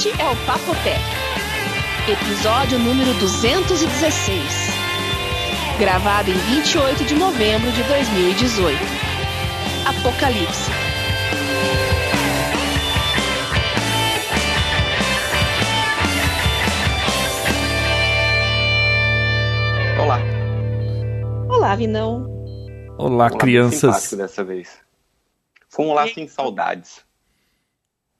[0.00, 0.98] Este é o Papotec,
[2.10, 4.42] episódio número 216,
[5.78, 8.78] gravado em 28 de novembro de 2018.
[9.84, 10.70] Apocalipse.
[20.00, 20.18] Olá.
[21.50, 22.26] Olá, Vinão.
[22.96, 24.14] Olá, Olá, crianças.
[24.14, 24.80] dessa vez.
[25.68, 27.04] Foi um olá sem saudades.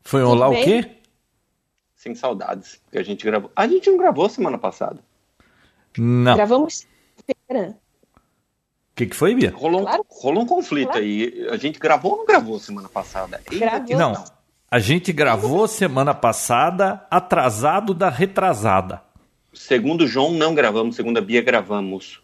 [0.02, 0.82] Foi um olá o bem?
[0.82, 0.99] quê?
[2.00, 2.80] Sem saudades.
[2.90, 3.50] Que a gente gravou.
[3.54, 5.00] A gente não gravou semana passada.
[5.98, 6.32] Não.
[6.32, 6.86] O Gravamos
[7.46, 7.76] feira.
[8.96, 9.52] que, que foi, Bia?
[9.54, 10.06] Rolou, um- Claro.
[10.08, 11.04] rolou um conflito Claro.
[11.04, 11.46] aí.
[11.50, 13.38] A gente gravou ou não gravou semana passada?
[13.50, 13.96] Gravou.
[13.98, 14.24] Não.
[14.70, 19.02] A gente gravou semana passada, atrasado da retrasada.
[19.52, 20.96] Segundo o João, não gravamos.
[20.96, 22.22] Segundo a Bia, gravamos.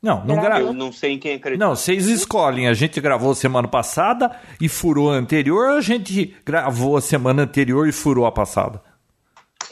[0.00, 0.68] Não, não Gravou.
[0.68, 1.62] Eu não sei em quem acredita.
[1.62, 2.66] Não, vocês escolhem.
[2.68, 7.42] A gente gravou semana passada e furou a anterior, ou a gente gravou a semana
[7.42, 8.80] anterior e furou a passada?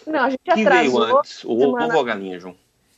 [0.06, 1.18] Não, a gente Quem veio atrasou.
[1.18, 1.44] antes?
[1.44, 2.54] O ovo semana- ou a galinha, João?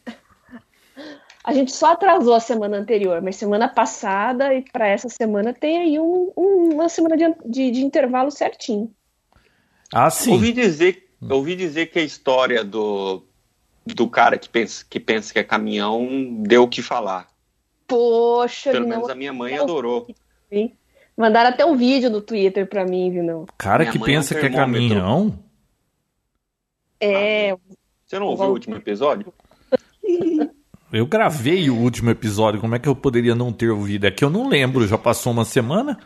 [1.45, 5.79] A gente só atrasou a semana anterior, mas semana passada e para essa semana tem
[5.79, 8.91] aí um- um- uma semana de, de- de intervalo certinho.
[9.91, 10.33] Ah, sim.
[10.33, 13.23] Ouvi dizer, ouvi dizer que a história do,
[13.87, 16.07] do cara que pensa, que pensa que é caminhão
[16.43, 17.29] deu o que falar.
[17.87, 20.07] Poxa, Pelo menos a minha mãe adorou.
[21.17, 23.47] Mandaram até um vídeo no Twitter pra mim, Vinão.
[23.57, 24.89] Cara Minha que mãe é um pensa que é termômetro.
[24.89, 25.39] caminhão.
[27.01, 27.57] É,
[28.07, 29.33] Você não ouviu o último episódio?
[30.91, 34.07] Eu gravei o último episódio, como é que eu poderia não ter ouvido?
[34.07, 35.99] É que eu não lembro, já passou uma semana?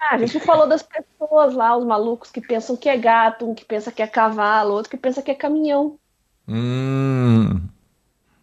[0.00, 3.54] ah, a gente falou das pessoas lá, os malucos que pensam que é gato, um
[3.54, 5.98] que pensa que é cavalo, outro que pensa que é caminhão.
[6.48, 7.60] Hum.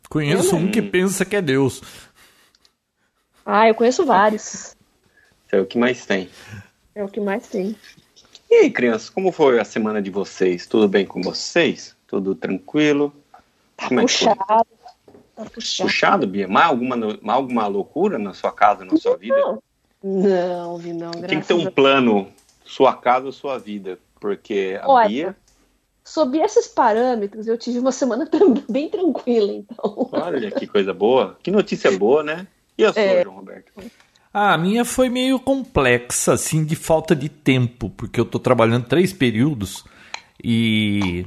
[0.08, 1.81] Conheço Eu um que pensa que é Deus.
[3.44, 4.76] Ah, eu conheço vários.
[5.46, 6.30] Isso é o que mais tem.
[6.94, 7.76] É o que mais tem.
[8.49, 10.67] E aí, crianças, como foi a semana de vocês?
[10.67, 11.95] Tudo bem com vocês?
[12.07, 13.13] Tudo tranquilo?
[13.75, 14.03] Como é?
[14.03, 14.38] Puxado.
[15.35, 15.89] Tá puxado.
[15.89, 16.47] Puxado, Bia?
[16.47, 19.35] Mais alguma, mais alguma loucura na sua casa, na sua vida?
[20.03, 22.28] Não, não, Tem que ter um plano,
[22.63, 24.00] sua casa, sua vida.
[24.19, 25.38] Porque a Olha, Bia.
[26.03, 28.29] Sob esses parâmetros, eu tive uma semana
[28.69, 30.09] bem tranquila, então.
[30.11, 31.38] Olha que coisa boa.
[31.41, 32.47] Que notícia boa, né?
[32.78, 33.23] E a sua, É.
[33.23, 33.72] João Roberto?
[34.38, 38.85] Ah, a minha foi meio complexa, assim, de falta de tempo, porque eu tô trabalhando
[38.85, 39.85] três períodos
[40.44, 41.25] e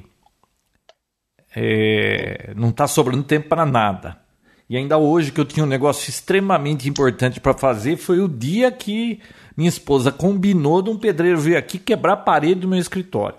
[1.56, 4.20] é, não tá sobrando tempo para nada.
[4.68, 8.70] E ainda hoje que eu tinha um negócio extremamente importante para fazer, foi o dia
[8.70, 9.22] que
[9.56, 13.38] minha esposa combinou de um pedreiro vir aqui quebrar a parede do meu escritório.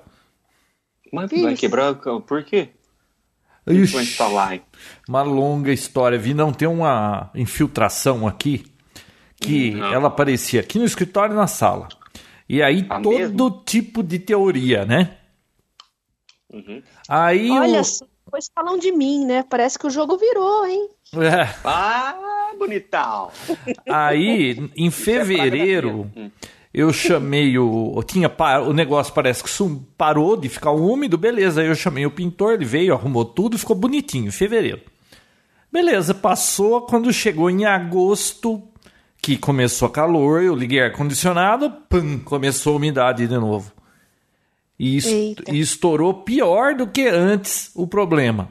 [1.14, 1.62] Mas Que vai isso?
[1.62, 1.94] quebrar.
[1.94, 2.70] Por quê?
[3.68, 4.18] Ixi.
[5.08, 6.18] Uma longa história.
[6.18, 8.66] Vi não ter uma infiltração aqui
[9.42, 9.94] que Não.
[9.94, 11.88] ela aparecia aqui no escritório e na sala.
[12.48, 13.62] E aí Ah, todo mesmo?
[13.66, 15.18] tipo de teoria, né?
[16.52, 16.82] Uhum.
[17.08, 17.84] Aí Olha o...
[17.84, 19.44] só, depois falam de mim, né?
[19.48, 20.90] Parece que o jogo virou, hein?
[21.14, 23.30] É, Ah, bonitão!
[23.90, 26.30] aí em fevereiro Hum.
[26.74, 31.18] eu chamei o eu tinha pa- o negócio parece que sum- parou de ficar úmido,
[31.18, 31.62] beleza?
[31.62, 34.82] Aí eu chamei o pintor, ele veio, arrumou tudo, ficou bonitinho em fevereiro.
[35.72, 38.62] Beleza, passou quando chegou em agosto,
[39.22, 43.72] que começou calor, eu liguei ar condicionado, pum, começou a umidade de novo.
[44.80, 45.08] E, est-
[45.52, 48.50] e estourou pior do que antes o problema.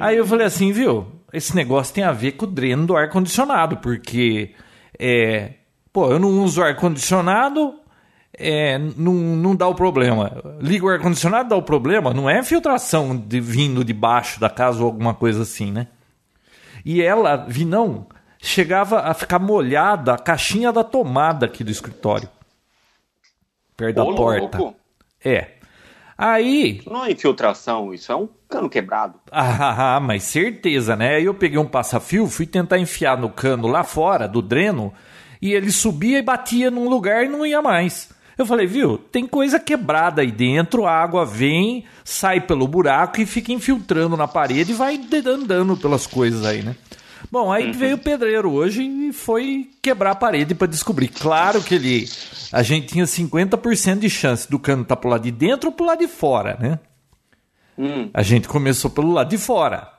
[0.00, 1.06] Aí eu falei assim, viu?
[1.32, 4.50] Esse negócio tem a ver com o dreno do ar condicionado, porque
[4.98, 5.54] é,
[5.92, 7.74] pô, eu não uso ar condicionado,
[8.32, 10.40] é, não, não dá o problema.
[10.60, 12.14] Liga o ar condicionado, dá o problema.
[12.14, 15.88] Não é filtração de, vindo de baixo da casa ou alguma coisa assim, né?
[16.84, 18.06] E ela, vi não,
[18.48, 22.28] chegava a ficar molhada a caixinha da tomada aqui do escritório.
[23.76, 24.58] Perto da Ô, porta.
[24.58, 24.76] louco.
[25.24, 25.52] É.
[26.16, 29.20] Aí, Não é infiltração, isso é um cano quebrado.
[29.30, 31.16] ah, mas certeza, né?
[31.16, 34.92] Aí eu peguei um passa-fio, fui tentar enfiar no cano lá fora do dreno
[35.40, 38.10] e ele subia e batia num lugar e não ia mais.
[38.36, 43.26] Eu falei, viu, tem coisa quebrada aí dentro, a água vem, sai pelo buraco e
[43.26, 46.74] fica infiltrando na parede e vai andando pelas coisas aí, né?
[47.30, 51.08] Bom, aí veio o pedreiro hoje e foi quebrar a parede para descobrir.
[51.08, 52.08] Claro que ele.
[52.52, 55.86] A gente tinha 50% de chance do cano estar pro lado de dentro ou pro
[55.86, 56.78] lado de fora, né?
[57.78, 58.10] Hum.
[58.12, 59.92] A gente começou pelo lado de fora.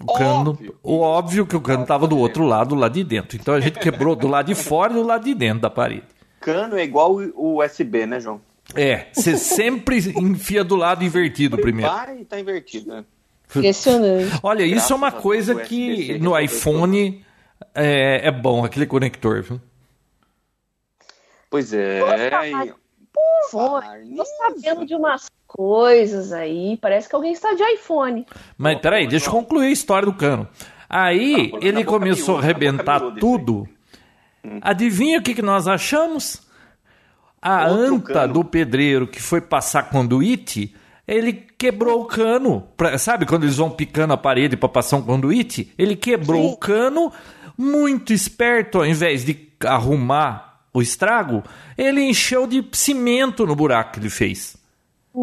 [0.00, 0.74] O cano, Óbvio.
[0.82, 3.36] o óbvio que o cano estava do outro lado, do lado de dentro.
[3.36, 6.04] Então a gente quebrou do lado de fora e do lado de dentro da parede.
[6.40, 8.40] Cano é igual o USB, né, João?
[8.74, 11.90] É, você sempre enfia do lado invertido primeiro.
[11.90, 13.04] Vai, tá invertido, né?
[13.56, 14.30] Impressionante.
[14.42, 17.24] Olha, isso é Graças uma coisa que no iPhone
[17.74, 19.60] é, é bom, aquele conector, viu?
[21.50, 22.00] Pois é.
[22.00, 22.72] Foi.
[23.50, 24.24] Falar Tô nisso.
[24.38, 26.78] sabendo de umas coisas aí.
[26.80, 28.26] Parece que alguém está de iPhone.
[28.56, 30.48] Mas peraí, deixa eu concluir a história do cano.
[30.88, 33.68] Aí Tá, ele boca começou a boca arrebentar tudo.
[34.60, 36.42] Adivinha o que, que nós achamos?
[37.40, 38.32] A Outro anta cano.
[38.34, 40.74] do pedreiro que foi passar conduíte,
[41.14, 42.62] ele quebrou o cano.
[42.76, 45.72] Pra- sabe quando eles vão picando a parede para passar um conduíte?
[45.78, 46.52] Ele quebrou Sim.
[46.52, 47.12] o cano,
[47.56, 51.42] muito esperto, ao invés de arrumar o estrago,
[51.76, 54.56] ele encheu de cimento no buraco que ele fez.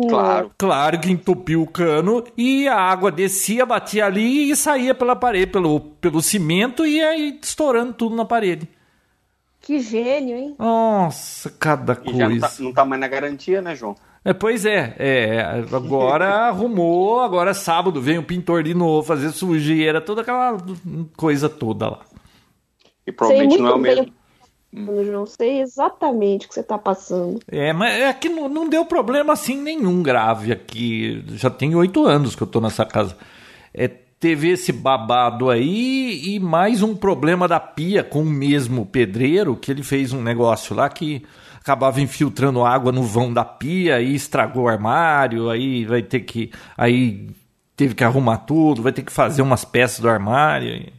[0.07, 0.51] Claro.
[0.55, 5.47] Claro que entupiu o cano e a água descia, batia ali e saía pela parede,
[5.51, 8.69] pelo, pelo cimento e aí estourando tudo na parede.
[9.61, 10.55] Que gênio, hein?
[10.59, 12.47] Nossa, cada E já não coisa.
[12.47, 13.95] tá, não tá mais na garantia, né, João?
[14.23, 20.01] É, pois é, é, agora arrumou, agora sábado vem o pintor de novo fazer sujeira,
[20.01, 20.57] toda aquela
[21.15, 22.01] coisa toda lá.
[23.07, 24.13] E provavelmente não é o mesmo.
[24.71, 25.25] bem, João.
[25.25, 27.39] Sei exatamente o que você está passando.
[27.49, 31.23] É, mas é que não, não deu problema assim nenhum grave aqui.
[31.29, 33.17] Já tem oito anos que eu tô nessa casa.
[33.73, 39.55] É, teve esse babado aí e mais um problema da pia com o mesmo pedreiro,
[39.55, 41.23] que ele fez um negócio lá que
[41.69, 46.51] acabava infiltrando água no vão da pia e estragou o armário, aí vai ter que.
[46.75, 47.29] Aí
[47.75, 50.67] teve que arrumar tudo, vai ter que fazer umas peças do armário.
[50.69, 50.93] e-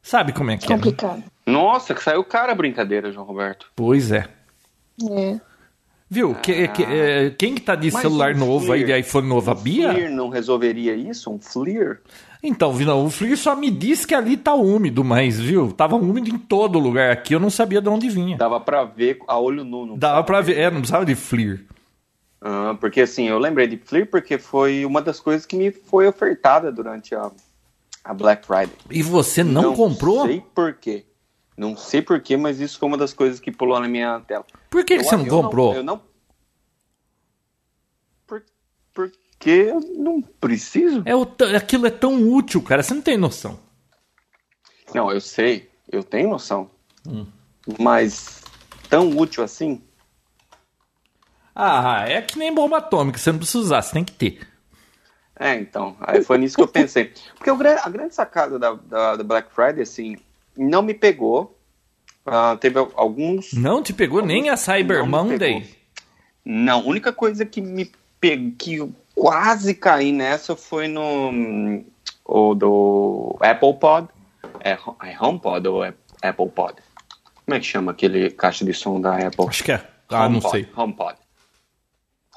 [0.00, 0.68] Sabe como é que é?
[0.68, 0.74] né?
[0.76, 1.22] Complicado.
[1.44, 3.66] Nossa, que saiu cara a brincadeira, João Roberto.
[3.74, 4.28] Pois é.
[5.10, 5.40] É.
[6.08, 6.36] Viu?
[6.36, 9.50] Que- que- é, quem que tá de celular um novo aí, de iPhone novo?
[9.50, 9.92] A Bia?
[9.92, 11.28] Fleer não resolveria isso?
[11.32, 12.00] Um Fleer?
[12.48, 15.72] Então, Vinão, o Fleer só me disse que ali tá úmido, mas, viu?
[15.72, 18.36] Tava úmido em todo lugar aqui, eu não sabia de onde vinha.
[18.36, 19.84] Dava pra ver a olho nu.
[19.84, 21.64] não Dava pra ver, é, não precisava de Fleer.
[22.40, 26.06] Ah, porque assim, eu lembrei de Fleer porque foi uma das coisas que me foi
[26.06, 27.32] ofertada durante a,
[28.04, 28.70] a Black Friday.
[28.90, 30.18] E você não, comprou?
[30.18, 31.04] Não sei por quê.
[31.56, 34.44] Não sei por quê, mas isso foi uma das coisas que pulou na minha tela.
[34.70, 35.74] Por que, que Eu- você não comprou?
[35.74, 36.00] eu não.
[38.94, 39.10] Por,
[39.46, 41.02] porque eu não preciso.
[41.04, 41.22] É o
[41.56, 43.60] aquilo é tão útil, cara, você não tem noção.
[44.92, 46.68] Não, eu sei, eu tenho noção.
[47.06, 47.26] Hum.
[47.78, 48.42] Mas
[48.90, 49.80] tão útil assim?
[51.54, 54.48] Ah, é que nem bomba atômica, você não precisa usar, você tem que ter.
[55.38, 55.96] É, então.
[56.00, 57.12] Aí foi nisso que eu pensei.
[57.36, 60.16] Porque o a grande sacada da, da, da Black Friday, assim,
[60.56, 61.56] não me pegou.
[62.24, 63.52] Ah, teve al- alguns.
[63.52, 65.68] Não te pegou nem a Cyber Não Monday?
[66.44, 68.80] Não, a única coisa que me pegou, que
[69.16, 71.82] quase caí nessa foi no.
[72.24, 74.08] O do Apple Pod.
[74.60, 76.76] É, é HomePod ou é Apple Pod?
[77.44, 79.46] Como é que chama aquele caixa de som da Apple?
[79.48, 79.84] Acho que é.
[80.08, 80.68] Ah, não HomePod, sei.
[80.76, 81.18] HomePod.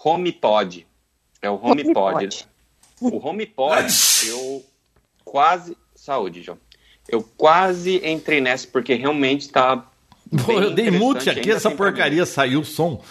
[0.04, 0.88] HomePod.
[1.42, 1.98] É o HomePod.
[2.16, 2.48] HomePod.
[3.02, 3.94] O HomePod,
[4.30, 4.66] eu
[5.24, 5.78] quase.
[5.96, 6.58] Saúde, João.
[7.08, 9.86] Eu quase entrei nessa porque realmente tá.
[10.46, 11.76] Pô, bem eu dei mute aqui, essa mim.
[11.76, 13.02] porcaria saiu o som.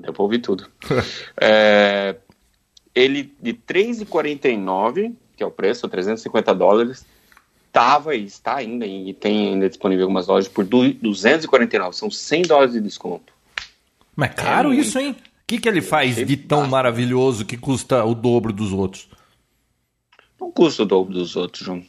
[0.00, 0.66] Deu pra ouvir tudo.
[1.40, 2.16] É,
[2.94, 7.06] ele de 3,49, que é o preço, 350 dólares,
[7.72, 12.10] tava e está ainda, e tem ainda disponível em algumas lojas por du- 249, são
[12.10, 13.32] 100 dólares de desconto.
[14.16, 14.80] Mas é caro muito.
[14.82, 15.12] isso, hein?
[15.12, 15.16] O
[15.46, 19.08] que, que ele faz achei de tão maravilhoso que custa o dobro dos outros?
[20.40, 21.82] Não custa o dobro dos outros, João.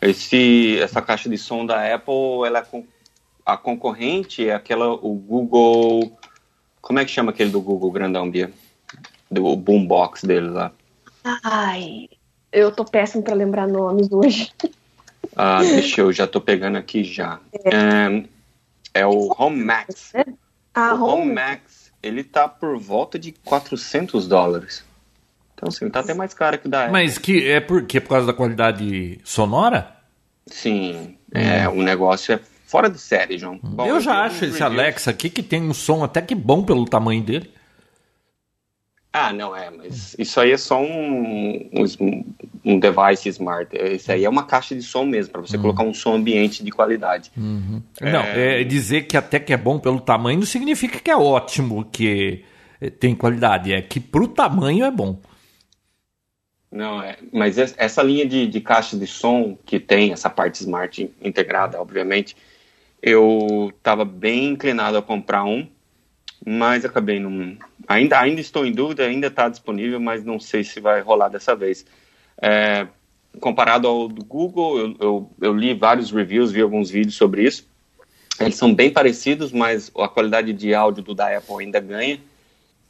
[0.00, 2.64] Esse, essa caixa de som da Apple, ela é
[3.44, 6.16] a concorrente é aquela, o Google,
[6.80, 8.50] como é que chama aquele do Google grandão, Bia?
[9.30, 10.72] Do boombox dele lá.
[11.44, 12.08] Ai,
[12.52, 14.52] eu tô péssimo pra lembrar nomes hoje.
[15.36, 17.38] Ah, deixa eu, já tô pegando aqui já.
[17.64, 18.24] É,
[18.94, 20.12] é o Home Max.
[20.74, 21.32] Ah, o Home.
[21.32, 24.84] Max, ele tá por volta de 400 dólares.
[25.54, 26.92] Então, assim, tá até mais caro que o da Apple.
[26.92, 28.00] Mas que é por quê?
[28.00, 29.96] Por causa da qualidade sonora?
[30.46, 32.40] Sim, é, o negócio é
[32.70, 33.58] fora de série, João.
[33.62, 34.62] Bom, eu já vi acho esse.
[34.62, 37.50] Alexa aqui que tem um som até que bom pelo tamanho dele.
[39.12, 41.68] Ah, não é, mas isso aí é só um,
[42.00, 42.24] um,
[42.64, 43.76] um device smart.
[43.76, 46.70] Isso aí é uma caixa de som mesmo, para você colocar um som ambiente de
[46.70, 47.32] qualidade.
[47.36, 51.84] Não, é dizer que até que é bom pelo tamanho não significa que é ótimo,
[51.90, 52.44] que
[52.80, 53.72] eh, tem qualidade.
[53.72, 55.18] É que pro tamanho é bom.
[56.70, 60.60] Não, é, mas es- essa linha de, de caixa de som que tem essa parte
[60.60, 62.36] smart in- integrada, obviamente,
[63.02, 65.66] eu estava bem inclinado a comprar um,
[66.44, 67.56] mas acabei não.
[67.88, 71.54] Ainda, ainda estou em dúvida, ainda está disponível, mas não sei se vai rolar dessa
[71.54, 71.84] vez.
[72.40, 72.86] É,
[73.40, 77.68] comparado ao do Google, eu, eu, eu li vários reviews, vi alguns vídeos sobre isso.
[78.38, 82.18] Eles são bem parecidos, mas a qualidade de áudio do da Apple ainda ganha.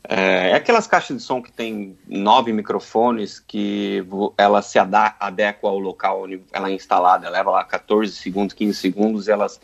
[0.09, 4.03] É, é aquelas caixas de som que tem nove microfones que
[4.39, 9.29] ela se adequa ao local onde ela é instalada, leva lá 14 segundos, 15 segundos,
[9.29, 9.61] elas,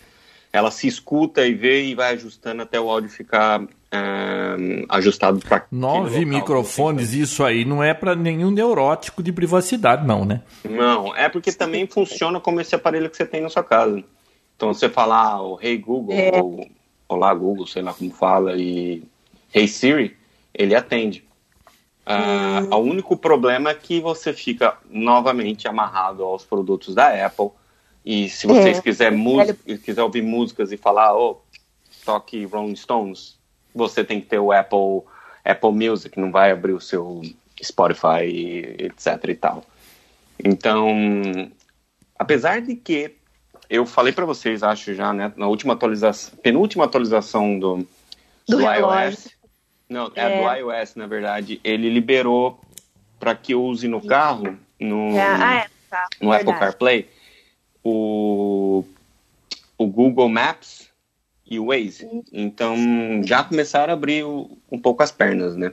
[0.57, 5.67] ela se escuta e vê e vai ajustando até o áudio ficar é, ajustado para
[5.71, 7.13] nove microfones.
[7.13, 10.41] Isso aí não é para nenhum neurótico de privacidade, não, né?
[10.65, 14.03] Não, é porque também funciona como esse aparelho que você tem na sua casa.
[14.57, 16.41] Então você falar o Hey Google é.
[16.41, 16.67] ou
[17.07, 19.03] Olá Google, sei lá como fala, e
[19.55, 20.17] Hey Siri,
[20.55, 21.23] ele atende.
[22.07, 27.51] Uh, O único problema é que você fica novamente amarrado aos produtos da Apple.
[28.07, 28.81] E se vocês é.
[28.81, 29.13] quiser,
[29.85, 31.43] quiser ouvir músicas e falar, oh,
[32.05, 33.37] toque Rolling Stones,
[33.75, 35.03] você tem que ter o Apple,
[35.45, 37.21] Apple Music, não vai abrir o seu
[37.61, 39.65] Spotify, etc e tal.
[40.43, 40.89] Então,
[42.17, 43.17] apesar de que
[43.69, 47.79] eu falei para vocês, acho já, né, na última atualização, penúltima atualização do,
[48.49, 49.31] do, do iOS,
[49.89, 52.61] não, é, é, do iOS, na verdade, ele liberou
[53.19, 57.09] para que eu use no carro, no, é, ah, é, tá, no Apple CarPlay,
[57.87, 58.85] o,
[59.78, 60.88] o Google Maps
[61.49, 62.09] e o Waze.
[62.33, 62.76] Então,
[63.25, 65.73] já começaram a abrir o, um pouco as pernas, né?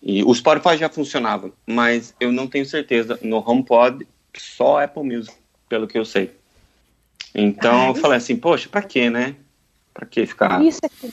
[0.00, 3.18] E o Spotify já funcionava, mas eu não tenho certeza.
[3.22, 5.34] No HomePod, só Apple Music,
[5.68, 6.30] pelo que eu sei.
[7.34, 9.34] Então, ah, eu falei assim, poxa, pra quê, né?
[9.92, 10.62] Pra que ficar.
[10.62, 11.12] Isso aqui.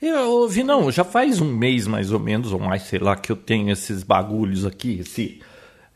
[0.00, 3.30] Eu ouvi, não, já faz um mês mais ou menos, ou mais, sei lá, que
[3.30, 5.40] eu tenho esses bagulhos aqui, esse,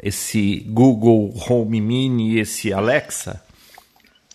[0.02, 3.46] esse Google Home Mini e esse Alexa.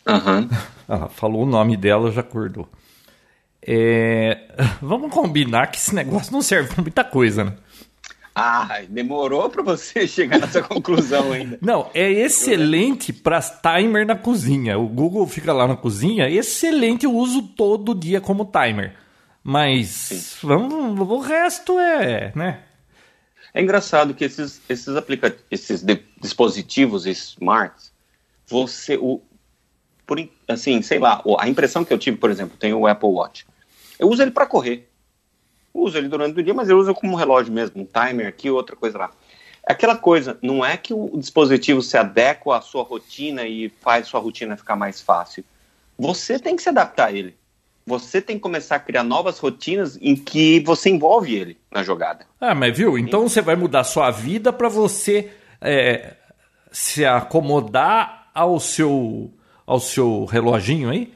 [0.08, 1.08] Uhum.
[1.12, 2.68] falou o nome dela, já acordou.
[3.62, 4.40] É,
[4.82, 7.58] vamos combinar que esse negócio não serve pra muita coisa, né?
[8.34, 11.60] Ah, demorou para você chegar nessa conclusão ainda.
[11.62, 14.80] Não, é excelente para timer na cozinha.
[14.80, 18.96] O Google fica lá na cozinha, excelente, eu uso todo dia como timer.
[19.44, 22.62] Mas vamos, o resto é, né?
[23.54, 25.84] É engraçado que esses esses aplicativos, esses
[26.22, 27.92] dispositivos smarts,
[28.48, 29.22] você o
[30.06, 30.18] por
[30.48, 33.46] assim, sei lá, a impressão que eu tive, por exemplo, tem o Apple Watch.
[34.00, 34.92] Eu uso ele para correr
[35.74, 38.76] uso ele durante o dia, mas eu uso como relógio mesmo, um timer aqui, outra
[38.76, 39.12] coisa lá.
[39.66, 44.20] Aquela coisa, não é que o dispositivo se adequa à sua rotina e faz sua
[44.20, 45.44] rotina ficar mais fácil.
[45.98, 47.36] Você tem que se adaptar a ele.
[47.86, 52.26] Você tem que começar a criar novas rotinas em que você envolve ele na jogada.
[52.40, 52.98] Ah, mas viu?
[52.98, 56.16] Então você vai mudar sua vida para você é,
[56.72, 59.32] se acomodar ao seu,
[59.66, 61.12] ao seu reloginho aí?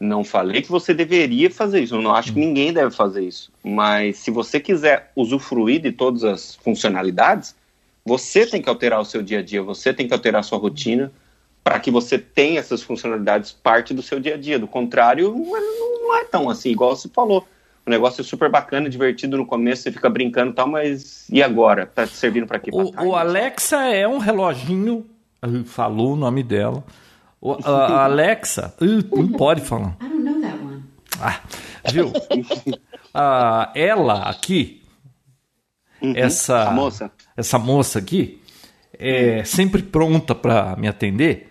[0.00, 3.50] Não falei que você deveria fazer isso, eu não acho que ninguém deve fazer isso.
[3.64, 7.56] Mas se você quiser usufruir de todas as funcionalidades,
[8.04, 10.58] você tem que alterar o seu dia a dia, você tem que alterar a sua
[10.58, 11.12] rotina
[11.64, 14.58] para que você tenha essas funcionalidades parte do seu dia a dia.
[14.58, 17.46] Do contrário, não é tão assim, igual você falou.
[17.84, 21.42] O negócio é super bacana, divertido no começo, você fica brincando e tal, mas e
[21.42, 21.86] agora?
[21.86, 22.70] Tá servindo para quê?
[22.72, 25.06] O, o Alexa é um reloginho,
[25.64, 26.84] falou o nome dela
[27.40, 29.96] o, a Alexa, uh, não pode falar.
[30.00, 30.82] I don't know that one.
[31.20, 31.40] Ah,
[31.90, 32.12] viu?
[33.14, 34.82] ah, ela aqui,
[36.02, 38.42] uhum, essa moça, essa moça aqui,
[38.92, 41.48] é sempre pronta para me atender.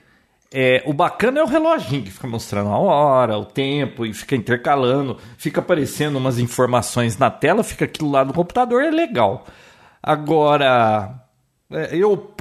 [0.53, 4.35] É, o bacana é o reloginho que fica mostrando a hora, o tempo e fica
[4.35, 9.45] intercalando, fica aparecendo umas informações na tela, fica aquilo lá no computador, é legal.
[10.01, 11.26] Agora,
[11.69, 12.33] eu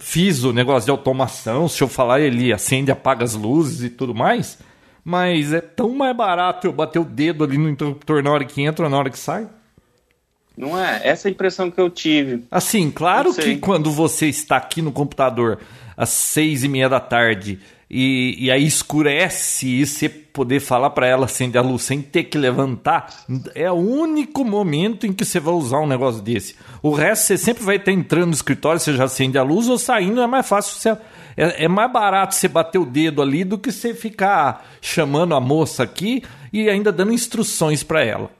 [0.00, 4.14] fiz o negócio de automação, se eu falar ele acende, apaga as luzes e tudo
[4.14, 4.58] mais,
[5.04, 8.62] mas é tão mais barato eu bater o dedo ali no interruptor na hora que
[8.62, 9.48] entra, na hora que sai.
[10.56, 11.00] Não é?
[11.04, 12.44] Essa é a impressão que eu tive.
[12.50, 15.60] Assim, claro que quando você está aqui no computador
[15.96, 17.58] às seis e meia da tarde
[17.94, 22.24] e, e aí escurece e você poder falar para ela acender a luz sem ter
[22.24, 26.56] que levantar, é o único momento em que você vai usar um negócio desse.
[26.82, 29.76] O resto você sempre vai estar entrando no escritório, você já acende a luz ou
[29.76, 30.90] saindo, é mais fácil você.
[31.36, 35.40] É, é mais barato você bater o dedo ali do que você ficar chamando a
[35.40, 38.30] moça aqui e ainda dando instruções para ela.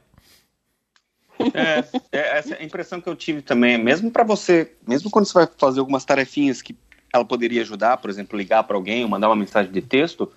[1.53, 5.27] É, é, essa é a impressão que eu tive também, mesmo para você, mesmo quando
[5.27, 6.75] você vai fazer algumas tarefinhas que
[7.13, 10.33] ela poderia ajudar, por exemplo, ligar para alguém ou mandar uma mensagem de texto,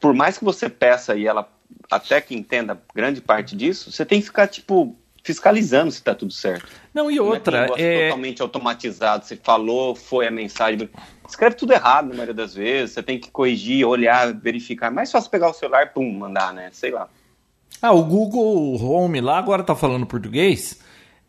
[0.00, 1.48] por mais que você peça e ela
[1.90, 6.32] até que entenda grande parte disso, você tem que ficar, tipo, fiscalizando se está tudo
[6.32, 6.66] certo.
[6.92, 7.68] Não, e outra.
[7.68, 9.24] Não é, é totalmente automatizado.
[9.24, 10.88] Você falou, foi a mensagem.
[11.28, 12.94] Escreve tudo errado na maioria das vezes.
[12.94, 14.88] Você tem que corrigir, olhar, verificar.
[14.88, 16.70] É mais fácil pegar o celular e pum, mandar, né?
[16.72, 17.08] Sei lá.
[17.80, 20.80] Ah, o Google Home lá agora tá falando português.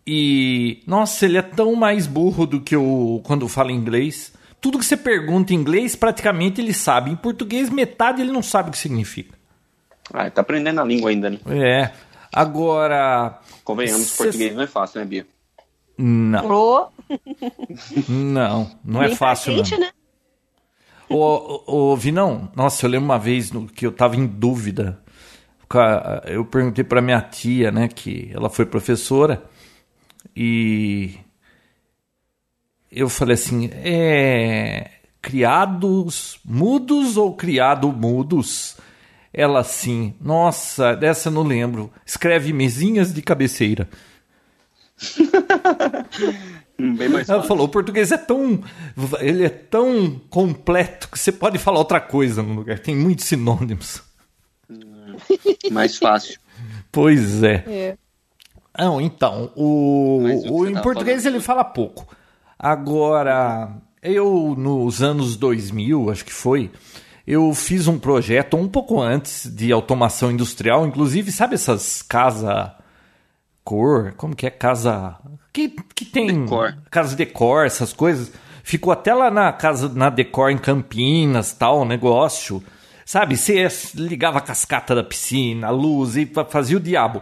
[0.06, 4.34] E, nossa, ele é tão mais burro do que o quando fala inglês.
[4.60, 7.12] Tudo que você pergunta em inglês, praticamente ele sabe.
[7.12, 9.38] Em português, metade ele não sabe o que significa.
[10.14, 11.40] Ah, tá aprendendo a língua ainda, né?
[11.48, 11.92] É.
[12.32, 13.40] Agora.
[13.64, 14.24] Convenhamos, cê...
[14.24, 15.28] português não é fácil, né, Bia?
[15.98, 16.50] Não.
[16.50, 16.88] Oh.
[18.10, 19.54] Não, não é fácil.
[19.54, 19.80] Gente, não.
[19.82, 19.92] né?
[21.10, 25.04] Ô, ô, ô, Vinão, nossa, eu lembro uma vez no, que eu tava em dúvida
[26.26, 29.44] eu perguntei para minha tia, né, que ela foi professora,
[30.36, 31.16] e
[32.92, 38.76] eu falei assim: é criados mudos ou criado mudos?
[39.34, 41.92] Ela assim, nossa, dessa eu não lembro.
[42.06, 43.90] Escreve mesinhas de cabeceira.
[46.78, 48.64] Bem mais Ela falou, o português é tão.
[49.20, 52.78] Ele é tão completo que você pode falar outra coisa no lugar.
[52.80, 54.04] Tem muitos sinônimos.
[55.72, 56.40] Mais fácil.
[56.92, 57.64] Pois é.
[57.68, 57.98] É.
[58.78, 61.36] Não, então, o, o o- em português falando?
[61.36, 62.08] ele fala pouco.
[62.58, 63.70] Agora,
[64.02, 66.72] eu nos anos 2000, acho que foi,
[67.28, 72.74] eu fiz um projeto um pouco antes de automação industrial, inclusive, sabe essas casa
[73.64, 75.18] cor, como que é casa
[75.54, 76.76] que, que tem Decor.
[76.90, 78.32] casa decor, essas coisas.
[78.64, 82.64] Ficou até lá na casa na decor em Campinas, tal, negócio.
[83.06, 87.22] Sabe, você ligava a cascata da piscina, a luz e fa- fazia o diabo.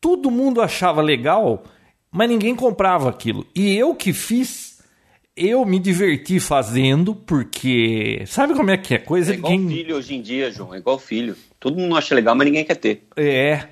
[0.00, 1.62] Todo mundo achava legal,
[2.10, 3.46] mas ninguém comprava aquilo.
[3.54, 4.80] E eu que fiz,
[5.36, 9.96] eu me diverti fazendo, porque sabe como é que é coisa É igual quem filho
[9.96, 10.74] hoje em dia, João.
[10.74, 11.36] É igual filho.
[11.58, 13.06] Todo mundo acha legal, mas ninguém quer ter.
[13.16, 13.64] é.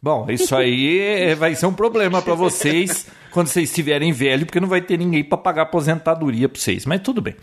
[0.00, 4.60] Bom, isso aí é- vai ser um problema para vocês quando vocês estiverem velho, porque
[4.60, 6.86] não vai ter ninguém para pagar aposentadoria para vocês.
[6.86, 7.34] Mas tudo bem.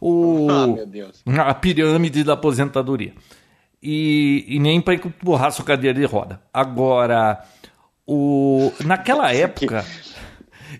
[0.00, 1.22] O Ah, meu Deus.
[1.24, 3.12] a pirâmide da aposentadoria.
[3.80, 6.40] E, e nem para empurrar sua cadeira de roda.
[6.52, 7.44] Agora,
[8.06, 9.84] o, naquela época,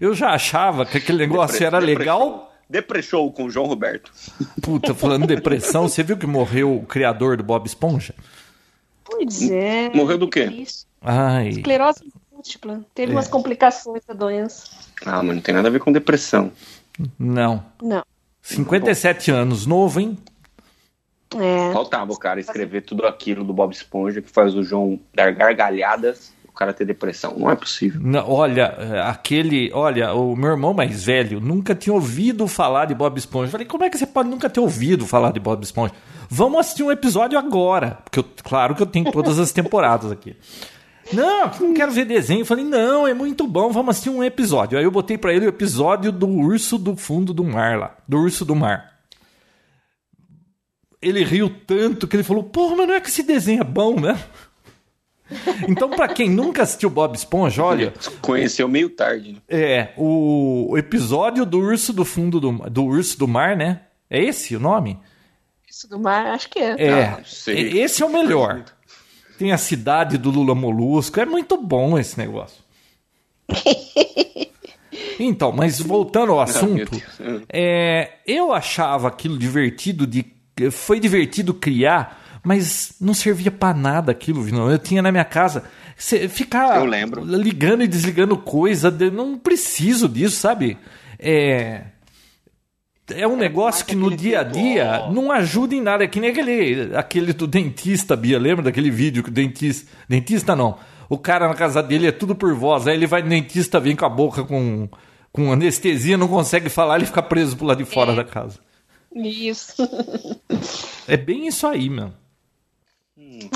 [0.01, 2.53] eu já achava que aquele negócio era legal.
[2.69, 4.13] Depressou com o João Roberto.
[4.63, 8.15] Puta, falando de depressão, você viu que morreu o criador do Bob Esponja?
[9.05, 9.91] Pois é.
[9.93, 10.65] Morreu do quê?
[11.03, 12.05] Ai, Esclerose
[12.41, 12.81] múltipla.
[12.95, 14.71] Teve umas complicações da doença.
[15.05, 16.51] Ah, mas não tem nada a ver com depressão.
[17.19, 17.65] não.
[17.83, 18.03] Não.
[18.43, 20.17] 57 anos, novo, hein?
[21.37, 21.73] É.
[21.73, 26.33] Faltava o cara escrever tudo aquilo do Bob Esponja que faz o João dar gargalhadas,
[26.61, 27.35] cara ter depressão.
[27.39, 27.99] Não é possível.
[28.05, 29.73] Não, olha, é, aquele.
[29.73, 33.51] Olha, o meu irmão mais velho nunca tinha ouvido falar de Bob Esponja.
[33.51, 35.95] Falei, como é que você pode nunca ter ouvido falar de Bob Esponja?
[36.29, 37.99] Vamos assistir um episódio agora.
[38.05, 40.37] Porque, eu, claro que eu tenho todas as temporadas aqui.
[41.11, 42.45] Não, não quero ver desenho.
[42.45, 44.77] Falei, não, é muito bom, vamos assistir um episódio.
[44.77, 47.97] Aí eu botei pra ele o episódio do urso do fundo do mar lá.
[48.07, 48.99] Do urso do mar.
[51.01, 53.99] Ele riu tanto que ele falou, porra, mas não é que esse desenho é bom,
[53.99, 54.23] né?
[55.69, 59.33] Então, pra quem nunca assistiu Bob Esponja, olha, Conheceu meio tarde.
[59.35, 59.39] Né?
[59.49, 63.83] é, o, episódio do urso do fundo do, do urso do mar, né?
[64.09, 64.99] É esse o nome?
[65.69, 66.75] Isso do mar, acho que é.
[66.79, 67.05] É.
[67.05, 67.21] Ah.
[67.49, 68.65] E- Esse é o melhor.
[69.39, 71.19] Tem a cidade do Lula Molusco.
[71.21, 72.63] É muito bom esse negócio.
[75.23, 77.01] Então, mas voltando ao Ah, assunto,
[77.53, 80.25] é, eu achava aquilo divertido de.
[80.71, 84.71] Foi divertido criar, mas não servia pra nada aquilo, não.
[84.71, 85.65] Eu tinha na minha casa.
[85.97, 86.81] cê- Ficar
[87.25, 90.77] ligando e desligando coisa, de- não preciso disso, sabe?
[91.19, 91.83] É.
[93.13, 96.05] É um negócio que no dia a dia não ajuda em nada.
[96.05, 98.39] É que nem aquele, aquele do dentista, Bia.
[98.39, 99.91] Lembra daquele vídeo que o dentista.
[100.09, 100.79] Dentista não.
[101.09, 102.87] O cara na casa dele é tudo por voz.
[102.87, 104.89] Aí ele vai no dentista, vem com a boca com,
[105.33, 108.61] com anestesia, não consegue falar, ele fica preso pro lado de fora da casa.
[109.13, 109.75] Isso.
[111.09, 112.13] É bem isso aí, meu.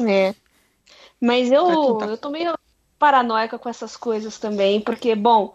[0.09, 0.35] É.
[1.21, 2.07] Mas eu, tentar.
[2.07, 2.55] eu tô meio
[2.99, 5.55] paranoica com essas coisas também, porque, bom,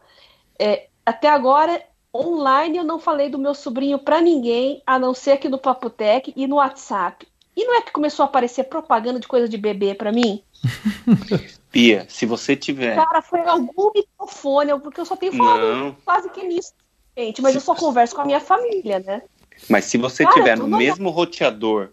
[0.57, 1.81] é, até agora,
[2.15, 6.33] online eu não falei do meu sobrinho pra ninguém, a não ser aqui no Papotec
[6.35, 7.27] e no WhatsApp.
[7.55, 10.43] E não é que começou a aparecer propaganda de coisa de bebê pra mim?
[11.71, 12.95] Pia, se você tiver.
[12.95, 15.95] Cara, foi algum microfone, porque eu só tenho falado Não.
[16.03, 16.73] quase que nisso,
[17.17, 17.41] gente.
[17.41, 19.21] Mas eu só converso com a minha família, né?
[19.69, 21.89] Mas se você Cara, tiver no mesmo roteador,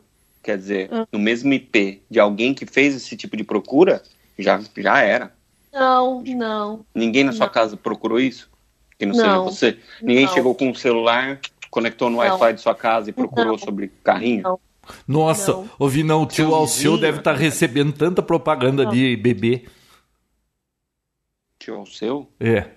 [0.46, 1.04] quer dizer, Hum.
[1.12, 4.00] no mesmo IP de alguém que fez esse tipo de procura,
[4.38, 5.34] já, já era.
[5.72, 6.86] Não, não.
[6.94, 7.52] Ninguém na sua Não.
[7.52, 8.48] casa procurou isso?
[8.98, 9.44] Que não, seja Não.
[9.44, 9.78] você?
[10.00, 10.32] Ninguém Não.
[10.32, 12.18] chegou com um celular, conectou no.
[12.18, 13.58] Wi-Fi de sua casa e procurou Não.
[13.58, 14.42] sobre carrinho?
[14.42, 14.60] Não.
[15.06, 15.68] Nossa, Não.
[15.80, 18.92] ouvi não, o tio Seu Alceu deve estar recebendo tanta propaganda Não.
[18.92, 19.64] de bebê.
[21.58, 22.30] Tio, o seu?
[22.38, 22.70] É.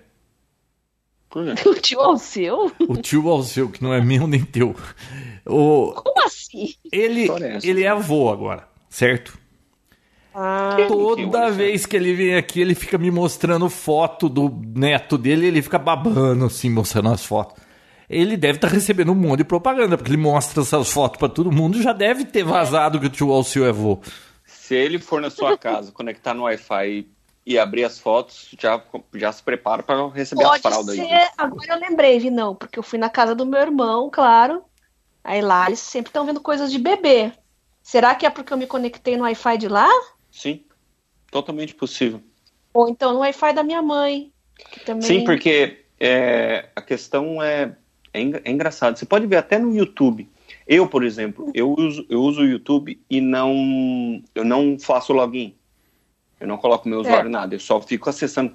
[1.66, 2.72] O tio Alceu?
[2.80, 4.74] O tio Alceu, que não é meu nem teu.
[5.46, 6.74] O, Como assim?
[6.92, 9.38] ele, é ele é avô agora, certo?
[10.34, 15.46] Ah, Toda vez que ele vem aqui, ele fica me mostrando foto do neto dele,
[15.46, 17.60] ele fica babando assim, mostrando as fotos.
[18.08, 21.50] Ele deve estar recebendo um monte de propaganda, porque ele mostra essas fotos pra todo
[21.52, 24.00] mundo, já deve ter vazado que o tio Alceu é avô.
[24.44, 27.06] Se ele for na sua casa, conectar no Wi-Fi
[27.44, 28.82] e abrir as fotos, já,
[29.14, 31.02] já se prepara para receber as Pode fraldas ser.
[31.02, 31.28] aí.
[31.36, 34.62] Agora eu lembrei, vi não, porque eu fui na casa do meu irmão, claro.
[35.24, 37.32] Aí lá eles sempre estão vendo coisas de bebê.
[37.82, 39.88] Será que é porque eu me conectei no Wi-Fi de lá?
[40.30, 40.64] Sim.
[41.30, 42.20] Totalmente possível.
[42.72, 44.32] Ou então no Wi-Fi da minha mãe.
[44.84, 45.02] Também...
[45.02, 47.76] Sim, porque é, a questão é,
[48.12, 48.96] é, é engraçado.
[48.96, 50.28] Você pode ver até no YouTube.
[50.66, 55.54] Eu, por exemplo, eu uso, eu uso o YouTube e não, eu não faço login.
[56.40, 57.30] Eu não coloco meu usuário é.
[57.30, 57.54] nada.
[57.54, 58.54] Eu só fico acessando.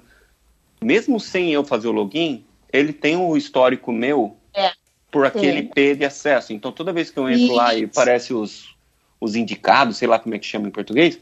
[0.82, 4.72] Mesmo sem eu fazer o login, ele tem o um histórico meu é.
[5.10, 6.52] por aquele IP de acesso.
[6.52, 7.54] Então, toda vez que eu entro Isso.
[7.54, 8.76] lá e aparece os,
[9.20, 11.18] os indicados, sei lá como é que chama em português.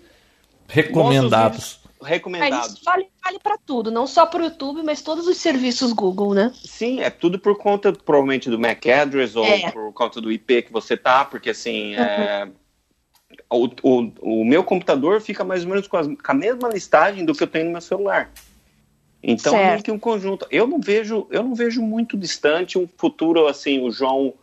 [0.67, 1.81] Recomendados.
[2.03, 2.81] Recomendados.
[2.81, 6.35] É, vale, vale para tudo, não só para o YouTube, mas todos os serviços Google,
[6.35, 6.53] né?
[6.55, 9.71] Sim, é tudo por conta, provavelmente, do MAC address ou é.
[9.71, 11.95] por conta do IP que você tá, porque assim.
[11.95, 12.03] Uhum.
[12.03, 12.49] É,
[13.51, 17.25] o, o, o, meu computador fica mais ou menos com, as, com, a mesma listagem
[17.25, 18.31] do que eu tenho no meu celular.
[19.23, 19.65] Então certo.
[19.65, 20.47] é meio que um conjunto.
[20.51, 24.35] Eu não vejo, eu não vejo muito distante um futuro assim, o João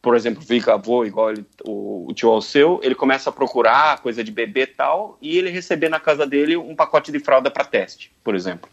[0.00, 4.22] por exemplo, fica avô, igual ele, o, o tio Alceu, ele começa a procurar coisa
[4.22, 7.64] de bebê e tal, e ele receber na casa dele um pacote de fralda para
[7.64, 8.70] teste, por exemplo.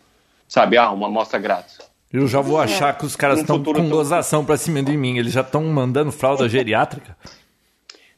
[0.48, 1.80] Sabe, ah, uma amostra grátis.
[2.14, 5.34] Eu já vou achar que os caras estão com gozação para cima de mim, eles
[5.34, 7.18] já estão mandando fralda geriátrica.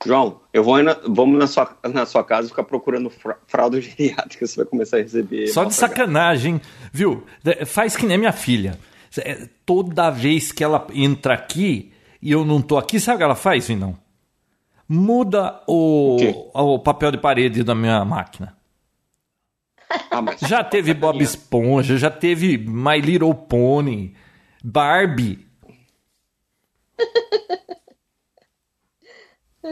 [0.08, 3.12] João, eu vou na, vamos na sua, na sua casa ficar procurando
[3.46, 5.48] fralda geriátrica, você vai começar a receber.
[5.48, 6.62] Só de sacanagem,
[6.94, 7.26] viu?
[7.66, 8.80] Faz que nem minha filha.
[9.20, 11.92] É, toda vez que ela entra aqui,
[12.22, 13.98] e eu não tô aqui, sabe o que ela faz, Vinão?
[14.88, 16.18] Muda o,
[16.54, 18.56] o, o papel de parede da minha máquina.
[20.10, 20.24] Ah.
[20.48, 24.16] Já teve Bob Esponja, já teve My Little Pony,
[24.64, 25.46] Barbie.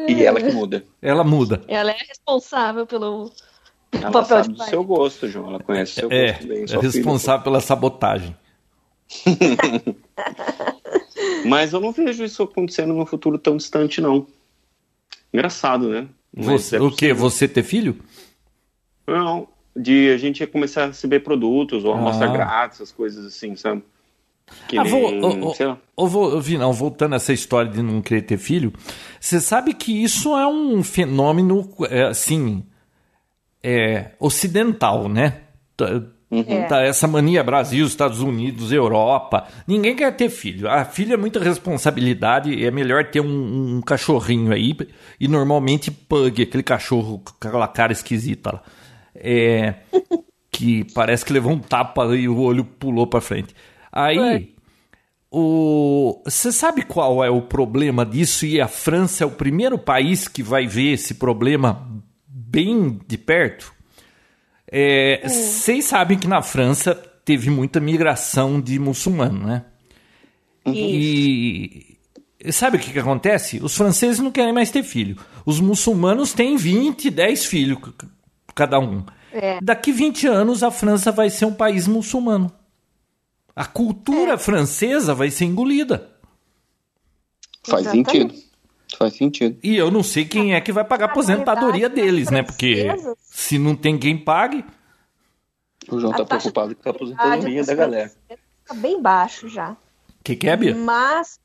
[0.08, 0.86] E ela que muda.
[1.02, 1.62] Ela muda.
[1.68, 3.32] Ela é responsável pelo
[3.92, 5.50] ela papel sabe de do seu gosto, João.
[5.50, 6.66] Ela conhece o seu é, gosto bem.
[6.70, 8.36] É responsável pela sabotagem.
[11.46, 14.28] Mas eu não vejo isso acontecendo no futuro tão distante, não.
[15.34, 16.08] Engraçado, né?
[16.34, 17.14] Você, é o que?
[17.14, 17.98] Você ter filho?
[19.08, 21.98] Não, de a gente começar a receber produtos ou ah.
[21.98, 23.84] amostra grátis, essas coisas assim, sabe?
[24.68, 25.56] Que ah, nem, vou,
[25.96, 28.72] oh, vou, não, voltando a essa história de não querer ter filho,
[29.20, 32.64] você sabe que isso é um fenômeno, é, assim,
[33.64, 35.42] é, ocidental, né?
[36.30, 36.68] Uhum.
[36.68, 39.48] Tá, essa mania Brasil, Estados Unidos, Europa.
[39.68, 40.70] Ninguém quer ter filho.
[40.70, 42.66] A filha é muita responsabilidade.
[42.66, 44.76] É melhor ter um, um cachorrinho aí.
[45.20, 48.64] E normalmente pug, aquele cachorro com aquela cara esquisita lá.
[49.16, 49.76] É,
[50.52, 53.56] que parece que levou um tapa e o olho pulou para frente.
[53.96, 54.54] Aí,
[55.32, 58.46] o você sabe qual é o problema disso?
[58.46, 61.88] E a França é o primeiro país que vai ver esse problema
[62.28, 63.74] bem de perto.
[64.70, 65.30] É, hum.
[65.30, 69.64] Vocês sabem que na França teve muita migração de muçulmano, né?
[70.68, 71.98] E
[72.52, 73.60] sabe o que, que acontece?
[73.64, 75.18] Os franceses não querem mais ter filho.
[75.46, 77.78] Os muçulmanos têm 20, 10 filhos
[78.54, 79.04] cada um.
[79.32, 79.60] É.
[79.62, 82.52] Daqui 20 anos a França vai ser um país muçulmano.
[83.56, 84.38] A cultura é.
[84.38, 86.10] francesa vai ser engolida.
[87.66, 88.12] Faz Exatamente.
[88.12, 88.46] sentido.
[88.98, 89.58] Faz sentido.
[89.64, 92.44] E eu não sei quem é que vai pagar a aposentadoria deles, né?
[92.44, 92.88] Porque
[93.24, 94.64] se não tem quem pague.
[95.90, 98.12] O João tá preocupado com a aposentadoria da galera.
[98.66, 99.72] Tá bem baixo já.
[99.72, 99.78] O
[100.24, 100.76] que, que é, Bia?
[100.76, 101.40] Mas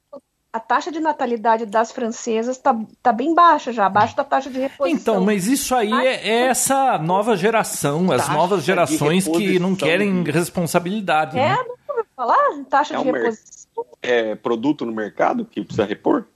[0.53, 4.59] a taxa de natalidade das francesas tá, tá bem baixa já, abaixo da taxa de
[4.59, 5.15] reposição.
[5.15, 10.25] Então, mas isso aí é, é essa nova geração, as novas gerações que não querem
[10.25, 11.39] responsabilidade.
[11.39, 11.59] É, né?
[11.67, 11.77] não
[12.21, 12.65] falar?
[12.69, 13.87] Taxa é de reposição.
[14.03, 16.27] É produto no mercado que precisa repor?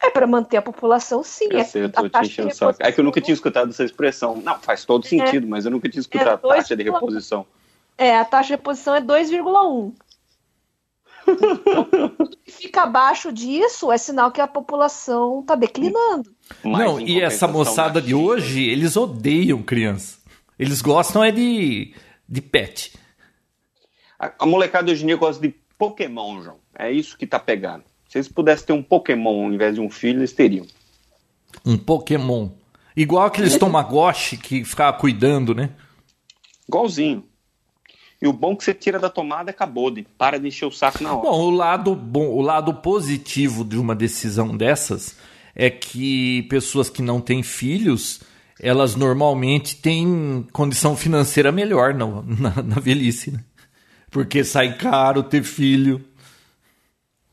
[0.00, 1.48] É para manter a população, sim.
[1.50, 2.78] Eu sei, eu tô te enchendo saco.
[2.80, 4.36] É que eu nunca tinha escutado essa expressão.
[4.36, 5.08] Não, faz todo é.
[5.08, 7.44] sentido, é, mas eu nunca tinha escutado é a taxa de reposição.
[7.96, 9.92] É, a taxa de reposição é 2,1.
[12.16, 16.30] Tudo que fica abaixo disso é sinal que a população está declinando.
[16.62, 20.18] Mas, Não, e essa moçada de hoje, eles odeiam criança.
[20.58, 21.92] Eles gostam é de,
[22.26, 22.92] de pet.
[24.18, 26.56] A, a molecada hoje em dia gosta de Pokémon, João.
[26.76, 27.84] É isso que tá pegando.
[28.08, 30.66] Se eles pudessem ter um Pokémon ao invés de um filho, eles teriam.
[31.64, 32.50] Um Pokémon.
[32.96, 35.70] Igual aqueles Tamagotchi que ficava cuidando, né?
[36.68, 37.24] Igualzinho.
[38.20, 40.72] E o bom é que você tira da tomada acabou, de para de encher o
[40.72, 41.22] saco na hora.
[41.22, 45.16] Bom, o lado bom, o lado positivo de uma decisão dessas
[45.54, 48.20] é que pessoas que não têm filhos,
[48.60, 53.44] elas normalmente têm condição financeira melhor na, na, na velhice, né?
[54.10, 56.04] Porque sai caro ter filho.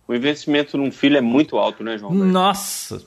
[0.08, 2.14] O investimento num filho é muito alto, né, João?
[2.14, 3.04] Nossa!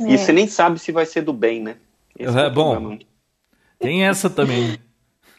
[0.00, 0.16] E é.
[0.16, 1.76] você nem sabe se vai ser do bem, né?
[2.18, 2.98] Esse é, é bom.
[3.78, 4.78] Tem essa também.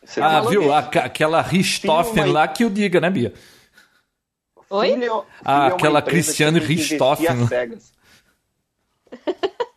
[0.04, 0.74] Você ah, viu?
[0.74, 3.34] A, aquela Richthofen lá que eu diga, né, Bia?
[4.70, 4.88] Oi?
[4.88, 7.48] Filho, filho ah, aquela Cristiane Richthofen.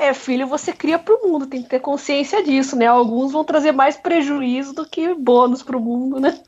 [0.00, 2.86] É, filho, você cria para o mundo, tem que ter consciência disso, né?
[2.86, 6.40] Alguns vão trazer mais prejuízo do que bônus para o mundo, né?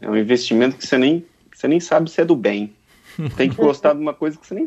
[0.00, 2.72] É, é um investimento que você nem, você nem sabe se é do bem.
[3.36, 4.64] Tem que gostar de uma coisa que você nem.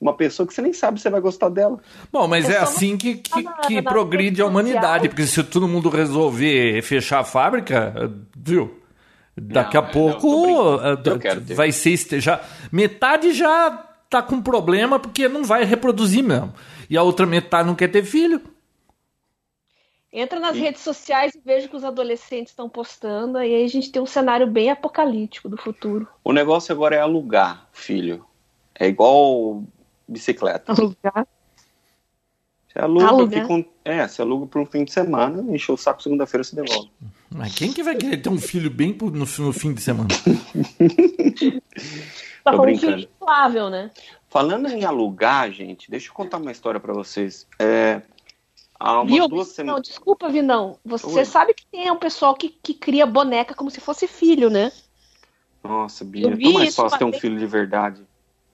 [0.00, 1.80] Uma pessoa que você nem sabe se você vai gostar dela.
[2.12, 5.88] Bom, mas é, é assim que, que, que progride a humanidade, porque se todo mundo
[5.88, 8.82] resolver fechar a fábrica, viu?
[9.36, 15.44] Daqui não, a pouco não, vai ser já metade já tá com problema porque não
[15.44, 16.54] vai reproduzir mesmo
[16.88, 18.40] e a outra metade não quer ter filho.
[20.12, 20.60] Entra nas e...
[20.60, 24.46] redes sociais e veja que os adolescentes estão postando, aí a gente tem um cenário
[24.46, 26.08] bem apocalíptico do futuro.
[26.24, 28.24] O negócio agora é alugar, filho.
[28.74, 29.62] É igual
[30.08, 30.72] bicicleta.
[30.72, 31.26] Alugar?
[32.66, 33.40] Você aluga, aluga.
[33.40, 36.56] Fica um, é, você aluga por um fim de semana, encheu o saco segunda-feira você
[36.56, 36.90] devolve.
[37.30, 40.08] Mas quem que vai querer ter um filho bem no, no fim de semana?
[42.44, 43.08] tá Tô brincando.
[43.20, 43.90] Um filho né?
[44.36, 47.46] Falando em alugar, gente, deixa eu contar uma história para vocês.
[47.58, 48.02] É,
[48.78, 49.28] há umas Viu?
[49.28, 49.74] duas semanas.
[49.76, 50.78] Não, desculpa, Vinão.
[50.84, 51.24] Você Oi.
[51.24, 54.70] sabe que tem um pessoal que, que cria boneca como se fosse filho, né?
[55.64, 58.02] Nossa, Bia, é tão mais fácil ter um filho de verdade.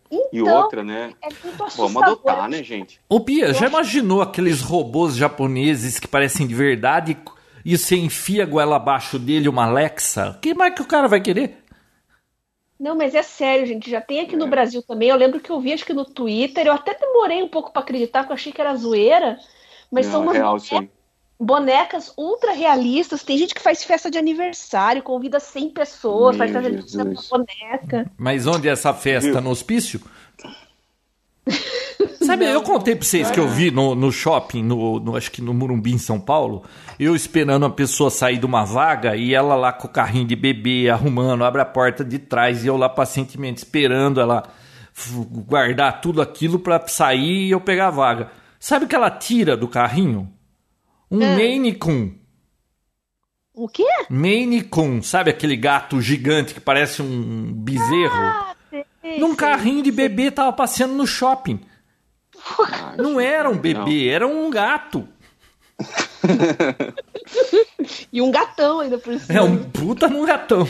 [0.09, 1.15] Então, e outra, né?
[1.21, 1.29] É
[1.77, 3.01] Vamos adotar, né, gente?
[3.09, 7.19] Ô, Bia, já imaginou aqueles robôs japoneses que parecem de verdade
[7.65, 10.39] e você enfia a goela abaixo dele uma Alexa?
[10.41, 11.62] que mais que o cara vai querer?
[12.83, 13.89] Não, mas é sério, gente.
[13.89, 14.51] Já tem aqui no é.
[14.51, 15.09] Brasil também.
[15.09, 16.67] Eu lembro que eu vi, acho que no Twitter.
[16.67, 19.39] Eu até demorei um pouco para acreditar, porque eu achei que era zoeira.
[19.89, 20.89] Mas Não, são umas real, bonecas,
[21.39, 23.23] bonecas, ultra realistas.
[23.23, 28.11] Tem gente que faz festa de aniversário, convida 100 pessoas, Meu faz festa de boneca.
[28.19, 29.41] Mas onde é essa festa?
[29.41, 30.01] No hospício?
[32.21, 35.41] Sabe, eu contei pra vocês que eu vi no, no shopping, no, no, acho que
[35.43, 36.65] no Murumbi, em São Paulo,
[37.03, 40.37] eu esperando a pessoa sair de uma vaga e ela lá com o carrinho de
[40.37, 44.45] bebê, arrumando, abre a porta de trás e eu lá pacientemente esperando ela
[45.47, 48.31] guardar tudo aquilo para sair e eu pegar a vaga.
[48.61, 50.33] Sabe o que ela tira do carrinho?
[51.11, 51.37] Um é.
[51.37, 52.13] Maine Coon.
[53.55, 53.85] O quê?
[54.09, 58.15] Maine Coon, sabe aquele gato gigante que parece um bezerro?
[58.15, 61.61] Ah, sei, Num carrinho de bebê tava passeando no shopping.
[62.97, 65.09] Não era um bebê, era um gato.
[68.13, 69.39] e um gatão ainda por cima.
[69.39, 70.69] É um puta num gatão.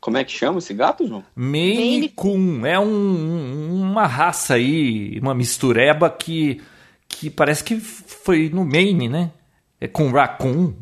[0.00, 1.24] Como é que chama esse gato, João?
[1.34, 2.64] Maine Coon.
[2.64, 6.62] É um, uma raça aí, uma mistureba que,
[7.08, 9.32] que parece que foi no Maine, né?
[9.80, 10.72] É com raccoon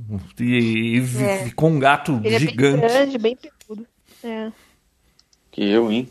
[0.41, 1.51] e, é.
[1.55, 2.85] com um gato Ele gigante.
[2.85, 3.87] É bem grande, bem peludo.
[4.25, 4.51] É.
[5.51, 6.09] Que eu, hein?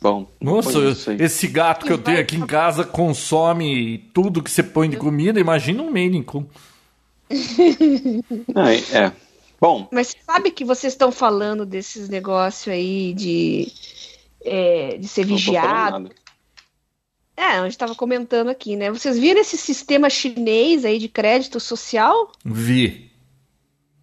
[0.00, 0.30] Bom.
[0.40, 0.78] Nossa,
[1.18, 5.40] esse gato que eu tenho aqui em casa consome tudo que você põe de comida.
[5.40, 6.44] Imagina um Maine Coon.
[7.30, 9.12] é, é.
[9.60, 9.88] Bom.
[9.90, 13.72] Mas sabe que vocês estão falando desses negócios aí de,
[14.44, 16.10] é, de ser vigiado?
[17.36, 18.90] É, a gente estava comentando aqui, né?
[18.90, 22.32] Vocês viram esse sistema chinês aí de crédito social?
[22.44, 23.10] Vi.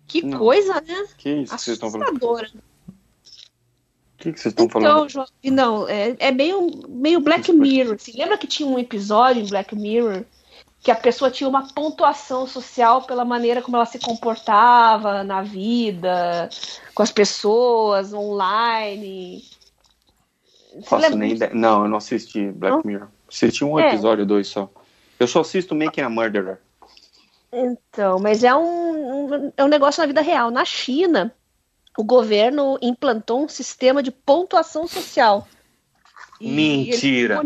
[0.07, 0.37] Que Não.
[0.37, 1.05] coisa, né?
[1.17, 2.19] Que isso que vocês estão falando?
[4.25, 5.09] Que, que vocês estão então, falando?
[5.09, 7.95] João, não, é, é meio, meio Black Mirror.
[7.95, 8.13] Assim.
[8.17, 10.23] Lembra que tinha um episódio em Black Mirror
[10.81, 16.47] que a pessoa tinha uma pontuação social pela maneira como ela se comportava na vida,
[16.93, 19.43] com as pessoas, online.
[20.83, 21.51] Faço nem ideia.
[21.53, 22.83] Não, eu não assisti Black não?
[22.85, 23.07] Mirror.
[23.27, 23.87] Assisti um é.
[23.87, 24.69] episódio dois só.
[25.19, 26.59] Eu só assisto Making a Murderer.
[27.51, 30.51] Então, mas é um, um, é um negócio na vida real.
[30.51, 31.33] Na China,
[31.97, 35.47] o governo implantou um sistema de pontuação social.
[36.39, 37.41] Mentira!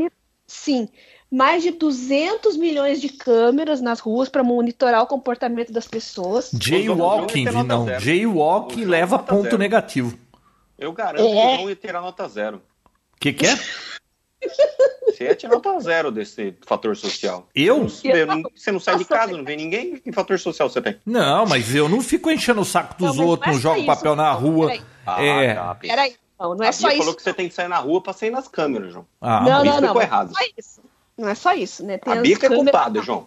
[0.48, 0.90] Sim,
[1.32, 6.50] mais de 200 milhões de câmeras nas ruas para monitorar o comportamento das pessoas.
[6.60, 8.00] Jaywalking, não.
[8.00, 9.58] Jaywalking leva ponto zero.
[9.58, 10.18] negativo.
[10.78, 11.58] Eu garanto é.
[11.58, 12.58] que vão ter a nota zero.
[13.16, 13.56] O que, que é?
[15.06, 17.48] Você ia tirar nota zero desse fator social.
[17.54, 17.84] Eu?
[17.90, 19.98] Você não, você não sai de casa, não vem ninguém.
[19.98, 20.98] Que fator social você tem?
[21.06, 24.16] Não, mas eu não fico enchendo o saco dos não, outros, não, não jogo papel
[24.16, 24.78] na rua.
[25.06, 25.54] Ah, é...
[25.56, 26.16] Tá, peraí.
[26.40, 27.00] Não, não é só isso.
[27.00, 29.06] falou que você tem que sair na rua pra sair nas câmeras, João.
[29.20, 30.02] Ah, não, não, não.
[30.02, 30.32] errado.
[30.32, 30.82] Não é, isso.
[31.18, 31.98] não é só isso, né?
[31.98, 33.26] Tem a Bia que é culpada, João.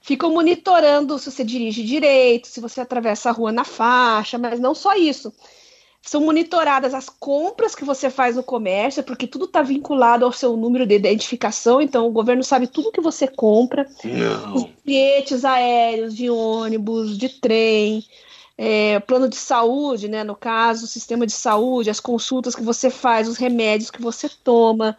[0.00, 4.74] Ficam monitorando se você dirige direito, se você atravessa a rua na faixa, mas não
[4.74, 5.34] só isso
[6.02, 10.56] são monitoradas as compras que você faz no comércio, porque tudo está vinculado ao seu
[10.56, 13.86] número de identificação, então o governo sabe tudo que você compra.
[14.04, 14.54] Não.
[14.54, 18.04] Os bilhetes aéreos, de ônibus, de trem,
[18.56, 22.90] é, plano de saúde, né, no caso, o sistema de saúde, as consultas que você
[22.90, 24.96] faz, os remédios que você toma.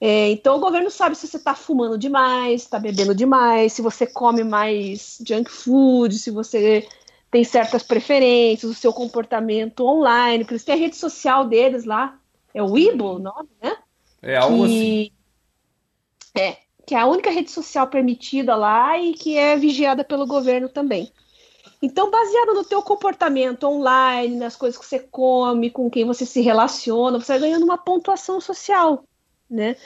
[0.00, 4.06] É, então o governo sabe se você está fumando demais, está bebendo demais, se você
[4.06, 6.86] come mais junk food, se você
[7.30, 12.18] tem certas preferências, o seu comportamento online, porque eles têm a rede social deles lá,
[12.54, 13.76] é o Weibo o nome, né?
[14.22, 14.64] É algo que...
[14.64, 15.12] assim.
[16.34, 20.68] É, que é a única rede social permitida lá e que é vigiada pelo governo
[20.68, 21.12] também.
[21.82, 26.40] Então, baseado no teu comportamento online, nas coisas que você come, com quem você se
[26.40, 29.04] relaciona, você vai ganhando uma pontuação social,
[29.48, 29.76] né?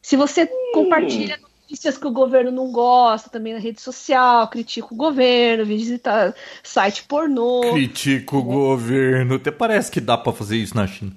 [0.00, 0.72] Se você hum.
[0.72, 6.34] compartilha notícias que o governo não gosta também na rede social, critica o governo, visita
[6.62, 7.72] site pornô.
[7.72, 8.52] Critica o né?
[8.52, 9.34] governo.
[9.36, 11.16] Até parece que dá para fazer isso na China.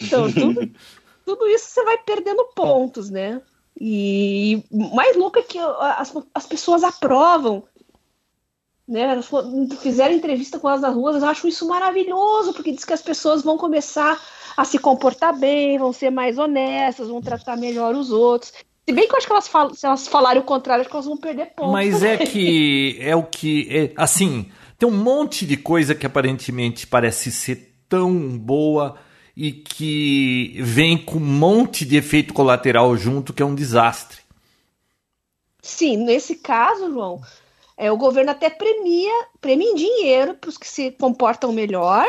[0.00, 0.70] Então, tudo,
[1.26, 3.42] tudo isso você vai perdendo pontos, né?
[3.80, 7.64] E mais louco é que as, as pessoas aprovam
[8.88, 9.02] né?
[9.02, 9.28] Elas
[9.82, 13.42] fizeram entrevista com elas nas ruas, eu acho isso maravilhoso, porque diz que as pessoas
[13.42, 14.18] vão começar
[14.56, 18.52] a se comportar bem, vão ser mais honestas, vão tratar melhor os outros.
[18.88, 20.96] Se bem que eu acho que elas falam, se elas falarem o contrário, acho que
[20.96, 21.72] elas vão perder pontos.
[21.72, 26.86] Mas é que é o que é, assim, tem um monte de coisa que aparentemente
[26.86, 28.96] parece ser tão boa
[29.36, 34.20] e que vem com um monte de efeito colateral junto que é um desastre.
[35.60, 37.20] Sim, nesse caso, João,
[37.76, 42.06] é, o governo até premia, premia em dinheiro para os que se comportam melhor,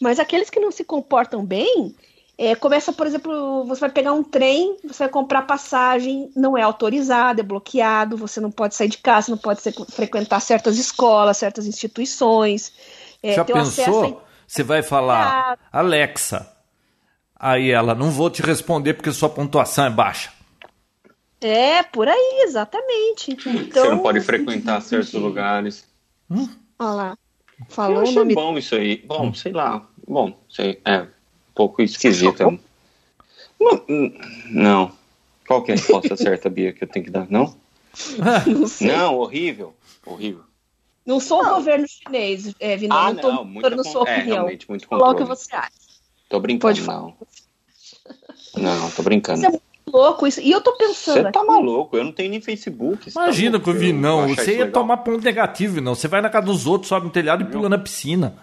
[0.00, 1.94] mas aqueles que não se comportam bem,
[2.38, 6.60] é, começa, por exemplo, você vai pegar um trem, você vai comprar passagem, não é
[6.60, 11.38] autorizado, é bloqueado, você não pode sair de casa, não pode ser, frequentar certas escolas,
[11.38, 12.74] certas instituições.
[13.22, 14.22] É, Já pensou?
[14.46, 16.46] Você vai falar, Alexa,
[17.34, 20.30] aí ela, não vou te responder porque sua pontuação é baixa.
[21.40, 23.32] É, por aí, exatamente.
[23.32, 23.82] Então...
[23.82, 25.88] Você não pode frequentar certos lugares.
[26.30, 26.48] Hum?
[26.78, 27.18] Olha lá.
[27.70, 28.34] Falou Eu achei nome...
[28.34, 29.02] bom isso aí.
[29.06, 29.88] Bom, sei lá.
[30.06, 31.06] Bom, sei, é
[31.56, 32.60] pouco esquisito.
[33.58, 33.82] Não,
[34.50, 34.92] não.
[35.48, 37.26] Qual que é a resposta certa, Bia, que eu tenho que dar?
[37.30, 37.56] Não?
[38.78, 39.74] Não, não horrível.
[40.04, 40.42] Horrível.
[41.06, 42.94] Não sou o governo chinês, é, Vinão.
[42.94, 44.36] Ah, não, não muito sua é, opinião.
[44.36, 45.70] Realmente, muito Qual que você acha?
[46.28, 47.16] Tô brincando, Pode não.
[48.58, 49.40] Não, tô brincando.
[49.40, 50.40] Você é louco isso.
[50.42, 51.14] E eu tô pensando.
[51.14, 53.08] Você tá aqui, maluco, eu não tenho nem Facebook.
[53.08, 54.28] Imagina tá que eu vi, não.
[54.28, 54.82] Você ia legal.
[54.82, 55.94] tomar ponto negativo, não.
[55.94, 58.36] Você vai na casa dos outros, sobe no telhado e pula na piscina.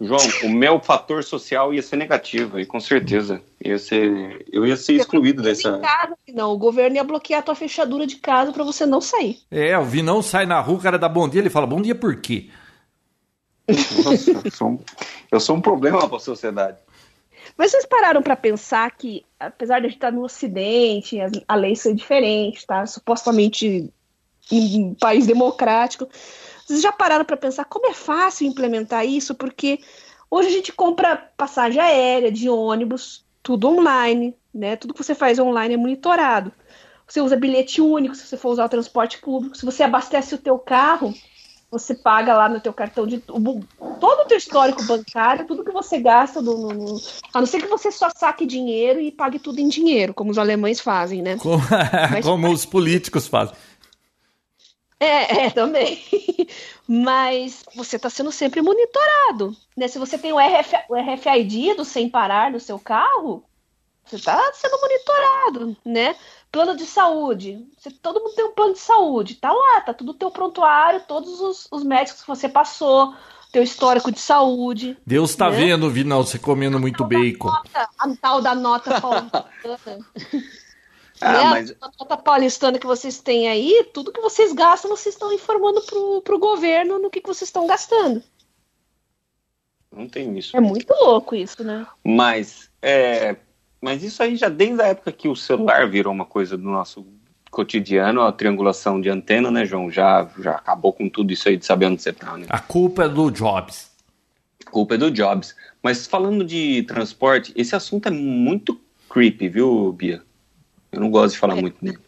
[0.00, 3.40] João, o meu fator social ia ser negativo, e com certeza.
[3.64, 5.78] Ia ser, eu ia ser excluído dessa.
[5.78, 9.38] Casa, não, o governo ia bloquear a tua fechadura de casa para você não sair.
[9.50, 11.94] É, o Vinão sai na rua, o cara dá bom dia, ele fala bom dia
[11.94, 12.48] por quê?
[14.04, 14.78] Nossa, eu, sou um,
[15.30, 16.78] eu sou um problema para a sociedade.
[17.56, 21.54] Mas vocês pararam para pensar que, apesar de a gente estar no Ocidente, a, a
[21.54, 22.86] lei ser diferente, tá?
[22.86, 23.92] Supostamente
[24.50, 26.08] em um país democrático,
[26.66, 29.34] vocês já pararam para pensar como é fácil implementar isso?
[29.34, 29.80] Porque
[30.30, 34.76] hoje a gente compra passagem aérea, de ônibus, tudo online, né?
[34.76, 36.52] Tudo que você faz online é monitorado.
[37.06, 39.56] Você usa bilhete único se você for usar o transporte público.
[39.56, 41.12] Se você abastece o teu carro,
[41.72, 43.66] você paga lá no teu cartão de todo
[44.20, 47.00] o teu histórico bancário, tudo que você gasta, no, no,
[47.32, 50.36] a não ser que você só saque dinheiro e pague tudo em dinheiro, como os
[50.36, 51.38] alemães fazem, né?
[51.38, 51.62] Como,
[52.12, 53.54] Mas, como os políticos fazem.
[55.02, 56.00] É, é também.
[56.86, 59.56] Mas você está sendo sempre monitorado.
[59.76, 59.88] Né?
[59.88, 63.44] Se você tem o, RF, o RFID do sem parar no seu carro,
[64.04, 66.14] você está sendo monitorado, né?
[66.52, 67.66] Plano de saúde.
[67.78, 69.34] Você, todo mundo tem um plano de saúde.
[69.36, 73.14] Tá lá, tá tudo teu prontuário, todos os, os médicos que você passou,
[73.50, 74.96] teu histórico de saúde.
[75.04, 75.56] Deus tá né?
[75.56, 77.48] vendo, Vinal, você comendo muito bacon.
[77.48, 80.06] Nota, a tal da nota paulistana.
[81.22, 81.44] Ah, né?
[81.50, 81.74] mas...
[81.80, 86.22] A nota paulistana que vocês têm aí, tudo que vocês gastam, vocês estão informando pro,
[86.22, 88.22] pro governo no que, que vocês estão gastando.
[89.94, 90.56] Não tem isso.
[90.56, 91.86] É muito louco isso, né?
[92.02, 93.36] Mas, é,
[93.80, 97.06] mas isso aí já desde a época que o celular virou uma coisa do nosso
[97.50, 99.90] cotidiano, a triangulação de antena, né, João?
[99.90, 102.46] Já, já acabou com tudo isso aí de saber onde você tá, né?
[102.48, 103.90] A culpa é do Jobs.
[104.66, 105.54] A culpa é do Jobs.
[105.82, 108.80] Mas falando de transporte, esse assunto é muito
[109.10, 110.22] creepy, viu, Bia?
[110.92, 111.60] Eu não gosto de falar é.
[111.60, 111.98] muito nele.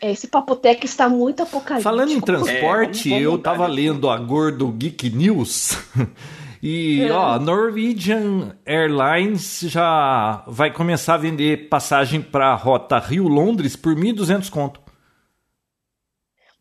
[0.00, 1.82] Esse Papotec está muito apocalíptico.
[1.82, 5.76] Falando em transporte, é, eu tava lendo a Gordo Geek News
[6.62, 7.12] E, é.
[7.12, 14.50] ó, Norwegian Airlines já vai começar a vender passagem para a rota Rio-Londres por 1.200
[14.50, 14.80] conto.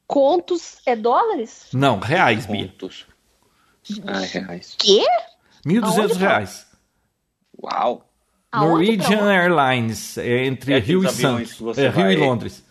[0.07, 1.67] Contos é dólares?
[1.73, 2.67] Não, reais, Bia.
[2.69, 3.05] Contos.
[4.07, 4.75] Ah, reais.
[4.77, 5.05] Quê?
[5.65, 6.67] 1.200 reais.
[7.61, 8.08] Uau.
[8.53, 11.77] Norwegian Airlines, é entre é Rio e Santos.
[11.77, 12.13] É, Rio vai...
[12.13, 12.63] e Londres.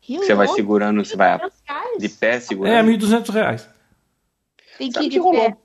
[0.00, 1.38] Rio você vai segurando, você vai
[1.98, 2.90] de pé segurando.
[2.90, 3.68] É, 1.200 reais.
[4.78, 5.56] Tem que ir de pé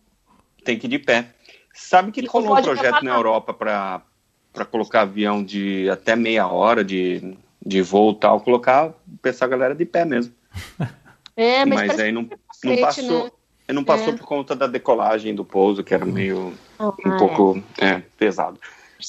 [0.68, 1.30] tem que ir de pé.
[1.74, 7.38] Sabe que rolou um projeto na Europa para colocar avião de até meia hora de,
[7.66, 10.34] de voo e tal, colocar, pensar a galera de pé mesmo.
[11.40, 12.28] É, mas, mas aí não,
[12.64, 13.26] não passou.
[13.26, 13.32] Né?
[13.72, 14.18] Não passou é.
[14.18, 18.60] por conta da decolagem do pouso, que era meio um pouco é, pesado.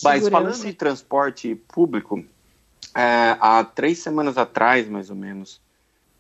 [0.03, 2.25] Mas falando de transporte público,
[2.95, 5.61] É, há três semanas atrás, mais ou menos,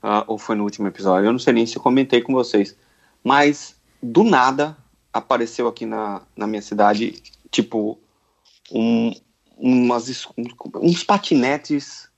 [0.03, 2.77] uh, ou foi no último episódio, eu não sei nem se eu comentei com vocês,
[3.25, 4.77] mas do nada
[5.13, 7.99] apareceu aqui na, na minha cidade, tipo,
[8.71, 9.13] um,
[9.57, 10.29] umas,
[10.77, 12.09] uns patinetes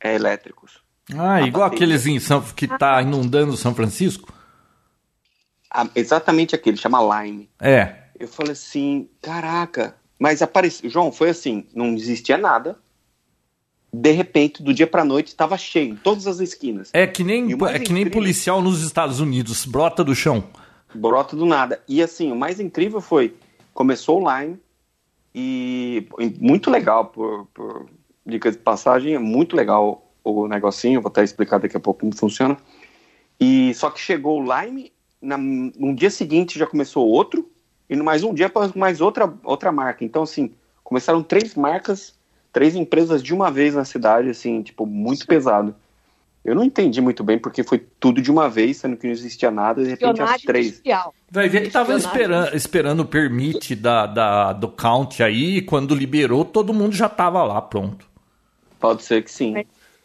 [0.00, 0.82] é, elétricos.
[1.16, 4.30] Ah, igual aqueles em São, que tá inundando São Francisco?
[5.70, 7.48] Ah, exatamente aquele, chama Lime.
[7.58, 8.08] É.
[8.18, 10.88] Eu falei assim, caraca, mas apareceu.
[10.88, 12.78] João, foi assim, não existia nada.
[13.92, 16.90] De repente, do dia pra noite, estava cheio, em todas as esquinas.
[16.92, 20.44] É que nem, é que nem policial nos Estados Unidos, brota do chão.
[20.94, 21.82] Brota do nada.
[21.88, 23.34] E assim, o mais incrível foi,
[23.74, 24.60] começou o Lime,
[25.34, 27.86] e, e muito legal, por, por
[28.24, 32.16] dica de passagem, é muito legal o negocinho, vou até explicar daqui a pouco como
[32.16, 32.56] funciona.
[33.40, 37.50] E só que chegou o Lime na, no dia seguinte já começou outro,
[37.92, 40.02] e no mais um dia mais outra, outra marca.
[40.02, 40.50] Então, assim,
[40.82, 42.14] começaram três marcas,
[42.50, 45.74] três empresas de uma vez na cidade, assim, tipo, muito pesado.
[46.42, 49.50] Eu não entendi muito bem porque foi tudo de uma vez, sendo que não existia
[49.50, 50.66] nada, de repente as três.
[50.68, 51.14] Industrial.
[51.30, 55.94] Vai ver que tava esperando, esperando o permit da, da, do count aí, e quando
[55.94, 58.06] liberou, todo mundo já tava lá pronto.
[58.80, 59.54] Pode ser que sim.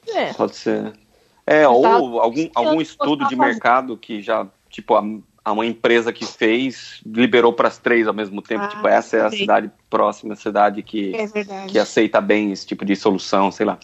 [0.09, 0.33] É.
[0.33, 0.91] Pode ser.
[1.45, 4.93] É, ou algum, algum estudo de mercado que já tipo,
[5.47, 8.65] a, uma empresa que fez liberou para as três ao mesmo tempo.
[8.65, 11.25] Ah, tipo, essa é a cidade próxima, a cidade que, é
[11.67, 13.79] que aceita bem esse tipo de solução, sei lá.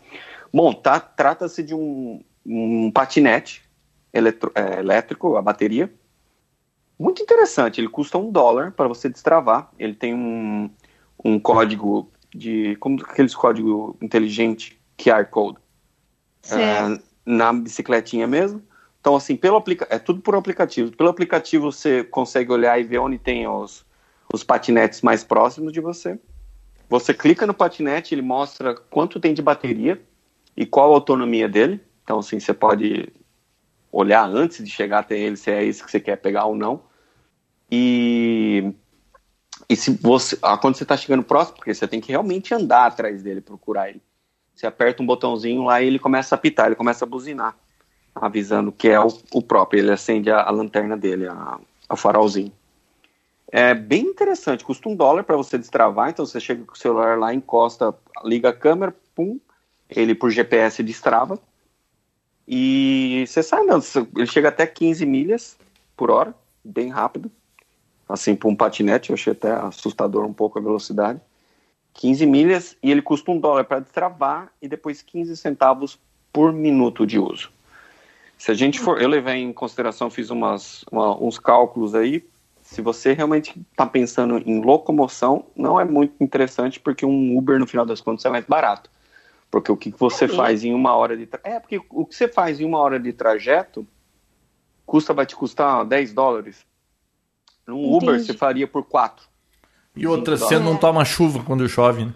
[0.54, 3.64] Bom, tá, trata-se de um, um patinete
[4.12, 5.90] eletro, é, elétrico, a bateria.
[7.00, 9.72] Muito interessante, ele custa um dólar para você destravar.
[9.80, 10.70] Ele tem um,
[11.24, 12.76] um código de.
[12.76, 15.60] como aqueles código inteligente, QR Code.
[16.52, 18.62] É, na bicicletinha mesmo.
[19.04, 20.96] Então, assim, pelo aplica é tudo por aplicativo.
[20.96, 23.86] Pelo aplicativo você consegue olhar e ver onde tem os,
[24.34, 26.18] os patinetes mais próximos de você.
[26.90, 30.02] Você clica no patinete, ele mostra quanto tem de bateria
[30.56, 31.82] e qual a autonomia dele.
[32.02, 33.12] Então, assim, você pode
[33.92, 36.84] olhar antes de chegar até ele se é isso que você quer pegar ou não.
[37.70, 38.74] E,
[39.68, 42.86] e se você, ah, quando você está chegando próximo, porque você tem que realmente andar
[42.86, 44.02] atrás dele, procurar ele.
[44.56, 47.54] Você aperta um botãozinho lá e ele começa a apitar, ele começa a buzinar
[48.16, 49.80] avisando que é o, o próprio.
[49.80, 51.60] Ele acende a, a lanterna dele, a,
[51.90, 52.52] a, farolzinho.
[53.48, 57.20] É bem interessante, custa um dólar para você destravar, então você chega com o celular
[57.20, 57.94] lá, encosta,
[58.24, 59.40] liga a câmera, pum,
[59.90, 61.40] ele por GPS destrava.
[62.48, 63.86] E você sai andando,
[64.16, 65.58] ele chega até 15 milhas
[65.96, 66.34] por hora,
[66.64, 67.32] bem rápido.
[68.10, 71.22] Assim, para um patinete, eu achei até assustador um pouco a velocidade.
[71.94, 76.00] 15 milhas e ele custa um dólar para destravar e depois 15 centavos
[76.32, 77.52] por minuto de uso.
[78.44, 82.28] Se a gente for, eu levei em consideração, fiz umas, uma, uns cálculos aí.
[82.62, 87.66] Se você realmente está pensando em locomoção, não é muito interessante porque um Uber no
[87.66, 88.92] final das contas é mais barato.
[89.50, 91.40] Porque o que você faz em uma hora de tra...
[91.42, 93.88] é porque o que você faz em uma hora de trajeto
[94.86, 96.66] custa vai te custar 10 dólares.
[97.66, 99.26] Um Uber você faria por 4.
[99.96, 102.14] E outra, você não toma chuva quando chove, né?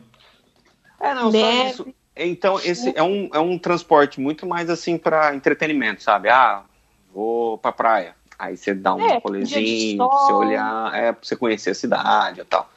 [0.99, 1.88] É, não, só isso.
[2.18, 6.30] Então, esse é um, é um transporte muito mais assim para entretenimento, sabe?
[6.30, 6.63] Ah,
[7.13, 8.15] vou pra praia.
[8.38, 12.41] Aí você dá um é, rolezinho, pra você olhar, é, pra você conhecer a cidade
[12.41, 12.70] e tal.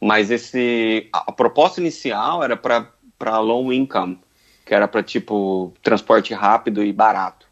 [0.00, 1.08] Mas esse.
[1.12, 4.18] A, a proposta inicial era para low income,
[4.64, 7.46] que era para tipo transporte rápido e barato.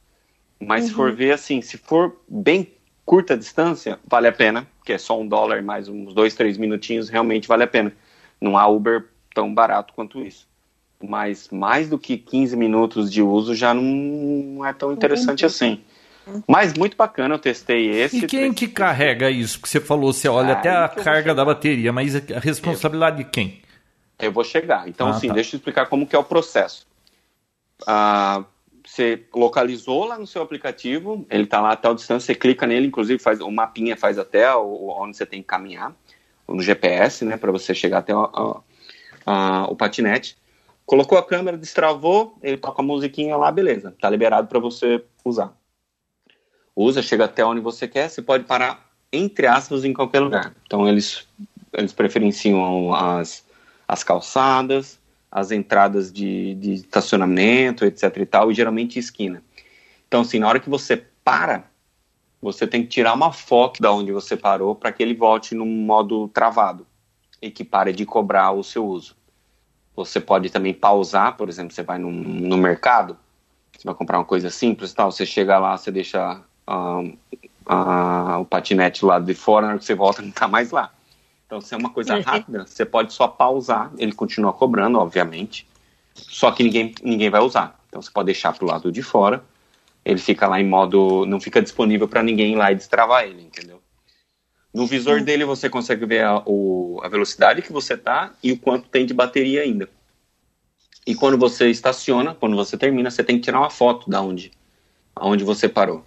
[0.61, 0.89] Mas uhum.
[0.89, 1.17] se for uhum.
[1.17, 2.73] ver assim, se for bem
[3.05, 7.09] curta distância, vale a pena, que é só um dólar mais uns dois, três minutinhos,
[7.09, 7.93] realmente vale a pena.
[8.41, 10.49] Não há Uber tão barato quanto isso
[11.03, 15.81] mas mais do que 15 minutos de uso já não é tão interessante assim.
[16.47, 18.25] Mas muito bacana, eu testei esse.
[18.25, 19.59] E quem que carrega isso?
[19.59, 23.25] Porque você falou, você olha ah, até a carga da bateria, mas a responsabilidade eu,
[23.25, 23.63] de quem?
[24.19, 24.89] Eu vou chegar.
[24.89, 25.35] Então, ah, assim, tá.
[25.35, 26.87] deixa eu explicar como que é o processo.
[27.87, 28.45] Ah,
[28.85, 32.87] você localizou lá no seu aplicativo, ele está lá até a distância, você clica nele,
[32.87, 35.95] inclusive faz o mapinha faz até onde você tem que caminhar,
[36.49, 38.63] no GPS, né, para você chegar até o,
[39.69, 40.38] o patinete.
[40.89, 45.55] Colocou a câmera, destravou, ele toca a musiquinha lá, beleza, tá liberado para você usar.
[46.75, 50.57] Usa, chega até onde você quer, você pode parar, entre aspas, em qualquer lugar.
[50.65, 51.29] Então eles,
[51.75, 53.45] eles preferenciam as,
[53.87, 54.99] as calçadas,
[55.31, 59.43] as entradas de, de estacionamento, etc e tal, e geralmente esquina.
[60.07, 61.65] Então, assim, na hora que você para,
[62.41, 65.67] você tem que tirar uma foto da onde você parou para que ele volte num
[65.67, 66.87] modo travado
[67.43, 69.18] e que pare de cobrar o seu uso.
[70.05, 73.19] Você pode também pausar, por exemplo, você vai no, no mercado,
[73.77, 77.03] você vai comprar uma coisa simples tal, você chega lá, você deixa uh,
[77.67, 80.93] uh, o patinete lado de fora, na hora que você volta não está mais lá.
[81.47, 85.67] Então, se é uma coisa rápida, você pode só pausar, ele continua cobrando, obviamente.
[86.15, 87.77] só que ninguém, ninguém vai usar.
[87.89, 89.43] Então você pode deixar para o lado de fora,
[90.05, 93.43] ele fica lá em modo, não fica disponível para ninguém ir lá e destravar ele,
[93.43, 93.78] entendeu?
[94.79, 98.57] No visor dele você consegue ver a, o, a velocidade que você tá e o
[98.57, 99.89] quanto tem de bateria ainda.
[101.05, 104.53] E quando você estaciona, quando você termina, você tem que tirar uma foto da onde,
[105.17, 106.05] aonde você parou,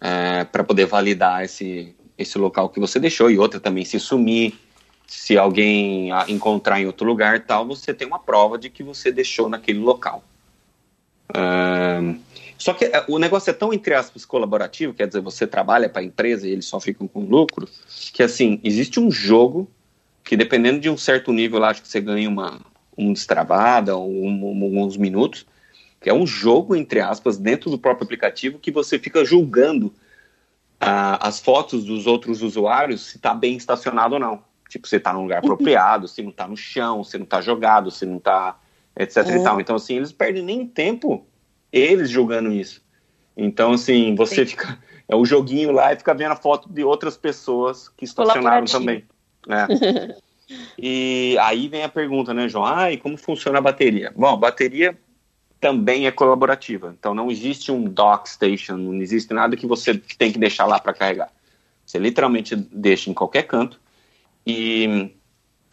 [0.00, 3.30] é, para poder validar esse, esse local que você deixou.
[3.30, 4.58] E outra também, se sumir,
[5.06, 9.46] se alguém encontrar em outro lugar, tal, você tem uma prova de que você deixou
[9.46, 10.24] naquele local.
[12.64, 16.00] Só que é, o negócio é tão, entre aspas, colaborativo, quer dizer, você trabalha para
[16.00, 17.68] a empresa e eles só ficam com lucro,
[18.10, 19.70] que assim, existe um jogo
[20.24, 22.62] que dependendo de um certo nível, lá, acho que você ganha uma,
[22.96, 25.44] um destravada ou um, um, uns minutos,
[26.00, 29.92] que é um jogo, entre aspas, dentro do próprio aplicativo que você fica julgando
[30.80, 34.42] ah, as fotos dos outros usuários se está bem estacionado ou não.
[34.70, 37.90] Tipo, se está num lugar apropriado, se não está no chão, se não está jogado,
[37.90, 38.58] se não está
[38.96, 39.60] etc e tal.
[39.60, 41.26] Então, assim, eles perdem nem tempo
[41.78, 42.82] eles julgando isso.
[43.36, 44.46] Então, assim, você Sim.
[44.46, 44.78] fica...
[45.06, 49.04] É o joguinho lá e fica vendo a foto de outras pessoas que estacionaram também.
[49.48, 50.16] É.
[50.78, 52.64] E aí vem a pergunta, né, João?
[52.66, 54.12] Ah, e como funciona a bateria?
[54.14, 54.96] Bom, a bateria
[55.60, 56.94] também é colaborativa.
[56.98, 60.78] Então não existe um dock station, não existe nada que você tem que deixar lá
[60.78, 61.30] para carregar.
[61.84, 63.80] Você literalmente deixa em qualquer canto
[64.46, 65.10] e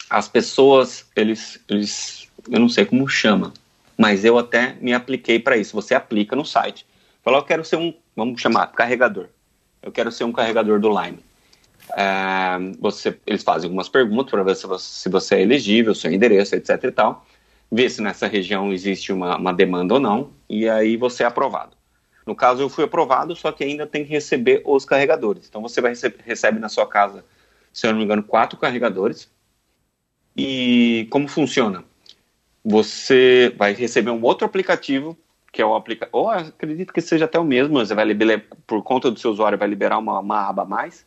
[0.10, 3.54] as pessoas, eles, eles eu não sei como chama,
[4.02, 5.76] mas eu até me apliquei para isso.
[5.76, 6.88] Você aplica no site.
[7.22, 9.28] Fala, eu quero ser um, vamos chamar, carregador.
[9.80, 11.20] Eu quero ser um carregador do Lime.
[11.95, 16.12] É, você, eles fazem algumas perguntas para ver se você, se você, é elegível, seu
[16.12, 17.24] endereço, etc e tal.
[17.72, 21.78] Ver se nessa região existe uma, uma, demanda ou não, e aí você é aprovado.
[22.26, 25.47] No caso, eu fui aprovado, só que ainda tem que receber os carregadores.
[25.47, 27.24] Então você vai receber, recebe na sua casa,
[27.72, 29.30] se eu não me engano, quatro carregadores.
[30.36, 31.84] E como funciona?
[32.64, 35.18] Você vai receber um outro aplicativo,
[35.51, 38.84] que é o aplicativo, ou acredito que seja até o mesmo, você vai liberar, por
[38.84, 41.05] conta do seu usuário, vai liberar uma, uma aba a mais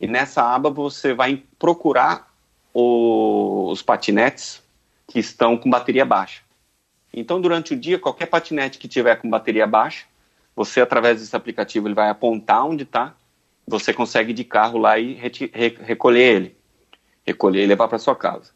[0.00, 2.32] e nessa aba você vai procurar
[2.72, 4.62] o, os patinetes
[5.06, 6.42] que estão com bateria baixa.
[7.12, 10.04] Então, durante o dia, qualquer patinete que tiver com bateria baixa,
[10.56, 13.14] você, através desse aplicativo, ele vai apontar onde está,
[13.66, 15.30] você consegue de carro lá e re
[15.80, 16.56] recolher ele.
[17.24, 18.52] Recolher e levar para sua casa.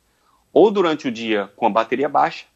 [0.52, 2.46] Ou durante o dia com a bateria baixa,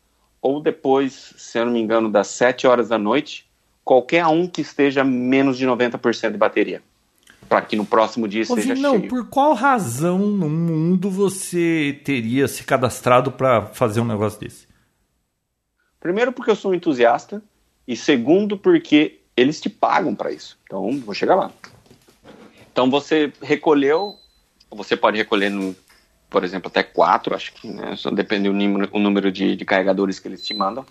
[0.40, 3.46] ou depois, se eu não me engano, das 7 horas da noite,
[3.84, 6.82] qualquer um que esteja menos de 90% de bateria
[7.52, 9.08] para que no próximo dia Ô, seja não, cheio.
[9.10, 14.66] por qual razão no mundo você teria se cadastrado para fazer um negócio desse?
[16.00, 17.42] Primeiro porque eu sou um entusiasta
[17.86, 20.58] e segundo porque eles te pagam para isso.
[20.64, 21.50] Então, vou chegar lá.
[22.72, 24.16] Então, você recolheu,
[24.70, 25.76] você pode recolher, no,
[26.32, 27.94] por exemplo, até quatro, acho que, né?
[27.94, 30.84] Só depende do número, o número de, de carregadores que eles te mandam.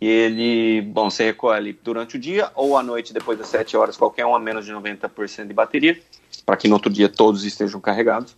[0.00, 3.96] E ele, bom, você recolhe durante o dia ou à noite, depois das 7 horas,
[3.96, 6.00] qualquer um a menos de 90% de bateria,
[6.44, 8.34] para que no outro dia todos estejam carregados.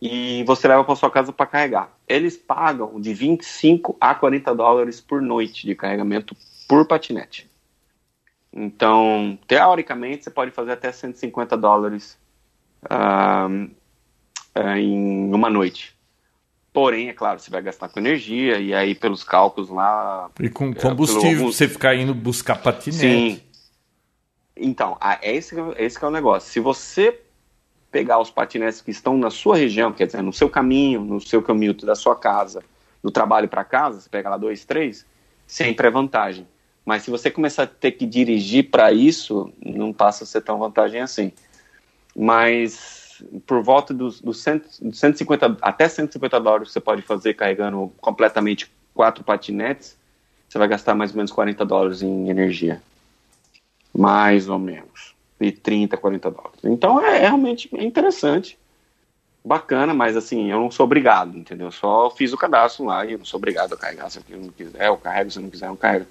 [0.00, 1.96] E você leva para sua casa para carregar.
[2.08, 6.36] Eles pagam de 25 a 40 dólares por noite de carregamento
[6.66, 7.48] por patinete.
[8.52, 12.18] Então, teoricamente, você pode fazer até 150 dólares
[12.84, 13.70] uh,
[14.56, 15.96] uh, em uma noite.
[16.72, 20.30] Porém, é claro, você vai gastar com energia, e aí pelos cálculos lá.
[20.40, 21.52] E com é, combustível, pelo...
[21.52, 22.98] você ficar indo buscar patinete.
[22.98, 23.40] Sim.
[24.56, 26.50] Então, é esse, esse é o negócio.
[26.50, 27.20] Se você
[27.90, 31.42] pegar os patinetes que estão na sua região, quer dizer, no seu caminho, no seu
[31.42, 32.62] caminho da sua casa,
[33.02, 35.04] do trabalho para casa, você pega lá dois, três,
[35.46, 36.46] sempre é vantagem.
[36.86, 40.58] Mas se você começar a ter que dirigir para isso, não passa a ser tão
[40.58, 41.32] vantagem assim.
[42.16, 43.01] Mas
[43.46, 49.96] por volta dos, dos 150 até 150 dólares você pode fazer carregando completamente quatro patinetes,
[50.48, 52.82] você vai gastar mais ou menos 40 dólares em energia.
[53.96, 55.14] Mais ou menos.
[55.40, 56.60] De 30, 40 dólares.
[56.64, 58.58] Então é, é realmente interessante.
[59.44, 61.66] Bacana, mas assim, eu não sou obrigado, entendeu?
[61.66, 64.08] Eu só fiz o cadastro lá e eu não sou obrigado a carregar.
[64.08, 65.30] Se eu não quiser, eu carrego.
[65.30, 66.06] Se eu não quiser, eu carrego.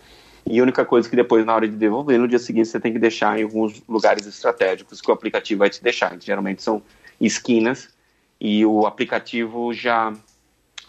[0.46, 2.92] E a única coisa que depois, na hora de devolver, no dia seguinte, você tem
[2.92, 6.18] que deixar em alguns lugares estratégicos que o aplicativo vai te deixar.
[6.20, 6.82] geralmente são
[7.22, 7.90] esquinas
[8.40, 10.14] e o aplicativo já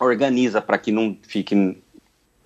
[0.01, 1.81] organiza para que não fique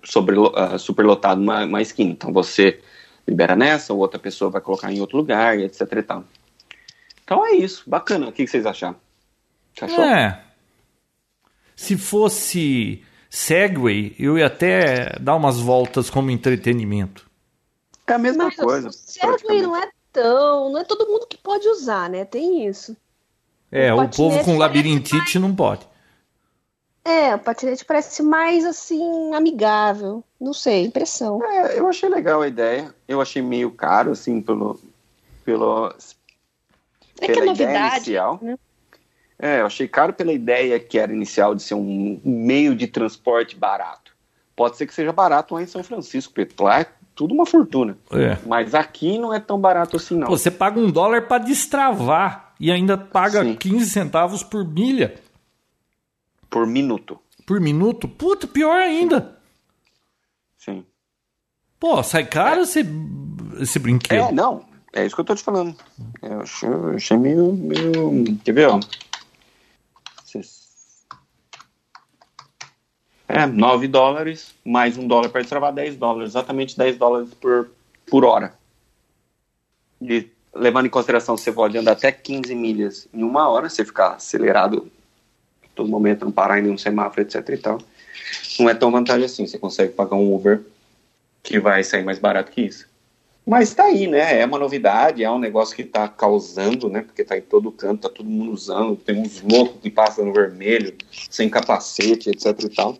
[0.03, 2.11] sobre, uh, superlotado uma, uma esquina.
[2.11, 2.81] Então você
[3.27, 6.23] libera nessa, ou outra pessoa vai colocar em outro lugar, e etc e tal.
[7.23, 8.27] Então é isso, bacana.
[8.27, 8.95] O que vocês acharam?
[9.81, 10.03] achou?
[10.03, 10.43] É.
[11.75, 17.29] Se fosse Segway, eu ia até dar umas voltas como entretenimento.
[18.07, 18.89] É a mesma Mas, coisa.
[18.91, 20.71] Segway não é tão.
[20.71, 22.23] Não é todo mundo que pode usar, né?
[22.23, 22.95] Tem isso.
[23.71, 25.85] É, o, o povo com labirintite não pode.
[27.07, 30.21] É, o patinete parece mais assim, amigável.
[30.39, 31.41] Não sei, impressão.
[31.41, 32.93] É, eu achei legal a ideia.
[33.07, 34.77] Eu achei meio caro, assim, pelo.
[35.45, 35.93] pelo
[37.21, 37.95] é que é novidade.
[37.95, 38.39] Inicial.
[38.41, 38.57] Né?
[39.39, 43.55] É, eu achei caro pela ideia que era inicial de ser um meio de transporte
[43.55, 44.11] barato.
[44.53, 47.97] Pode ser que seja barato lá em São Francisco, porque lá é tudo uma fortuna.
[48.11, 48.37] É.
[48.45, 50.27] Mas aqui não é tão barato assim, não.
[50.27, 53.55] Pô, você paga um dólar para destravar e ainda paga Sim.
[53.55, 55.19] 15 centavos por milha.
[56.49, 57.19] Por minuto.
[57.45, 58.07] Por minuto?
[58.07, 59.37] Puta, pior ainda.
[60.57, 60.85] Sim.
[61.79, 62.63] Pô, sai caro é.
[62.63, 62.85] esse,
[63.59, 64.29] esse brinquedo.
[64.29, 64.65] É, não.
[64.93, 65.75] É isso que eu tô te falando.
[66.21, 68.37] Eu achei, eu achei meio, meio.
[68.43, 68.79] Quer ver, ó?
[73.27, 76.31] É, 9 dólares, mais um dólar para destravar, 10 dólares.
[76.31, 77.69] Exatamente 10 dólares por,
[78.09, 78.53] por hora.
[80.01, 84.13] E levando em consideração, você pode andar até 15 milhas em uma hora, você ficar
[84.13, 84.91] acelerado
[85.75, 87.79] todo momento, não parar em nenhum semáforo, etc e tal.
[88.59, 90.61] Não é tão vantagem assim, você consegue pagar um Uber
[91.43, 92.87] que vai sair mais barato que isso.
[93.45, 94.41] Mas tá aí, né?
[94.41, 97.01] É uma novidade, é um negócio que tá causando, né?
[97.01, 100.33] Porque tá em todo canto, tá todo mundo usando, tem uns loucos que passam no
[100.33, 100.93] vermelho,
[101.29, 102.97] sem capacete, etc e tal.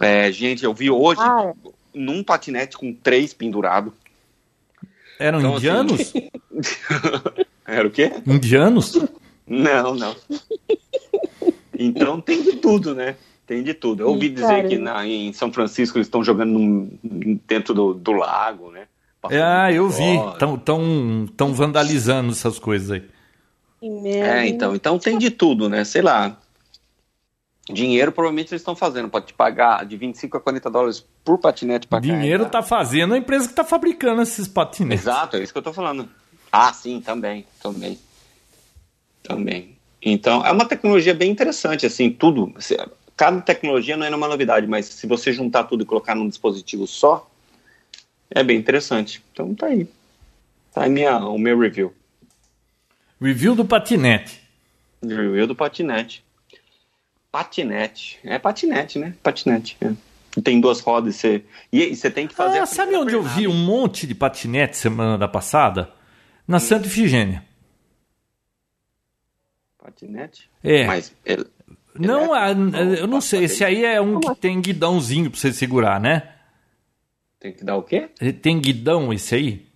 [0.00, 1.52] É, gente, eu vi hoje ah,
[1.94, 3.94] num patinete com três pendurado.
[5.18, 6.00] Eram então, assim, indianos?
[6.00, 6.30] Assim...
[7.66, 8.12] Era o quê?
[8.26, 8.98] Indianos?
[9.46, 10.16] Não, não.
[11.78, 13.16] Então tem de tudo, né?
[13.46, 14.02] Tem de tudo.
[14.02, 16.98] Eu ouvi dizer que na, em São Francisco eles estão jogando num,
[17.46, 18.86] dentro do, do, lago, né?
[19.24, 20.16] ah, eu vi.
[20.32, 23.02] Estão tão, tão vandalizando essas coisas aí.
[24.04, 25.84] É, então, então tem de tudo, né?
[25.84, 26.38] Sei lá.
[27.70, 29.08] Dinheiro provavelmente eles estão fazendo.
[29.08, 33.18] Pode te pagar de 25 a 40 dólares por patinete para Dinheiro está fazendo a
[33.18, 35.04] empresa que está fabricando esses patinetes.
[35.04, 36.08] Exato, é isso que eu estou falando.
[36.50, 37.98] Ah, sim, também, também.
[39.22, 39.78] Também.
[40.02, 42.52] Então, é uma tecnologia bem interessante, assim, tudo.
[43.16, 46.88] Cada tecnologia não é uma novidade, mas se você juntar tudo e colocar num dispositivo
[46.88, 47.30] só,
[48.28, 49.22] é bem interessante.
[49.32, 49.88] Então, tá aí.
[50.74, 51.94] Tá aí minha, o meu review.
[53.20, 54.40] Review do patinete.
[55.00, 56.24] Review do patinete.
[57.32, 58.20] Patinete.
[58.22, 59.14] É patinete, né?
[59.22, 59.78] Patinete.
[59.80, 59.92] É.
[60.42, 61.42] Tem duas rodas você...
[61.72, 62.58] e você tem que fazer.
[62.58, 65.90] Ah, sabe onde eu vi um monte de patinete semana passada?
[66.46, 66.60] Na hum.
[66.60, 67.42] Santa Ifigênia.
[69.78, 70.50] Patinete?
[70.62, 70.84] É.
[70.84, 71.46] Mas ele,
[71.98, 72.52] não, é,
[73.00, 73.44] eu não sei.
[73.44, 76.30] Esse aí é um que tem guidãozinho pra você segurar, né?
[77.38, 78.08] Tem que dar o quê?
[78.40, 79.66] Tem guidão esse aí?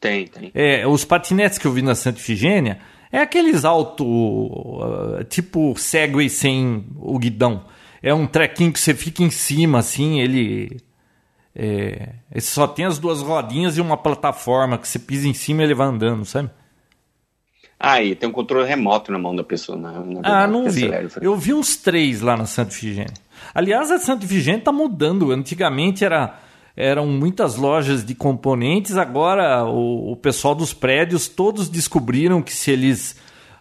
[0.00, 0.50] Tem, tem.
[0.54, 2.80] É, os patinetes que eu vi na Santa Ifigênia
[3.12, 7.64] é aqueles alto, uh, tipo Segway sem o guidão.
[8.02, 10.80] É um trequinho que você fica em cima, assim, ele...
[11.54, 15.66] É, só tem as duas rodinhas e uma plataforma que você pisa em cima e
[15.66, 16.50] ele vai andando, sabe?
[17.78, 19.76] Aí, tem um controle remoto na mão da pessoa.
[19.76, 20.88] Na, na ah, não vi.
[21.20, 23.12] Eu vi uns três lá na Santa Ifigênia.
[23.52, 25.32] Aliás, a Santa Ifigênia está mudando.
[25.32, 26.38] Antigamente era,
[26.76, 32.70] eram muitas lojas de componentes, agora o, o pessoal dos prédios todos descobriram que se
[32.70, 33.16] eles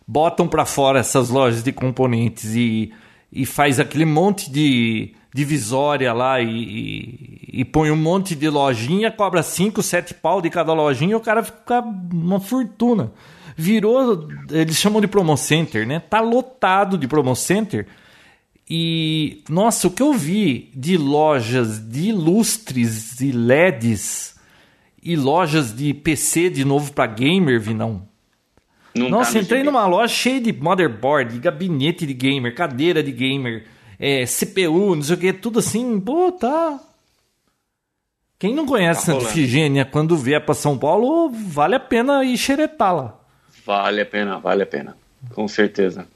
[0.07, 2.93] botam para fora essas lojas de componentes e,
[3.31, 9.09] e faz aquele monte de divisória lá e, e, e, põe um monte de lojinha,
[9.09, 13.11] cobra 5, 7 pau de cada lojinha o cara fica uma fortuna
[13.55, 15.99] virou, eles chamam de promo center, né?
[15.99, 17.87] Tá lotado de promo center.
[18.73, 24.33] E nossa, o que eu vi de lojas de lustres e LEDs
[25.03, 28.07] e lojas de PC de novo para gamer, Vinão.
[28.95, 33.11] Não nossa, tá entrei numa loja cheia de motherboard, de gabinete de gamer, cadeira de
[33.11, 33.67] gamer,
[33.99, 36.79] é, CPU, não sei o que, tudo assim, pô, tá.
[38.39, 42.37] Quem não conhece tá Santa Ifigênia, quando vier para São Paulo, vale a pena ir
[42.37, 43.19] xeretar lá.
[43.65, 44.95] Vale a pena, vale a pena.
[45.33, 46.07] Com certeza.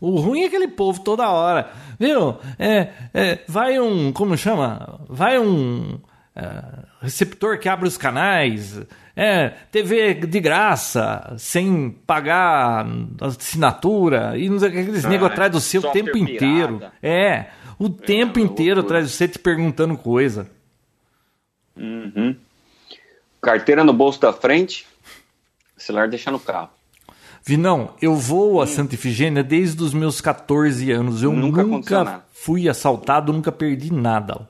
[0.00, 1.70] O ruim é aquele povo toda hora.
[1.98, 2.38] Viu?
[2.58, 4.12] É, é, vai um.
[4.12, 5.00] Como chama?
[5.08, 5.98] Vai um.
[6.34, 6.62] É,
[7.00, 8.80] receptor que abre os canais.
[9.16, 12.86] É, TV de graça, sem pagar
[13.20, 14.38] assinatura.
[14.38, 16.80] E não sei o que aqueles ah, negros atrás do seu o tempo inteiro.
[17.02, 17.46] É.
[17.78, 20.48] O é, tempo inteiro atrás de você te perguntando coisa.
[21.76, 22.36] Uhum.
[23.40, 24.86] Carteira no bolso da frente,
[25.76, 26.70] celular deixa no carro.
[27.48, 28.66] Vinão, eu vou a.
[28.66, 31.22] Santa Ifigênia desde os meus 14 anos.
[31.22, 34.46] Eu nunca, nunca fui assaltado, nunca perdi nada.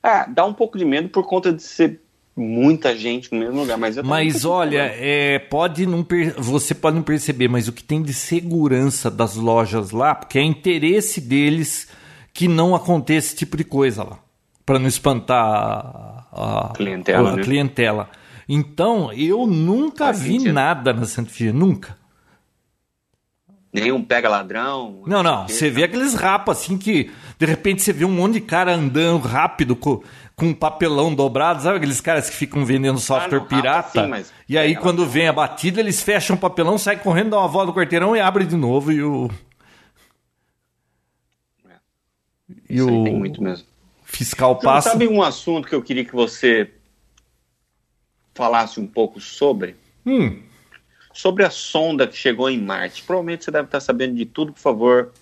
[0.00, 2.00] É, dá um pouco de medo por conta de ser
[2.36, 6.32] muita gente no mesmo lugar, mas Mas olha, é, pode não per...
[6.38, 10.42] você pode não perceber, mas o que tem de segurança das lojas lá, porque é
[10.44, 11.88] interesse deles
[12.32, 14.18] que não aconteça esse tipo de coisa lá,
[14.64, 17.30] para não espantar a, a clientela.
[17.30, 17.42] A, a né?
[17.42, 18.10] clientela.
[18.48, 20.52] Então, eu nunca Faz vi sentido.
[20.52, 21.96] nada na Santa Fia, nunca.
[23.72, 25.02] Nenhum pega ladrão.
[25.06, 25.46] Não, não.
[25.46, 29.18] Você vê aqueles rapas assim que de repente você vê um monte de cara andando
[29.18, 30.02] rápido com,
[30.34, 34.02] com um papelão dobrado, sabe aqueles caras que ficam vendendo software ah, não, pirata?
[34.02, 37.40] Sim, mas e aí quando vem a batida, eles fecham o papelão, saem correndo, dão
[37.40, 39.30] uma volta no quarteirão e abre de novo e o.
[41.68, 41.74] É.
[42.70, 43.66] E Isso o tem muito mesmo.
[44.04, 44.90] Fiscal então, passa.
[44.90, 46.70] Sabe um assunto que eu queria que você
[48.36, 49.74] falasse um pouco sobre?
[50.04, 50.46] Hum
[51.16, 53.02] sobre a sonda que chegou em Marte.
[53.02, 55.12] Provavelmente você deve estar sabendo de tudo, por favor,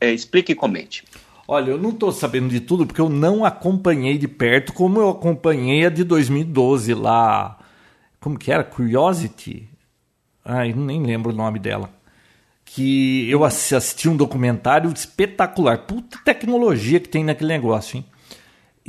[0.00, 1.04] é, explique e comente.
[1.46, 5.08] Olha, eu não estou sabendo de tudo porque eu não acompanhei de perto como eu
[5.08, 7.56] acompanhei a de 2012 lá.
[8.20, 8.64] Como que era?
[8.64, 9.68] Curiosity?
[10.44, 11.88] Ai, nem lembro o nome dela.
[12.64, 15.86] Que eu assisti um documentário espetacular.
[15.86, 18.04] Puta tecnologia que tem naquele negócio, hein?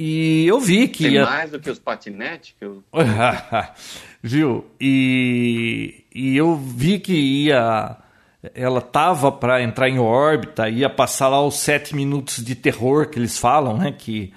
[0.01, 1.03] E eu vi que.
[1.03, 1.25] Tem ia...
[1.25, 2.55] mais do que os patinetes?
[2.57, 2.81] Que eu...
[4.23, 4.65] Viu?
[4.79, 7.97] E, e eu vi que ia.
[8.55, 13.19] Ela tava para entrar em órbita, ia passar lá os sete minutos de terror que
[13.19, 13.91] eles falam, né?
[13.91, 14.33] Que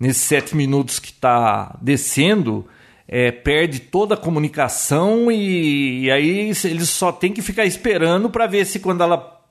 [0.00, 2.66] nesses sete minutos que está descendo,
[3.06, 8.46] é, perde toda a comunicação e, e, aí eles só tem que ficar esperando para
[8.46, 9.42] ver se quando ela,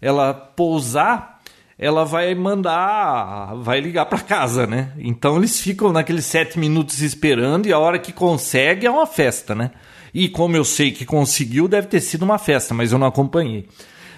[0.00, 1.33] ela pousar
[1.78, 4.92] ela vai mandar, vai ligar para casa, né?
[4.98, 9.54] Então eles ficam naqueles sete minutos esperando e a hora que consegue é uma festa,
[9.54, 9.72] né?
[10.12, 13.68] E como eu sei que conseguiu, deve ter sido uma festa, mas eu não acompanhei.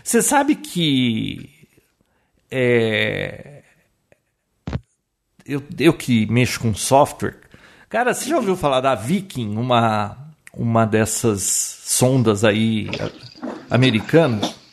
[0.05, 1.49] Você sabe que
[2.51, 3.63] é...
[5.47, 7.37] eu, eu que mexo com software,
[7.89, 10.27] cara, você já ouviu falar da Viking, uma
[10.57, 11.43] uma dessas
[11.85, 12.89] sondas aí
[13.71, 14.66] americanas?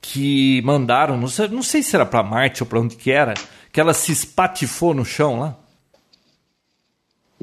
[0.00, 3.34] Que mandaram, não sei, não sei se era para Marte ou para onde que era,
[3.72, 5.56] que ela se espatifou no chão lá.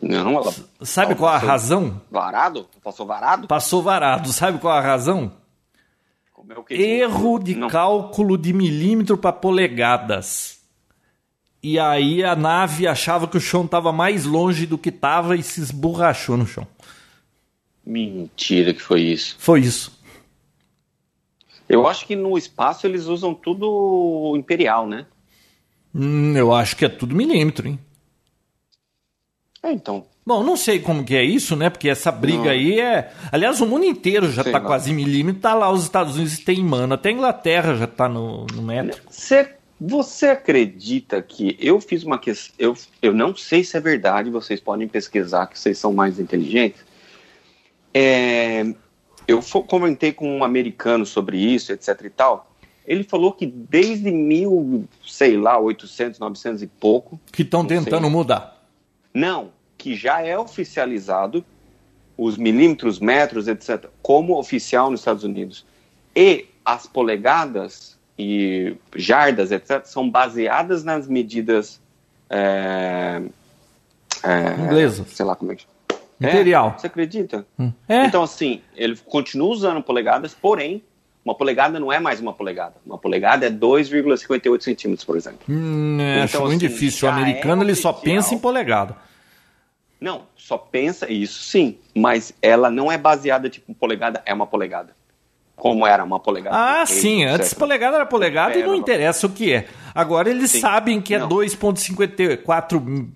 [0.01, 0.53] Não, ela.
[0.81, 2.01] Sabe ela qual a razão?
[2.11, 2.67] Varado?
[2.83, 3.47] Passou varado?
[3.47, 4.31] Passou varado.
[4.31, 5.31] Sabe qual a razão?
[6.69, 7.67] Erro de não.
[7.67, 10.59] cálculo de milímetro para polegadas.
[11.63, 15.41] E aí a nave achava que o chão estava mais longe do que estava e
[15.41, 16.67] se esborrachou no chão.
[17.83, 19.35] Mentira que foi isso.
[19.39, 19.94] Foi isso.
[21.67, 25.05] Eu acho que no espaço eles usam tudo imperial, né?
[25.93, 27.79] Hum, eu acho que é tudo milímetro, hein?
[29.63, 30.05] É, então.
[30.25, 31.69] Bom, não sei como que é isso, né?
[31.69, 32.49] Porque essa briga não.
[32.49, 33.11] aí é.
[33.31, 37.09] Aliás, o mundo inteiro já está quase milímetro, tá lá os Estados Unidos teimando, até
[37.09, 39.01] a Inglaterra já está no, no metro.
[39.09, 42.55] Você, você acredita que eu fiz uma questão.
[42.57, 46.83] Eu, eu não sei se é verdade, vocês podem pesquisar, que vocês são mais inteligentes.
[47.93, 48.73] É,
[49.27, 52.51] eu comentei com um americano sobre isso, etc e tal.
[52.85, 57.19] Ele falou que desde mil, sei lá, 800, 900 e pouco.
[57.31, 58.63] Que estão tentando sei, mudar.
[59.13, 61.43] Não, que já é oficializado
[62.17, 65.65] os milímetros, metros, etc., como oficial nos Estados Unidos.
[66.15, 71.81] E as polegadas e jardas, etc., são baseadas nas medidas.
[72.29, 73.21] É,
[74.23, 75.07] é, Inglesas.
[75.09, 75.65] Sei lá como é que
[76.19, 76.73] Imperial.
[76.75, 77.45] É, você acredita?
[77.59, 77.71] Hum.
[77.87, 78.05] É.
[78.05, 80.81] Então, assim, ele continua usando polegadas, porém,
[81.23, 82.75] uma polegada não é mais uma polegada.
[82.85, 85.39] Uma polegada é 2,58 centímetros, por exemplo.
[85.49, 87.07] Hum, é, então, acho muito assim, difícil.
[87.07, 88.95] O americano é ele só pensa em polegada.
[89.99, 94.95] Não, só pensa isso sim, mas ela não é baseada tipo polegada, é uma polegada.
[95.55, 96.55] Como era uma polegada.
[96.81, 97.23] Ah, sim.
[97.23, 99.65] Antes polegada era polegada e não interessa o que é.
[99.95, 100.59] Agora eles sim.
[100.59, 103.07] sabem que é 2,54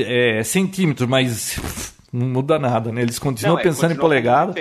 [0.00, 3.02] é, centímetros, mas não muda nada, né?
[3.02, 4.54] Eles continuam não, é, pensando continua em polegada.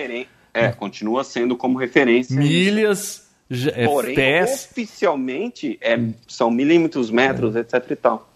[0.54, 2.36] É, continua sendo como referência.
[2.36, 3.28] Milhas,
[3.74, 4.68] é, Porém, pés.
[4.72, 7.60] oficialmente é, são milímetros, metros, é.
[7.60, 8.30] etc e tal.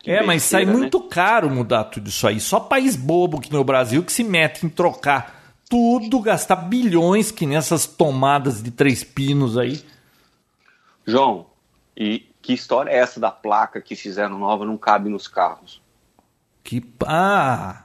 [0.00, 0.72] Que é, mas sai né?
[0.72, 2.40] muito caro mudar tudo isso aí.
[2.40, 7.46] Só país bobo que no Brasil que se mete em trocar tudo, gastar bilhões que
[7.46, 9.84] nessas tomadas de três pinos aí.
[11.06, 11.46] João,
[11.96, 15.80] e que história é essa da placa que fizeram nova não cabe nos carros?
[16.64, 17.84] Que ah,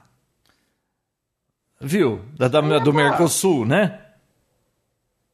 [1.80, 2.20] Viu?
[2.36, 4.00] Da, da do Mercosul, né?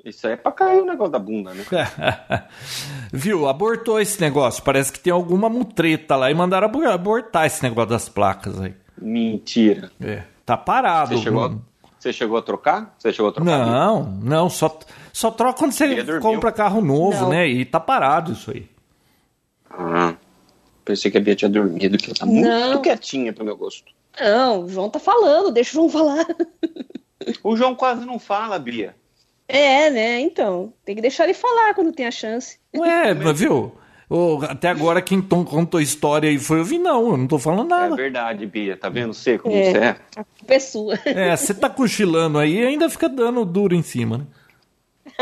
[0.04, 1.64] Isso aí é pra cair o negócio da bunda, né?
[3.12, 3.48] Viu?
[3.48, 4.62] Abortou esse negócio.
[4.62, 8.74] Parece que tem alguma mutreta lá e mandaram abortar esse negócio das placas aí.
[9.00, 9.90] Mentira.
[10.00, 10.24] É.
[10.44, 11.16] Tá parado.
[11.16, 11.54] Você chegou, a,
[11.98, 12.94] você chegou a trocar?
[12.98, 13.64] Você chegou a trocar?
[13.66, 14.50] Não, não.
[14.50, 14.76] Só,
[15.12, 17.28] só troca quando você compra carro novo, não.
[17.30, 17.46] né?
[17.46, 18.68] E tá parado isso aí.
[19.70, 20.14] Ah.
[20.84, 22.32] Pensei que a Bia tinha dormido, que ela tá não.
[22.32, 23.92] muito quietinha pro meu gosto.
[24.20, 26.26] Não, o João tá falando, deixa o João falar.
[27.42, 28.94] O João quase não fala, Bia.
[29.48, 30.20] É, né?
[30.20, 32.58] Então, tem que deixar ele falar quando tem a chance.
[32.76, 33.72] Ué, viu?
[34.48, 37.94] até agora quem contou a história aí foi o Vinão, eu não tô falando nada.
[37.94, 39.96] É verdade, Bia, tá vendo você como é, você é?
[40.16, 40.98] A culpa é sua.
[41.06, 44.26] É, você tá cochilando aí e ainda fica dando duro em cima, né?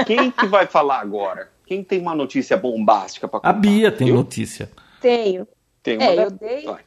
[0.06, 1.50] Quem que vai falar agora?
[1.66, 3.50] Quem tem uma notícia bombástica para contar?
[3.50, 4.16] A Bia tem Eu?
[4.16, 4.70] notícia.
[5.00, 5.46] Tenho.
[5.82, 6.64] Tem uma É, da- eu dei.
[6.64, 6.80] Vai,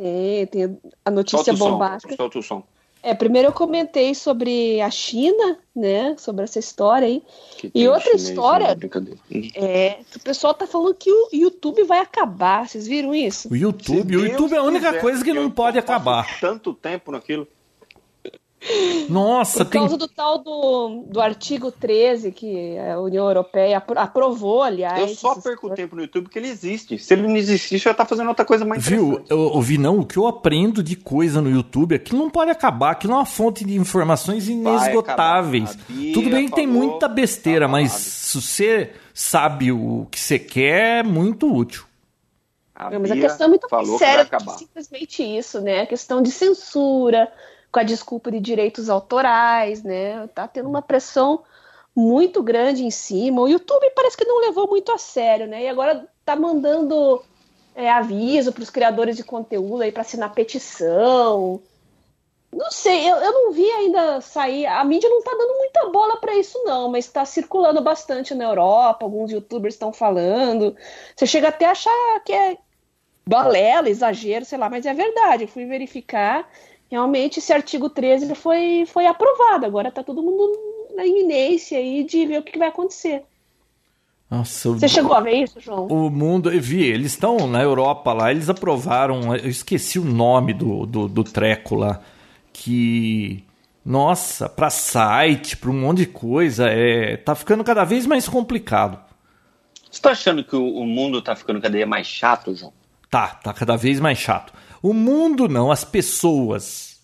[0.00, 2.16] Tenho, tenho a solta notícia som, bombástica.
[2.16, 2.62] Solta o som.
[3.02, 6.14] É, primeiro eu comentei sobre a China, né?
[6.18, 7.22] Sobre essa história aí.
[7.56, 8.74] Que E tem outra chinês, história- né?
[8.74, 9.18] Brincadeira.
[9.34, 9.48] Hum.
[9.54, 12.68] É, o pessoal tá falando que o YouTube vai acabar.
[12.68, 13.50] Vocês viram isso?
[13.50, 16.40] O YouTube, Se o Deus YouTube é a única quiser, coisa que não pode acabar.
[16.40, 17.46] Tanto tempo naquilo.
[19.08, 19.80] Nossa, Por tem.
[19.80, 25.00] causa do tal do, do artigo 13 que a União Europeia apro- aprovou, aliás.
[25.00, 25.76] Eu só perco coisas.
[25.76, 26.98] tempo no YouTube porque ele existe.
[26.98, 29.78] Se ele não existisse, eu ia estar fazendo outra coisa mais Viu, eu, eu vi
[29.78, 33.16] não, o que eu aprendo de coisa no YouTube, aquilo não pode acabar, aquilo é
[33.16, 35.76] uma fonte de informações inesgotáveis.
[35.88, 38.02] Bia Tudo bem que tem muita besteira, tá mas falado.
[38.04, 41.84] se você sabe o que você quer, é muito útil.
[42.74, 45.80] A Não, mas a questão é muito falou séria, que que simplesmente isso, né?
[45.82, 47.30] A questão de censura,
[47.72, 50.26] com a desculpa de direitos autorais, né?
[50.28, 51.42] Tá tendo uma pressão
[51.94, 53.42] muito grande em cima.
[53.42, 55.64] O YouTube parece que não levou muito a sério, né?
[55.64, 57.22] E agora tá mandando
[57.74, 61.60] é, aviso para os criadores de conteúdo aí para assinar petição.
[62.52, 64.66] Não sei, eu, eu não vi ainda sair.
[64.66, 68.44] A mídia não tá dando muita bola para isso, não, mas está circulando bastante na
[68.44, 69.04] Europa.
[69.04, 70.76] Alguns youtubers estão falando.
[71.14, 72.58] Você chega até a achar que é
[73.26, 75.44] balela, exagero, sei lá, mas é verdade.
[75.44, 76.48] Eu fui verificar.
[76.90, 79.64] Realmente, esse artigo 13 foi, foi aprovado.
[79.64, 80.50] Agora tá todo mundo
[80.96, 83.22] na iminência aí de ver o que, que vai acontecer.
[84.30, 85.86] Nossa, o- Você chegou a ver isso, João?
[85.86, 90.52] O mundo, eu vi, eles estão na Europa lá, eles aprovaram, eu esqueci o nome
[90.52, 92.00] do, do, do treco lá,
[92.52, 93.42] que,
[93.84, 98.98] nossa, para site, para um monte de coisa, é, tá ficando cada vez mais complicado.
[99.90, 102.72] Você tá achando que o, o mundo tá ficando cada dia mais chato, João?
[103.10, 104.52] Tá, tá cada vez mais chato.
[104.82, 107.00] O mundo não, as pessoas.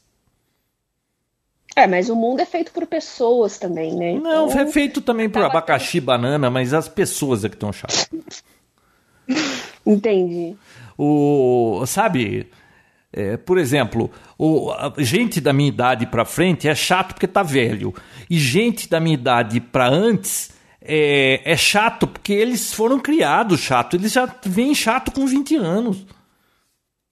[1.74, 4.14] É, mas o mundo é feito por pessoas também, né?
[4.14, 7.70] Não, Então, é feito também por tava abacaxi, banana, mas as pessoas é que estão
[7.72, 8.08] chatas.
[9.84, 10.56] Entendi.
[10.96, 12.50] O, sabe,
[13.12, 17.42] é, por exemplo, o, a gente da minha idade pra frente é chato porque tá
[17.42, 17.94] velho.
[18.28, 20.50] E gente da minha idade pra antes
[20.80, 23.96] é, é chato porque eles foram criados chato.
[23.96, 26.06] Eles já vêm chato com 20 anos.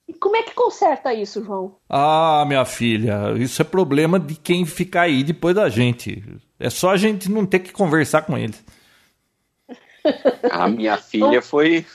[0.07, 1.77] E como é que conserta isso, João?
[1.89, 6.23] Ah, minha filha, isso é problema de quem ficar aí depois da gente.
[6.59, 8.63] É só a gente não ter que conversar com eles.
[10.51, 11.87] A minha filha foi,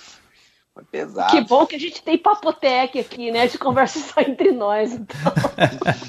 [0.74, 1.30] foi pesada.
[1.30, 3.48] Que bom que a gente tem papotec aqui, né?
[3.48, 4.94] De conversa só entre nós.
[4.94, 5.34] Então.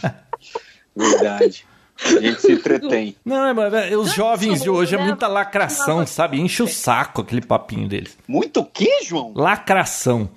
[0.97, 1.67] Verdade.
[2.03, 3.15] A gente se entretém.
[3.23, 5.05] Não, mas é, os jovens de hoje é né?
[5.05, 6.41] muita lacração, sabe?
[6.41, 8.17] Enche o saco aquele papinho deles.
[8.27, 9.35] Muito o quê, João?
[9.37, 10.31] Lacração.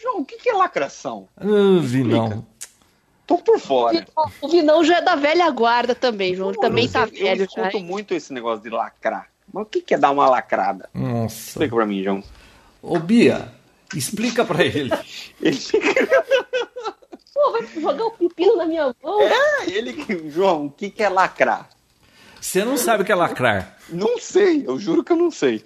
[0.00, 1.28] João, o que, que é lacração?
[1.36, 2.46] Ah, vi não.
[3.26, 4.04] Tô por fora.
[4.40, 6.50] O Vinão já é da velha guarda também, João.
[6.50, 7.68] Ele também tá eu, velho eu já.
[7.68, 9.28] escuto muito esse negócio de lacrar.
[9.52, 10.88] Mas o que, que é dar uma lacrada?
[10.94, 11.50] Nossa.
[11.50, 12.24] Explica pra mim, João.
[12.82, 13.52] Ô, Bia,
[13.94, 14.90] explica pra ele.
[15.40, 16.06] Ele fica.
[17.32, 19.20] Pô, vai jogar o pepino na minha mão.
[19.22, 20.28] É, ele que.
[20.30, 21.68] João, o que, que é lacrar?
[22.40, 23.76] Você não sabe o que é lacrar.
[23.88, 25.64] Não sei, eu juro que eu não sei.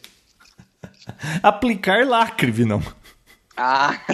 [1.42, 2.82] Aplicar lacre, Vinão.
[3.56, 3.98] Ah!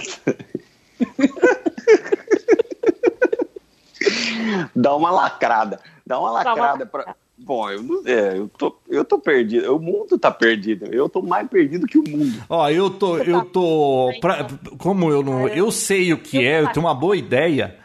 [4.74, 5.80] Dá uma lacrada.
[6.06, 7.14] Dá uma Dá uma lacrada pra.
[7.38, 9.74] Bom, eu não é, eu tô, eu tô perdido.
[9.74, 10.86] O mundo tá perdido.
[10.92, 12.42] Eu tô mais perdido que o mundo.
[12.48, 16.68] Ó, eu tô, eu tô, pra- como eu não, eu sei o que é, eu
[16.68, 17.76] tenho uma boa ideia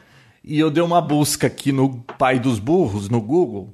[0.43, 3.73] e eu dei uma busca aqui no Pai dos Burros, no Google,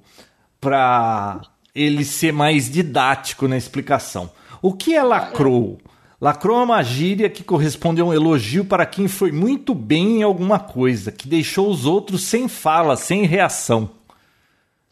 [0.59, 1.41] pra
[1.73, 4.29] ele ser mais didático na explicação.
[4.61, 5.79] O que é lacrou?
[6.21, 10.23] Lacrou é uma gíria que corresponde a um elogio para quem foi muito bem em
[10.23, 13.89] alguma coisa, que deixou os outros sem fala, sem reação.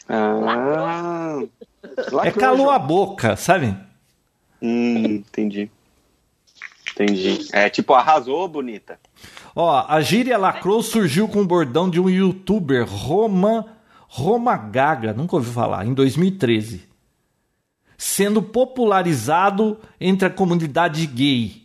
[0.07, 1.37] Ah,
[1.97, 2.71] É lacrou, calou João.
[2.71, 3.77] a boca, sabe?
[4.59, 5.69] Hum, entendi.
[6.91, 7.47] Entendi.
[7.53, 8.99] É tipo, arrasou, bonita.
[9.55, 13.67] Ó, a gíria lacrou surgiu com o bordão de um youtuber, Roma,
[14.07, 16.88] Roma Gaga, nunca ouvi falar, em 2013.
[18.01, 21.61] Sendo popularizado entre a comunidade gay.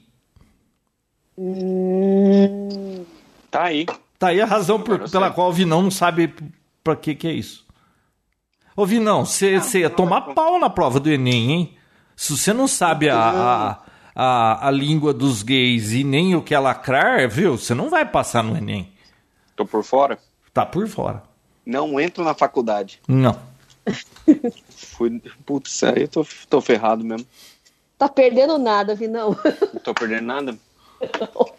[3.51, 3.87] Tá aí.
[4.18, 6.35] Tá aí a razão por- pela qual o Vinão não sabe
[6.82, 7.64] pra que que é isso.
[8.76, 11.76] Ô Vinão, você ia tomar pau na prova do Enem, hein?
[12.16, 13.78] Se você não sabe a, a,
[14.14, 17.57] a, a língua dos gays e nem o que é lacrar, viu?
[17.57, 18.93] Você não vai passar no Enem.
[19.55, 20.18] Tô por fora.
[20.53, 21.22] Tá por fora.
[21.64, 23.01] Não entro na faculdade.
[23.07, 23.39] Não.
[24.97, 25.20] Fui.
[25.45, 27.26] Putz, aí eu tô, tô ferrado mesmo.
[27.99, 29.36] Tá perdendo nada, Vinão.
[29.72, 30.57] Não tô perdendo nada.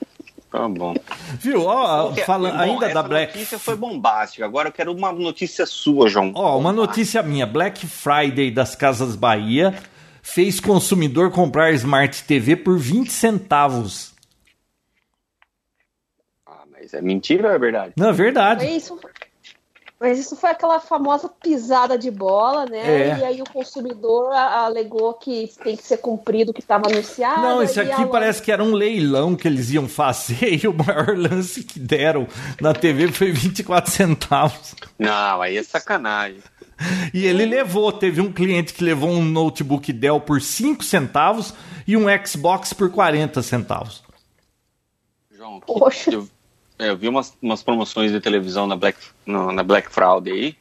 [0.52, 0.96] Tá bom.
[1.42, 1.66] Viu?
[1.66, 3.34] Ó, falando Bom, ainda da Black.
[3.34, 4.46] notícia foi bombástica.
[4.46, 6.32] Agora eu quero uma notícia sua, João.
[6.34, 7.46] Ó, uma notícia minha.
[7.46, 9.78] Black Friday das Casas Bahia
[10.22, 14.14] fez consumidor comprar Smart TV por 20 centavos.
[16.48, 17.94] Ah, mas é mentira ou é verdade?
[17.98, 18.66] Não, é verdade.
[18.66, 18.98] É isso.
[20.06, 23.10] Mas isso foi aquela famosa pisada de bola, né?
[23.10, 23.18] É.
[23.18, 27.42] E aí o consumidor alegou que tem que ser cumprido o que estava anunciado.
[27.42, 30.74] Não, isso aqui a parece que era um leilão que eles iam fazer e o
[30.76, 32.28] maior lance que deram
[32.62, 34.76] na TV foi 24 centavos.
[35.00, 36.38] Não, aí é sacanagem.
[37.12, 41.52] E ele levou, teve um cliente que levou um notebook Dell por 5 centavos
[41.88, 44.04] e um Xbox por 40 centavos.
[45.32, 46.12] João, que- Poxa.
[46.78, 50.32] Eu, é, eu vi umas, umas promoções de televisão na Black, no- na Black Friday
[50.34, 50.58] aí.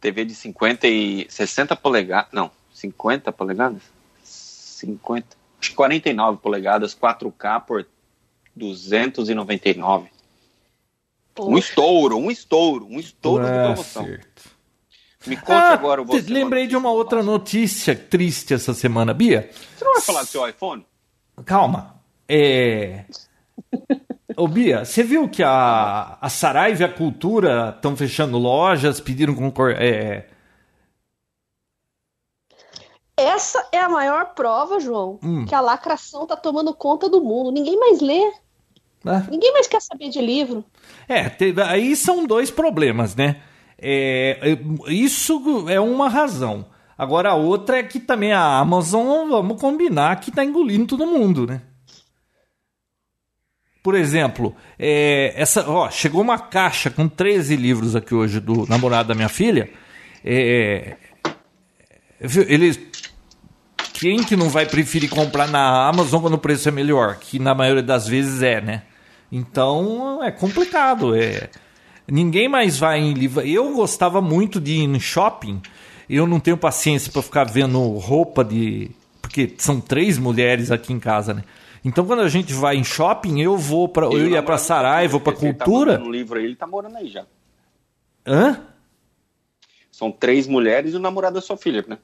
[0.00, 2.30] TV de 50 e 60 polegadas.
[2.32, 3.82] Não, 50 polegadas?
[4.22, 5.36] 50.
[5.60, 7.86] Acho que 49 polegadas, 4K por
[8.54, 10.08] 299.
[11.40, 11.58] Um Poxa.
[11.68, 14.04] estouro, um estouro, um estouro de Ah, promoção.
[14.04, 14.50] certo.
[15.26, 16.32] Me conte Ah, agora você.
[16.32, 19.50] lembrei de uma outra notícia triste essa semana, Bia.
[19.76, 20.86] Você não vai falar do seu iPhone?
[21.44, 22.00] Calma.
[22.28, 23.04] É.
[24.36, 29.34] Ô Bia, você viu que a, a Saraiva e a Cultura estão fechando lojas, pediram
[29.34, 29.70] concor...
[29.78, 30.28] É...
[33.16, 35.44] Essa é a maior prova, João, Hum.
[35.44, 37.50] que a lacração tá tomando conta do mundo.
[37.50, 38.20] Ninguém mais lê,
[39.04, 39.26] né?
[39.30, 40.64] ninguém mais quer saber de livro.
[41.08, 43.42] É, teve- aí são dois problemas, né?
[43.78, 46.66] É, é, isso é uma razão.
[46.96, 51.46] Agora a outra é que também a Amazon, vamos combinar, que tá engolindo todo mundo,
[51.46, 51.62] né?
[53.88, 59.08] Por exemplo, é, essa, ó, chegou uma caixa com 13 livros aqui hoje do namorado
[59.08, 59.70] da minha filha.
[60.22, 60.94] É,
[62.20, 62.78] eles,
[63.94, 67.16] quem que não vai preferir comprar na Amazon quando o preço é melhor?
[67.16, 68.82] Que na maioria das vezes é, né?
[69.32, 71.16] Então é complicado.
[71.16, 71.48] É,
[72.06, 73.40] ninguém mais vai em livro.
[73.40, 75.62] Eu gostava muito de ir em shopping.
[76.10, 78.90] Eu não tenho paciência para ficar vendo roupa de.
[79.22, 81.42] Porque são três mulheres aqui em casa, né?
[81.88, 84.06] Então quando a gente vai em shopping, eu vou para.
[84.06, 86.00] Eu o ia namorado para Saraiva, para ele tá Cultura.
[86.00, 87.24] um livro aí, ele tá morando aí já.
[88.26, 88.60] Hã?
[89.90, 91.98] São três mulheres e o namorado da sua filha, né?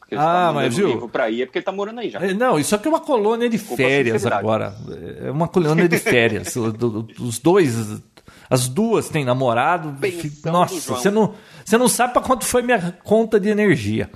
[0.00, 0.88] Porque ele Ah, tá mas viu?
[0.88, 2.18] livro pra ir é porque ele tá morando aí já.
[2.20, 4.74] É, Não, isso aqui é uma colônia de Desculpa férias agora.
[5.22, 6.54] É uma colônia de férias.
[7.20, 8.02] Os dois,
[8.50, 9.96] as duas têm namorado.
[10.00, 11.34] Pensão Nossa, você não,
[11.64, 14.10] você não sabe para quanto foi minha conta de energia.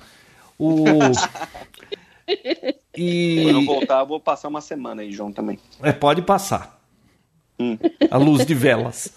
[0.59, 0.83] O
[2.95, 5.59] e Quando eu voltar, eu vou passar uma semana aí, João, também.
[5.81, 6.79] é, pode passar.
[7.59, 7.77] Hum.
[8.09, 9.13] A luz de velas.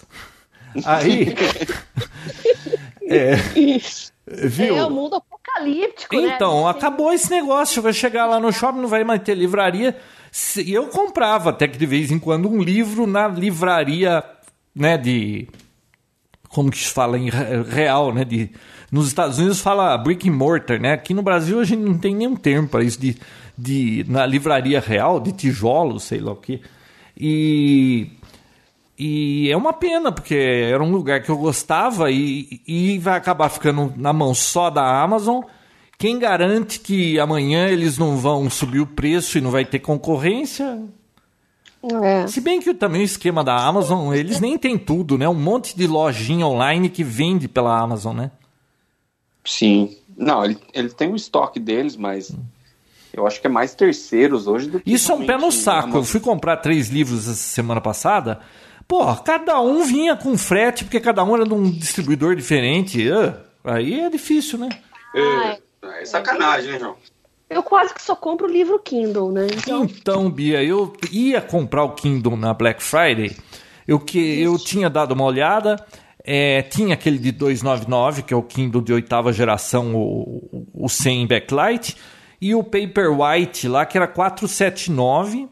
[0.85, 1.33] Aí,
[3.07, 3.35] é,
[4.47, 4.75] viu?
[4.77, 6.33] É o mundo apocalíptico, né?
[6.35, 7.81] Então, acabou esse negócio.
[7.81, 9.95] Vai chegar lá no shopping, não vai mais ter livraria.
[10.31, 14.23] Se- E eu comprava até que de vez em quando um livro na livraria,
[14.75, 15.47] né, de.
[16.49, 18.23] Como que se fala em re- real, né?
[18.23, 18.49] De,
[18.91, 20.93] nos Estados Unidos fala brick and mortar, né?
[20.93, 23.17] Aqui no Brasil a gente não tem nenhum termo para isso de,
[23.57, 24.05] de.
[24.07, 26.61] Na livraria real, de tijolo, sei lá o quê.
[27.15, 28.11] E.
[28.99, 33.47] E é uma pena, porque era um lugar que eu gostava e, e vai acabar
[33.47, 35.43] ficando na mão só da Amazon.
[35.99, 40.83] Quem garante que amanhã eles não vão subir o preço e não vai ter concorrência?
[42.03, 42.27] É.
[42.27, 45.29] Se bem que também o esquema da Amazon, eles nem tem tudo, né?
[45.29, 48.31] Um monte de lojinha online que vende pela Amazon, né?
[49.45, 49.95] Sim.
[50.15, 52.35] Não, ele, ele tem o estoque deles, mas
[53.17, 54.93] eu acho que é mais terceiros hoje do que.
[54.93, 55.97] Isso é um pé no saco.
[55.97, 58.39] Eu fui comprar três livros essa semana passada.
[58.87, 63.09] Pô, cada um vinha com frete, porque cada um era de um distribuidor diferente.
[63.63, 64.69] Aí é difícil, né?
[65.13, 65.57] É,
[66.01, 66.95] é sacanagem, né, João?
[67.49, 69.47] eu quase que só compro livro Kindle, né?
[69.51, 73.35] Então, Então, Bia, eu ia comprar o Kindle na Black Friday.
[73.87, 75.77] Eu, que, eu tinha dado uma olhada.
[76.23, 81.25] é, tinha aquele de 299, que é o Kindle de oitava geração, o, o 100
[81.25, 81.95] backlight.
[82.39, 85.47] E o Paperwhite lá, que era 479.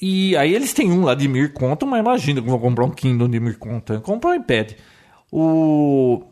[0.00, 2.90] E aí eles têm um lá de mil conto, mas imagina que vou comprar um
[2.90, 4.00] Kindle de mil conto.
[4.00, 4.72] Comprar um iPad.
[5.30, 6.22] O...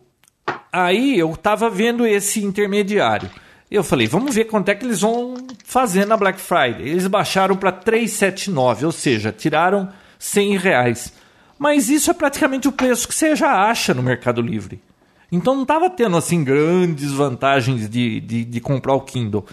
[0.72, 3.30] Aí eu tava vendo esse intermediário.
[3.70, 6.86] Eu falei, vamos ver quanto é que eles vão fazer na Black Friday.
[6.88, 11.12] Eles baixaram para 379, ou seja, tiraram 100 reais.
[11.58, 14.82] Mas isso é praticamente o preço que você já acha no Mercado Livre.
[15.30, 19.46] Então não estava tendo assim grandes vantagens de, de, de comprar o Kindle.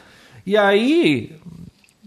[0.50, 1.40] E aí,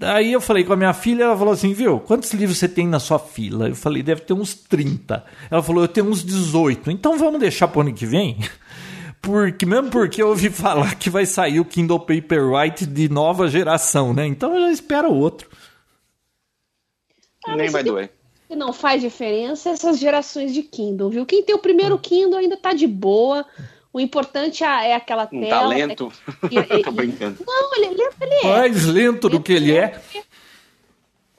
[0.01, 2.89] Aí eu falei com a minha filha, ela falou assim, viu, quantos livros você tem
[2.89, 3.69] na sua fila?
[3.69, 5.25] Eu falei, deve ter uns 30.
[5.49, 6.91] Ela falou, eu tenho uns 18.
[6.91, 8.39] Então vamos deixar pro ano que vem?
[9.23, 14.13] Porque, mesmo porque eu ouvi falar que vai sair o Kindle Paperwhite de nova geração,
[14.13, 14.27] né?
[14.27, 15.49] Então eu já espero outro.
[17.47, 18.11] Ah, Nem vai doer.
[18.49, 21.25] que não faz diferença essas gerações de Kindle, viu?
[21.25, 23.47] Quem tem o primeiro Kindle ainda tá de boa.
[23.93, 25.61] O importante é, é aquela Um tela.
[25.63, 26.13] talento.
[26.51, 27.45] é- Tô brincando.
[27.47, 28.59] Não, ele, ele, ele é.
[28.59, 30.01] Mais lento do que ele é.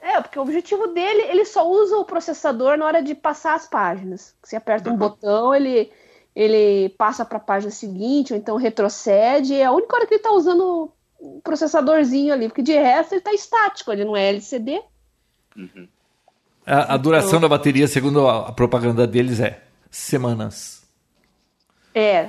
[0.00, 3.66] É, porque o objetivo dele, ele só usa o processador na hora de passar as
[3.66, 4.34] páginas.
[4.42, 5.90] Você aperta um botão, ele,
[6.36, 9.54] ele passa para a página seguinte, ou então retrocede.
[9.54, 13.20] É a única hora que ele está usando o processadorzinho ali, porque de resto ele
[13.20, 14.82] está estático, ele não é LCD.
[16.66, 20.82] A, a duração da bateria, segundo a, a propaganda deles, é semanas.
[21.94, 22.28] É,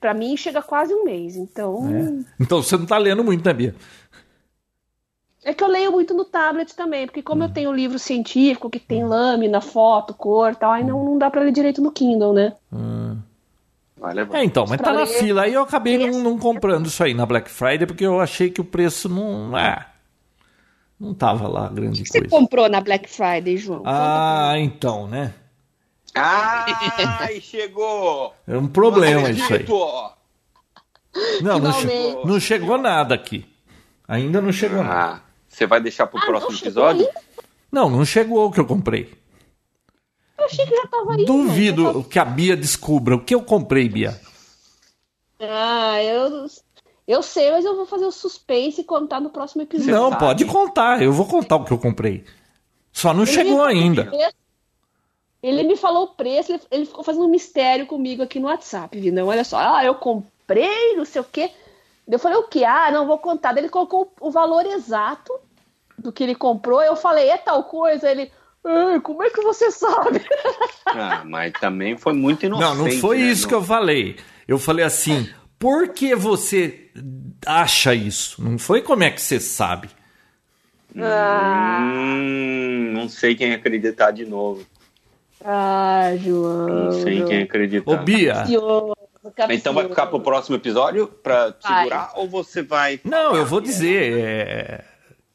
[0.00, 2.24] para mim chega quase um mês, então.
[2.38, 3.74] Então você não tá lendo muito, né, Bia?
[5.44, 8.78] É que eu leio muito no tablet também, porque como eu tenho livro científico que
[8.78, 12.32] tem lâmina, foto, cor e tal, aí não, não dá pra ler direito no Kindle,
[12.32, 12.54] né?
[13.96, 14.38] Vai levar.
[14.38, 15.42] É, então, mas tá na fila.
[15.42, 18.60] Aí eu acabei não, não comprando isso aí na Black Friday, porque eu achei que
[18.60, 19.54] o preço não.
[19.56, 19.86] Ah,
[20.98, 22.36] não tava lá grande O que você coisa.
[22.36, 23.82] comprou na Black Friday, João?
[23.84, 25.34] Ah, então, né?
[26.14, 28.34] Ai, chegou!
[28.46, 29.66] É um problema isso aí.
[31.42, 33.46] Não, não, che- não chegou nada aqui.
[34.08, 35.14] Ainda não chegou nada.
[35.16, 37.06] Ah, você vai deixar pro Ah, próximo não episódio?
[37.06, 37.20] ainda?
[37.70, 39.12] Não, não chegou o que eu comprei.
[40.38, 41.24] Eu achei que já tava aí.
[41.24, 44.20] Duvido que a Bia descubra o que eu comprei, Bia.
[45.40, 46.46] Ah, eu,
[47.06, 49.92] eu sei, mas eu vou fazer o suspense e contar no próximo episódio.
[49.94, 51.02] não, pode contar.
[51.02, 52.24] Eu vou contar o que eu comprei.
[52.92, 54.02] Só não Ele chegou ainda.
[54.02, 54.34] o preço.
[55.42, 58.98] Ele me falou o preço, ele, ele ficou fazendo um mistério comigo aqui no WhatsApp,
[58.98, 59.12] viu?
[59.12, 61.50] Não, olha só, ah, eu comprei, não sei o quê.
[62.08, 62.64] Eu falei, o quê?
[62.64, 63.52] Ah, não, vou contar.
[63.52, 65.32] Daí Ele colocou o valor exato
[65.98, 66.82] do que ele comprou.
[66.82, 68.08] Eu falei, é tal coisa?
[68.10, 68.30] Ele,
[68.64, 70.20] "Ah, como é que você sabe?
[70.84, 72.68] Ah, mas também foi muito inocente.
[72.68, 73.24] Não, não foi né?
[73.24, 74.16] isso que eu falei.
[74.46, 75.26] Eu falei assim,
[75.58, 76.90] por que você
[77.46, 78.42] acha isso?
[78.42, 79.88] Não foi como é que você sabe.
[80.94, 84.66] Hum, não sei quem acreditar de novo.
[85.44, 86.68] Ah, João.
[86.68, 87.90] Não sei quem acreditar.
[87.90, 88.94] Ô, Bia, Capcioso,
[89.50, 91.84] Então vai ficar pro próximo episódio pra Vai.
[91.84, 93.00] segurar ou você vai.
[93.04, 94.12] não, eu vou dizer.
[94.18, 94.84] é,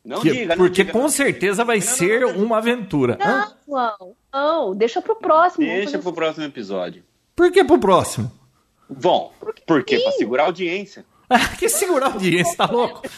[0.06, 0.92] Não que- diga, não porque diga.
[0.98, 2.44] com certeza vai Não, não, ser não, não.
[2.44, 3.18] uma aventura.
[3.22, 3.40] Hã?
[3.40, 5.66] Não, João, não, deixa pro próximo.
[5.66, 7.04] Deixa pro próximo episódio.
[7.36, 8.32] Por que pro próximo?
[8.90, 9.32] Bom,
[9.66, 10.00] por quê?
[10.00, 11.06] Pra segurar a audiência.
[11.30, 13.02] Ah, que segurar a audiência, tá louco?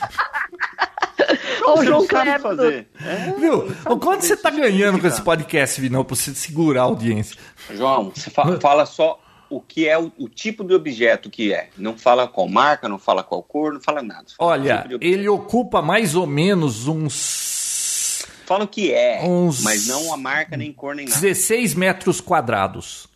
[1.71, 2.41] Ó, o João não sabe Kleber.
[2.41, 2.87] fazer.
[3.03, 3.31] É?
[3.39, 3.75] Viu?
[3.89, 7.37] O quanto você tá ganhando com esse podcast, Vinão, pra você segurar a audiência?
[7.73, 11.69] João, você fa- fala só o que é o, o tipo de objeto que é.
[11.77, 14.25] Não fala qual marca, não fala qual cor, não fala nada.
[14.37, 19.85] Fala Olha, tipo ele ocupa mais ou menos uns Fala o que é, Uns- mas
[19.87, 21.19] não a marca, nem cor, nem nada.
[21.21, 23.07] 16 metros quadrados.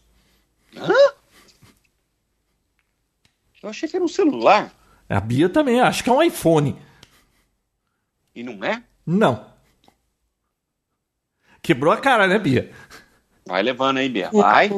[3.62, 4.72] Eu achei que era um celular.
[5.10, 6.76] A Bia também, acho que é um iPhone.
[8.36, 8.84] E não é?
[9.06, 9.46] Não.
[11.62, 12.72] Quebrou a cara, né, Bia?
[13.46, 14.30] Vai levando aí, Bia.
[14.32, 14.70] Vai.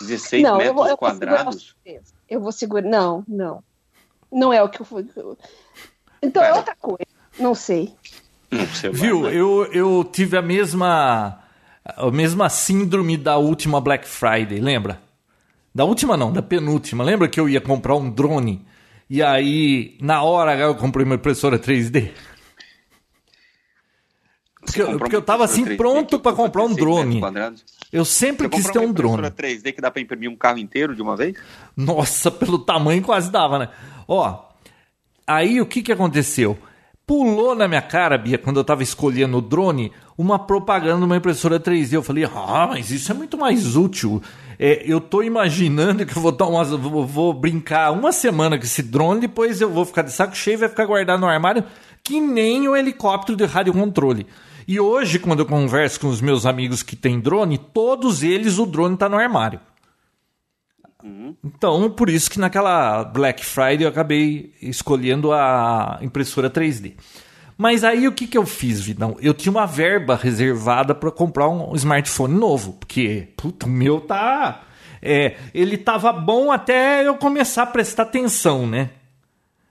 [0.00, 1.62] 16 Não, eu metros vou, eu vou segurar quadrados.
[1.62, 2.14] suspense.
[2.28, 2.88] Eu vou segurar.
[2.88, 3.62] Não, não.
[4.32, 5.06] Não é o que eu fui.
[6.22, 6.56] Então é Pera.
[6.56, 7.06] outra coisa.
[7.38, 7.94] Não sei.
[8.74, 9.22] Celular, Viu?
[9.22, 9.34] né?
[9.34, 11.42] Eu, eu tive a mesma
[11.84, 15.00] a mesma síndrome da última Black Friday, lembra?
[15.74, 17.04] Da última não, da penúltima.
[17.04, 18.66] Lembra que eu ia comprar um drone
[19.08, 22.10] e aí na hora eu comprei uma impressora 3D?
[24.64, 26.76] Porque, eu- porque eu uma tava assim 3D pronto ocupa comprar um 16
[27.06, 27.20] metros drone.
[27.92, 29.14] Eu sempre quis ter um uma drone.
[29.18, 31.36] impressora 3D que dá pra imprimir um carro inteiro de uma vez?
[31.76, 33.68] Nossa, pelo tamanho quase dava, né?
[34.08, 34.40] Ó,
[35.26, 36.58] aí o que que aconteceu?
[37.06, 41.16] Pulou na minha cara, Bia, quando eu tava escolhendo o drone, uma propaganda de uma
[41.16, 41.92] impressora 3D.
[41.96, 44.20] Eu falei, ah, mas isso é muito mais útil.
[44.58, 48.64] É, eu tô imaginando que eu vou dar umas, vou, vou brincar uma semana com
[48.64, 51.64] esse drone, depois eu vou ficar de saco cheio e vai ficar guardado no armário,
[52.02, 54.26] que nem o helicóptero de radiocontrole.
[54.68, 58.66] E hoje, quando eu converso com os meus amigos que têm drone, todos eles o
[58.66, 59.60] drone tá no armário.
[61.44, 66.94] Então, por isso que naquela Black Friday eu acabei escolhendo a impressora 3D.
[67.56, 69.16] Mas aí o que, que eu fiz, Vidão?
[69.20, 74.62] Eu tinha uma verba reservada para comprar um smartphone novo, porque, puta, o meu tá.
[75.00, 78.90] É, ele tava bom até eu começar a prestar atenção, né?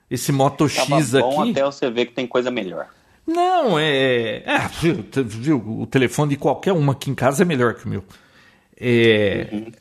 [0.09, 1.51] Esse Moto Tava X bom aqui.
[1.51, 2.87] até você ver que tem coisa melhor.
[3.27, 4.43] Não, é.
[4.45, 4.69] é
[5.23, 8.03] viu, o telefone de qualquer uma aqui em casa é melhor que o meu.
[8.79, 9.71] É,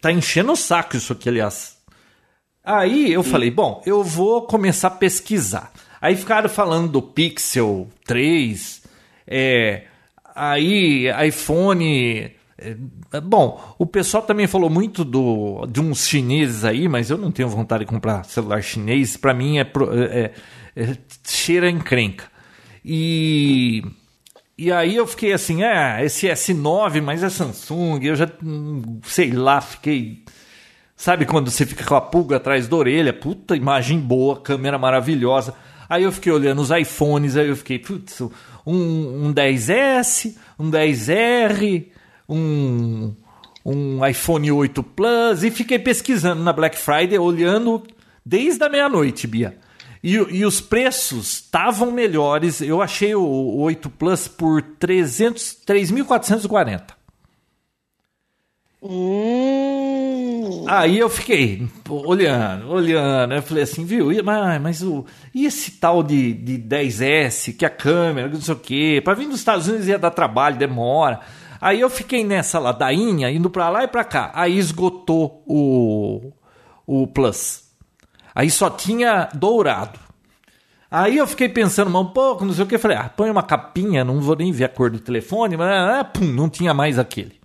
[0.00, 1.76] Tá enchendo o saco isso aqui, aliás.
[2.64, 5.72] Aí eu falei, bom, eu vou começar a pesquisar.
[6.00, 8.82] Aí ficaram falando do Pixel 3,
[9.26, 9.84] é,
[10.34, 12.30] aí iPhone.
[12.56, 17.32] é, bom, o pessoal também falou muito do, de uns chineses aí, mas eu não
[17.32, 19.16] tenho vontade de comprar celular chinês.
[19.16, 20.32] Pra mim é, pro- é-
[20.76, 20.96] é-
[21.26, 22.24] cheira encrenca.
[22.84, 23.82] E,
[24.56, 28.28] e aí eu fiquei assim, ah, esse S9, mas é Samsung, eu já,
[29.04, 30.24] sei lá, fiquei
[31.00, 33.12] Sabe quando você fica com a pulga atrás da orelha?
[33.12, 35.54] Puta, imagem boa, câmera maravilhosa.
[35.88, 38.30] Aí eu fiquei olhando os iPhones, aí eu fiquei, putz, um,
[38.66, 41.86] um 10S, um 10R,
[42.28, 43.14] um,
[43.64, 47.82] um iPhone 8 Plus, e fiquei pesquisando na Black Friday, olhando
[48.24, 49.56] desde a meia-noite, Bia.
[50.02, 52.60] E, e, os preços estavam melhores.
[52.60, 56.98] Eu achei o, o 8 Plus por 3.440.
[58.80, 59.77] Hum.
[60.68, 63.32] Aí eu fiquei olhando, olhando.
[63.32, 64.08] Eu falei assim, viu?
[64.22, 68.58] Mas, mas o, e esse tal de, de 10S, que a câmera, não sei o
[68.58, 71.20] quê, para vir dos Estados Unidos ia dar trabalho, demora.
[71.60, 74.30] Aí eu fiquei nessa ladainha, indo para lá e para cá.
[74.34, 76.32] Aí esgotou o,
[76.86, 77.64] o Plus.
[78.34, 79.98] Aí só tinha dourado.
[80.90, 82.78] Aí eu fiquei pensando um pouco, não sei o que.
[82.78, 86.04] Falei, ah, põe uma capinha, não vou nem ver a cor do telefone, mas ah,
[86.04, 87.37] pum, não tinha mais aquele.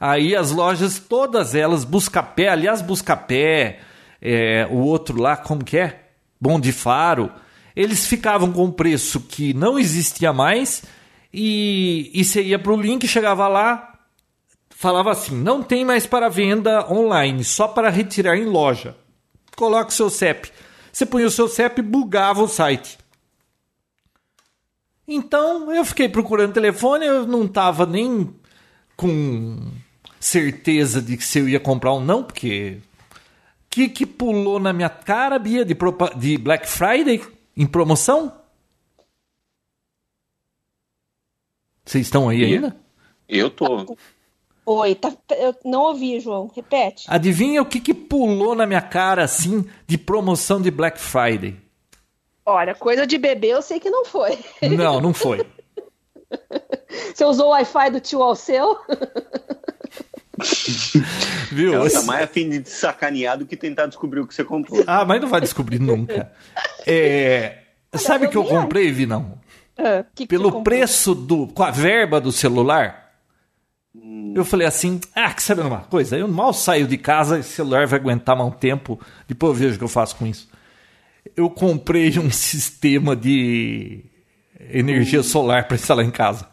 [0.00, 3.80] Aí as lojas, todas elas, Buscapé, aliás, Buscapé,
[4.20, 6.08] é, o outro lá, como que é?
[6.40, 7.30] Bom de Faro,
[7.76, 10.82] eles ficavam com um preço que não existia mais
[11.32, 13.98] e, e você ia para o link, chegava lá,
[14.70, 18.96] falava assim: não tem mais para venda online, só para retirar em loja
[19.60, 20.50] coloca o seu CEP.
[20.90, 22.98] Você põe o seu CEP, bugava o site.
[25.06, 28.34] Então eu fiquei procurando telefone, eu não estava nem
[28.96, 29.70] com
[30.20, 32.78] certeza de que se eu ia comprar ou não, porque
[33.70, 35.74] que que pulou na minha cara, Bia, de,
[36.16, 37.22] de Black Friday
[37.56, 38.38] em promoção?
[41.84, 42.76] Vocês estão aí ainda?
[43.28, 43.96] Eu tô.
[44.66, 46.50] Oi, tá, eu não ouvi, João.
[46.54, 47.06] Repete.
[47.08, 51.56] Adivinha o que, que pulou na minha cara assim de promoção de Black Friday?
[52.44, 54.38] Olha, coisa de bebê eu sei que não foi.
[54.62, 55.44] Não, não foi.
[57.14, 58.78] Você usou o Wi-Fi do tio Alceu?
[61.50, 61.74] Viu?
[61.74, 64.82] Ela tá mais afim de sacanear do que tentar descobrir o que você comprou.
[64.86, 66.32] Ah, mas não vai descobrir nunca.
[66.86, 67.58] É...
[67.94, 69.38] Sabe o que eu comprei, Vinão?
[69.76, 71.46] Ah, que Pelo que preço do.
[71.48, 73.10] com a verba do celular,
[74.34, 76.16] eu falei assim, ah, que sabe uma coisa?
[76.16, 79.74] Eu mal saio de casa, esse celular vai aguentar mais um tempo, depois eu vejo
[79.74, 80.48] o que eu faço com isso.
[81.36, 84.04] Eu comprei um sistema de
[84.70, 86.46] energia solar para instalar em casa.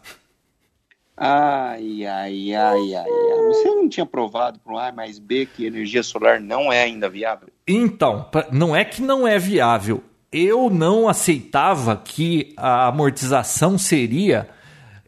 [1.20, 3.46] Ai, ai, ai, ai, ai.
[3.48, 7.08] Você não tinha provado para um A mais B que energia solar não é ainda
[7.08, 7.48] viável?
[7.66, 10.02] Então, não é que não é viável.
[10.30, 14.48] Eu não aceitava que a amortização seria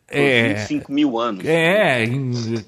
[0.08, 1.44] é, 25 mil anos.
[1.46, 2.04] É,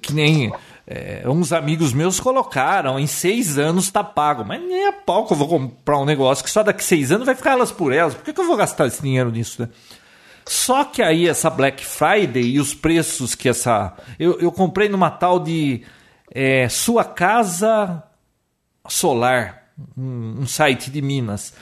[0.00, 0.52] que nem
[0.86, 4.44] é, uns amigos meus colocaram, em seis anos tá pago.
[4.44, 7.26] Mas nem a pau que eu vou comprar um negócio que só daqui seis anos
[7.26, 8.14] vai ficar elas por elas.
[8.14, 9.68] Por que, que eu vou gastar esse dinheiro nisso, né?
[10.46, 13.94] Só que aí essa Black Friday e os preços que essa.
[14.18, 15.82] Eu, eu comprei numa tal de
[16.30, 18.02] é, Sua Casa
[18.88, 19.64] Solar,
[19.96, 21.54] um, um site de Minas.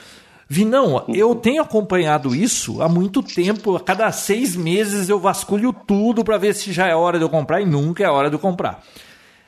[0.47, 3.77] Vinão, eu tenho acompanhado isso há muito tempo.
[3.77, 7.29] A cada seis meses eu vasculho tudo para ver se já é hora de eu
[7.29, 8.83] comprar e nunca é hora de eu comprar.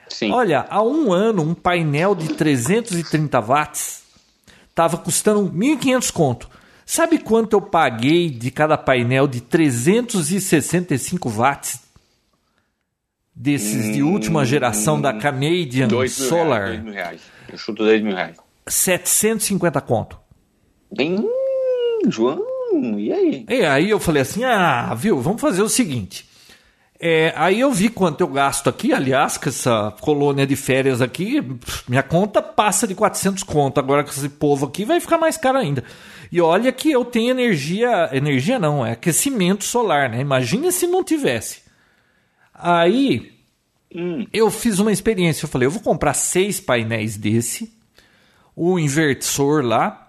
[0.07, 0.31] Sim.
[0.31, 4.03] Olha, há um ano um painel de 330 watts
[4.69, 6.49] estava custando 1.500 conto.
[6.85, 11.81] Sabe quanto eu paguei de cada painel de 365 watts?
[13.35, 16.67] Desses hum, de última geração hum, da Canadian dois Solar.
[16.67, 17.21] Reais, dois mil reais.
[17.49, 18.37] Eu chuto 10 mil reais.
[18.67, 20.19] 750 conto.
[20.95, 21.27] Bem,
[22.09, 22.43] João,
[22.97, 23.45] e aí?
[23.49, 26.29] E aí eu falei assim: ah, viu, vamos fazer o seguinte.
[27.05, 31.43] É, aí eu vi quanto eu gasto aqui, aliás, com essa colônia de férias aqui,
[31.85, 33.77] minha conta passa de 400 conto.
[33.77, 35.83] Agora com esse povo aqui vai ficar mais caro ainda.
[36.31, 40.21] E olha que eu tenho energia, energia não, é aquecimento solar, né?
[40.21, 41.63] Imagina se não tivesse.
[42.53, 43.33] Aí
[43.93, 44.25] hum.
[44.31, 47.77] eu fiz uma experiência, eu falei, eu vou comprar seis painéis desse,
[48.55, 50.02] o inversor lá,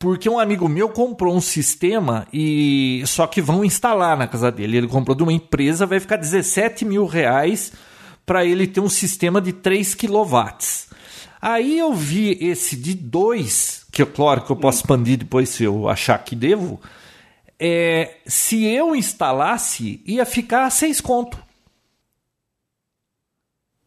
[0.00, 4.78] porque um amigo meu comprou um sistema e só que vão instalar na casa dele.
[4.78, 7.70] Ele comprou de uma empresa, vai ficar 17 mil reais
[8.24, 10.38] para ele ter um sistema de 3 kW.
[11.40, 15.64] Aí eu vi esse de 2, que é claro que eu posso expandir depois se
[15.64, 16.80] eu achar que devo.
[17.58, 21.38] É, se eu instalasse, ia ficar a 6 conto.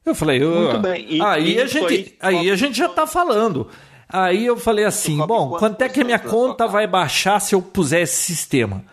[0.05, 1.07] Eu falei, eu, Muito bem.
[1.09, 3.67] E, aí, a gente, aí a gente já está falando.
[4.13, 7.61] Aí eu falei assim, bom, quanto é que a minha conta vai baixar se eu
[7.63, 8.85] puser esse sistema?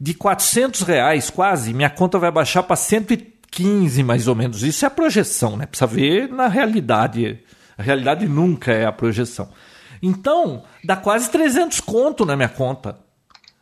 [0.00, 4.62] De 400 reais quase, minha conta vai baixar para 115 mais ou menos.
[4.62, 5.66] Isso é a projeção, né?
[5.66, 7.38] Precisa ver na realidade.
[7.76, 9.50] A realidade nunca é a projeção.
[10.02, 12.96] Então, dá quase 300 conto na minha conta.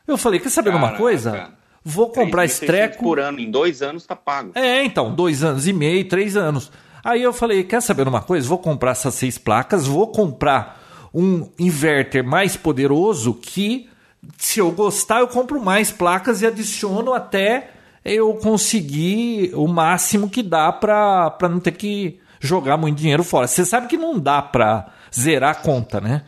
[0.07, 0.93] Eu falei, quer saber Caraca.
[0.93, 1.51] uma coisa?
[1.85, 3.03] Vou comprar esse treco.
[3.03, 4.53] por ano, em dois anos tá pago.
[4.55, 6.71] É, então, dois anos e meio, três anos.
[7.03, 8.47] Aí eu falei, quer saber uma coisa?
[8.47, 10.80] Vou comprar essas seis placas, vou comprar
[11.13, 13.89] um inverter mais poderoso que,
[14.39, 17.71] se eu gostar, eu compro mais placas e adiciono até
[18.05, 23.47] eu conseguir o máximo que dá para não ter que jogar muito dinheiro fora.
[23.47, 26.23] Você sabe que não dá para zerar a conta, né?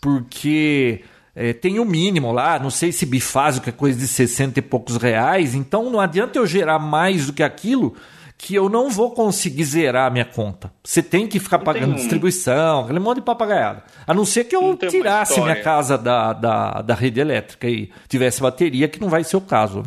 [0.00, 1.02] Porque
[1.34, 4.62] é, tem o mínimo lá, não sei se bifásio, que é coisa de 60 e
[4.62, 7.94] poucos reais, então não adianta eu gerar mais do que aquilo
[8.38, 10.72] que eu não vou conseguir zerar a minha conta.
[10.84, 13.82] Você tem que ficar não pagando distribuição, aquele monte de papagaiada.
[14.06, 18.42] A não ser que eu tirasse minha casa da, da, da rede elétrica e tivesse
[18.42, 19.82] bateria, que não vai ser o caso.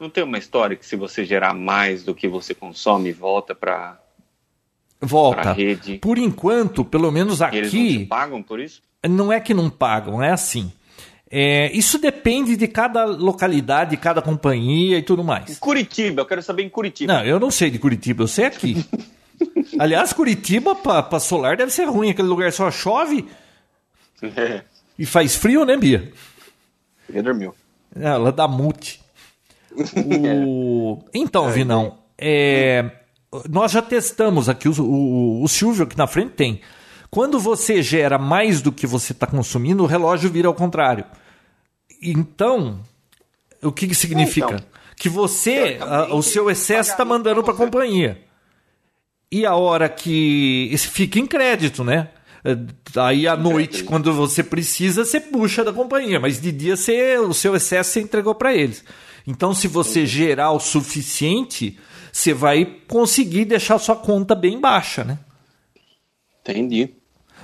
[0.00, 3.98] Não tem uma história que se você gerar mais do que você consome, volta para
[5.00, 5.52] volta.
[5.52, 5.98] rede.
[5.98, 7.56] Por enquanto, pelo menos aqui.
[7.56, 8.82] Eles não pagam por isso?
[9.08, 10.72] Não é que não pagam, é assim.
[11.28, 15.50] É, isso depende de cada localidade, de cada companhia e tudo mais.
[15.50, 17.12] Em Curitiba, eu quero saber em Curitiba.
[17.12, 18.84] Não, eu não sei de Curitiba, eu sei aqui.
[19.78, 23.26] Aliás, Curitiba para solar deve ser ruim, aquele lugar só chove
[24.22, 24.62] é.
[24.98, 26.12] e faz frio, né, Bia?
[27.08, 27.54] Bia dormiu.
[27.94, 29.00] Ela dá mute.
[30.46, 31.04] O...
[31.12, 32.90] Então, Vinão, é...
[33.50, 36.62] nós já testamos aqui, o, o, o Silvio aqui na frente tem.
[37.10, 41.04] Quando você gera mais do que você está consumindo, o relógio vira ao contrário.
[42.02, 42.80] Então,
[43.62, 44.46] o que, que significa?
[44.46, 48.22] Então, que você, a, o seu excesso está mandando para a companhia.
[49.30, 50.74] E a hora que.
[50.78, 52.08] Fica em crédito, né?
[52.96, 57.34] Aí à noite, quando você precisa, você puxa da companhia, mas de dia você, o
[57.34, 58.84] seu excesso você entregou para eles.
[59.26, 61.76] Então, se você gerar o suficiente,
[62.12, 65.18] você vai conseguir deixar sua conta bem baixa, né?
[66.48, 66.90] Entendi.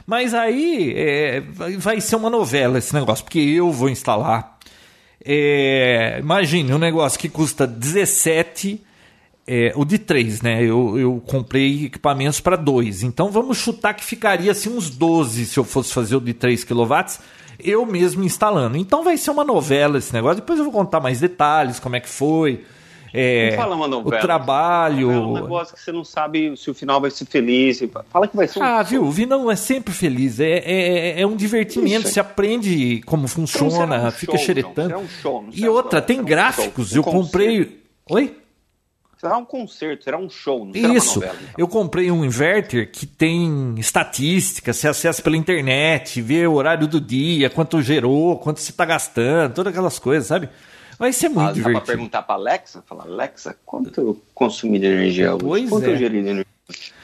[0.06, 1.40] Mas aí é,
[1.78, 4.58] vai ser uma novela esse negócio, porque eu vou instalar.
[5.24, 8.80] É, imagine um negócio que custa 17,
[9.46, 10.62] é, o de 3, né?
[10.62, 13.02] Eu, eu comprei equipamentos para 2.
[13.04, 16.64] Então vamos chutar que ficaria assim uns 12 se eu fosse fazer o de 3
[16.64, 16.94] kW
[17.62, 18.76] eu mesmo instalando.
[18.76, 20.40] Então vai ser uma novela esse negócio.
[20.40, 22.64] Depois eu vou contar mais detalhes, como é que foi.
[23.12, 24.16] É, fala uma novela.
[24.16, 25.10] O trabalho.
[25.10, 27.82] É um negócio que você não sabe se o final vai ser feliz.
[28.10, 28.62] Fala que vai ser um.
[28.62, 29.04] Ah, viu?
[29.04, 30.40] O Vinão é sempre feliz.
[30.40, 32.08] É, é, é um divertimento.
[32.08, 34.98] Você aprende como funciona, então, um fica show, xeretando.
[34.98, 36.92] Um show, e outra, tem gráficos.
[36.92, 37.82] Um eu comprei.
[38.10, 38.36] Oi?
[39.22, 41.20] Será um concerto, será um show, não será Isso.
[41.20, 41.54] Novela, então.
[41.56, 47.00] Eu comprei um inverter que tem estatística, você acessa pela internet, vê o horário do
[47.00, 50.48] dia, quanto gerou, quanto você está gastando, todas aquelas coisas, sabe?
[51.02, 51.74] Vai ser muito ah, divertido.
[51.74, 55.44] Dá para perguntar para Alexa, falar, Alexa, quanto eu consumi de energia hoje?
[55.44, 55.90] Pois quanto é.
[55.90, 56.46] eu geri de energia?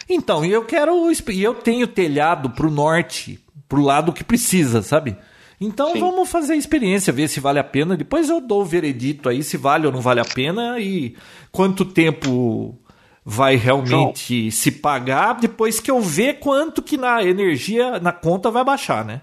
[0.09, 4.23] Então, e eu quero, e eu tenho telhado para o norte, para o lado que
[4.23, 5.16] precisa, sabe?
[5.61, 5.99] Então Sim.
[5.99, 7.97] vamos fazer a experiência, ver se vale a pena.
[7.97, 11.16] Depois eu dou o veredito aí se vale ou não vale a pena e
[11.51, 12.79] quanto tempo
[13.25, 14.51] vai realmente João.
[14.53, 19.23] se pagar depois que eu ver quanto que na energia, na conta vai baixar, né?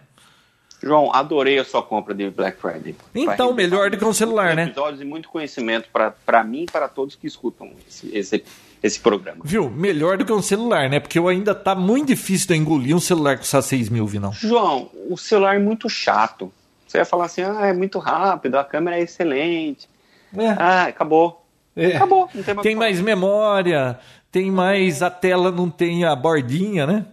[0.82, 2.96] João, adorei a sua compra de Black Friday.
[3.14, 4.66] Então, melhor do que um celular, né?
[4.66, 8.44] Episódios e muito conhecimento para mim e para todos que escutam esse, esse,
[8.84, 9.40] esse, programa.
[9.44, 9.70] Viu?
[9.70, 11.00] Melhor do que um celular, né?
[11.00, 14.32] Porque eu ainda tá muito difícil de engolir um celular com só 6 mil, Vinão.
[14.34, 16.52] João, o celular é muito chato.
[16.86, 19.90] Você ia falar assim, ah, é muito rápido, a câmera é excelente.
[20.38, 20.50] É.
[20.50, 21.46] Ah, acabou.
[21.76, 21.96] É.
[21.96, 22.28] Acabou.
[22.28, 24.00] Tem, mais, tem mais memória,
[24.32, 25.02] tem mais.
[25.02, 27.06] A tela não tem a bordinha, né?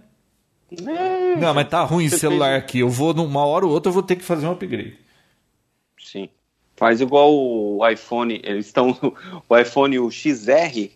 [0.87, 2.63] É, não, mas tá ruim o celular fez...
[2.63, 2.79] aqui.
[2.81, 4.97] Eu vou, numa hora ou outra, eu vou ter que fazer um upgrade.
[5.99, 6.29] Sim.
[6.77, 8.41] Faz igual o iPhone.
[8.43, 8.97] Eles estão.
[9.49, 10.91] O iPhone o XR.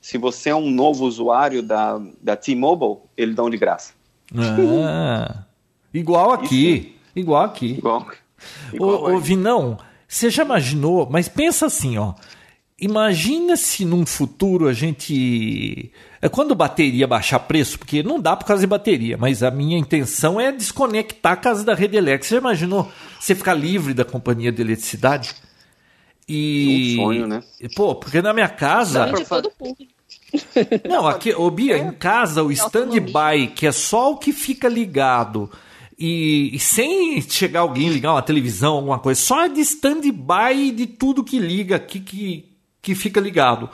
[0.00, 3.92] Se você é um novo usuário da, da T-Mobile, eles dão de graça.
[4.34, 5.44] Ah,
[5.92, 6.76] igual aqui.
[6.76, 7.00] Isso.
[7.14, 7.72] Igual aqui.
[7.72, 8.06] Igual.
[8.72, 9.78] igual ô, ô, Vinão,
[10.08, 11.08] você já imaginou?
[11.10, 12.14] Mas pensa assim, ó.
[12.80, 15.92] Imagina se num futuro a gente.
[16.22, 19.78] É quando bateria baixar preço, porque não dá por causa de bateria, mas a minha
[19.78, 22.24] intenção é desconectar a casa da rede elétrica.
[22.24, 25.34] Você já imaginou você ficar livre da companhia de eletricidade?
[26.26, 26.96] E.
[26.96, 27.42] É um sonho, né?
[27.76, 29.12] Pô, porque na minha casa.
[30.88, 35.50] Não, aqui, ô Bia, em casa o stand-by, que é só o que fica ligado,
[35.98, 41.24] e, e, sem chegar alguém ligar uma televisão, alguma coisa, só de stand-by de tudo
[41.24, 42.49] que liga aqui, que,
[42.82, 43.68] que fica ligado.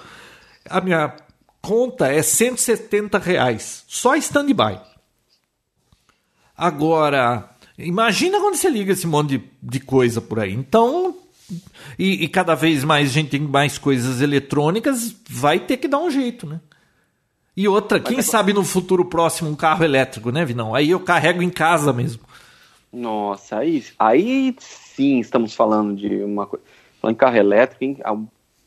[0.69, 1.15] A minha
[1.61, 4.81] conta é 170 reais, só stand-by.
[6.57, 10.53] Agora, imagina quando você liga esse monte de, de coisa por aí.
[10.53, 11.17] Então,
[11.99, 16.11] e, e, cada vez mais gente tem mais coisas eletrônicas, vai ter que dar um
[16.11, 16.61] jeito, né?
[17.57, 20.75] E outra, quem sabe no futuro próximo um carro elétrico, né, Vinão?
[20.75, 22.23] Aí eu carrego em casa mesmo.
[22.93, 26.65] Nossa, aí, aí sim estamos falando de uma coisa.
[27.01, 27.99] Falando em carro elétrico, hein?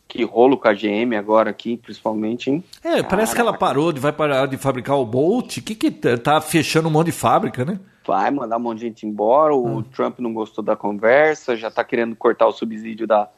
[0.09, 2.63] Que rolo com a GM agora aqui, principalmente, hein?
[2.83, 5.57] É, parece que ela parou de vai parar de fabricar o Bolt.
[5.57, 7.79] O que que tá, tá fechando um monte de fábrica, né?
[8.07, 9.55] Vai mandar um monte de gente embora.
[9.55, 13.29] O Trump não gostou da conversa, já tá querendo cortar o subsídio da,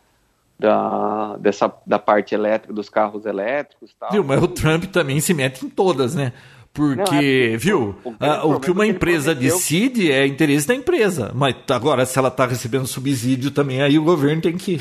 [0.57, 4.09] da, dessa, da parte elétrica, dos carros elétricos tal.
[4.11, 6.31] Viu, mas o Trump também se mete em todas, né?
[6.73, 10.65] Porque, Não, é, viu, o- o que uma é que ele empresa decide é interesse
[10.65, 11.33] da empresa.
[11.35, 14.79] Mas agora, se ela está recebendo subsídio também, aí o governo tem que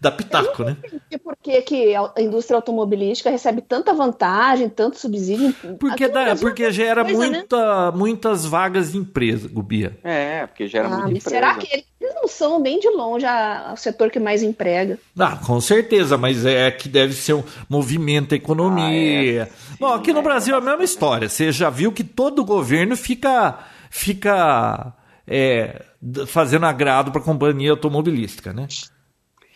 [0.00, 0.76] dar pitaco, né?
[1.10, 5.52] E por que, que a indústria automobilística recebe tanta vantagem, tanto subsídio?
[5.78, 7.38] Porque, Aqui dá, porque é a gera coisa, né?
[7.38, 9.98] muita, muitas vagas de empresa, Gubia.
[10.04, 11.30] É, porque gera Ah, muita empresa.
[11.30, 14.98] será que eles não são bem de longe a- o setor que mais emprega?
[15.18, 19.42] Ah, com certeza, mas é que deve ser um movimento, a economia.
[19.42, 21.28] Ah, é, sim, Bom, aqui no é, Brasil é a mesma história.
[21.28, 23.58] Você já viu que todo governo fica,
[23.90, 24.92] fica
[25.26, 25.82] é,
[26.26, 28.66] fazendo agrado para a companhia automobilística, né?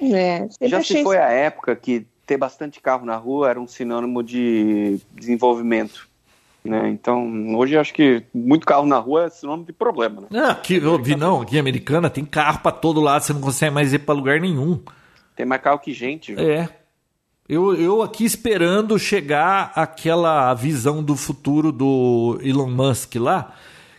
[0.03, 3.69] É, Já achei se foi a época que ter bastante carro na rua era um
[3.69, 6.09] sinônimo de desenvolvimento.
[6.65, 6.91] Né?
[6.91, 10.23] Então, hoje eu acho que muito carro na rua é sinônimo de problema.
[10.23, 10.29] Né?
[10.33, 13.41] Ah, aqui, eu vi, não, aqui em Americana tem carro para todo lado, você não
[13.41, 14.81] consegue mais ir para lugar nenhum.
[15.37, 16.35] Tem mais carro que gente.
[16.35, 16.51] viu?
[16.51, 16.69] É.
[17.49, 23.53] Eu, eu aqui esperando chegar aquela visão do futuro do Elon Musk lá,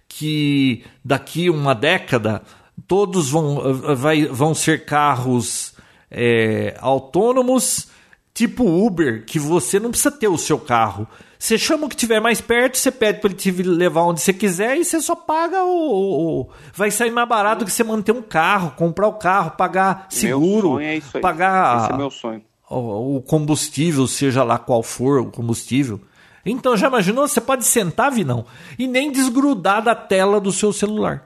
[0.08, 2.42] que daqui uma década
[2.88, 5.73] todos vão, vai, vão ser carros
[6.14, 7.88] é, autônomos,
[8.34, 11.08] tipo Uber, que você não precisa ter o seu carro.
[11.38, 14.32] Você chama o que tiver mais perto, você pede para ele te levar onde você
[14.32, 18.22] quiser e você só paga o, o- Vai sair mais barato que você manter um
[18.22, 21.22] carro, comprar o carro, pagar Meu seguro, sonho é isso aí.
[21.22, 22.42] pagar Esse é meu sonho.
[22.70, 26.00] o o combustível, seja lá qual for o combustível.
[26.46, 27.28] Então, já imaginou?
[27.28, 28.46] Você pode sentar, Vinão,
[28.80, 31.26] e nem desgrudar da tela do seu celular.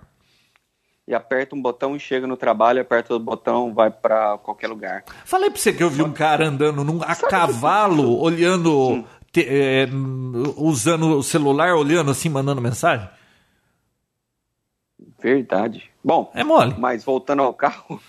[1.07, 5.05] E aperta um botão e chega no trabalho, aperta o botão, vai pra qualquer lugar.
[5.23, 9.87] Falei pra você que eu vi um cara andando num, a cavalo, olhando, te- é,
[10.57, 13.07] usando o celular, olhando assim, mandando mensagem.
[15.19, 15.89] Verdade.
[16.03, 16.75] Bom, É mole.
[16.77, 18.01] mas voltando ao carro,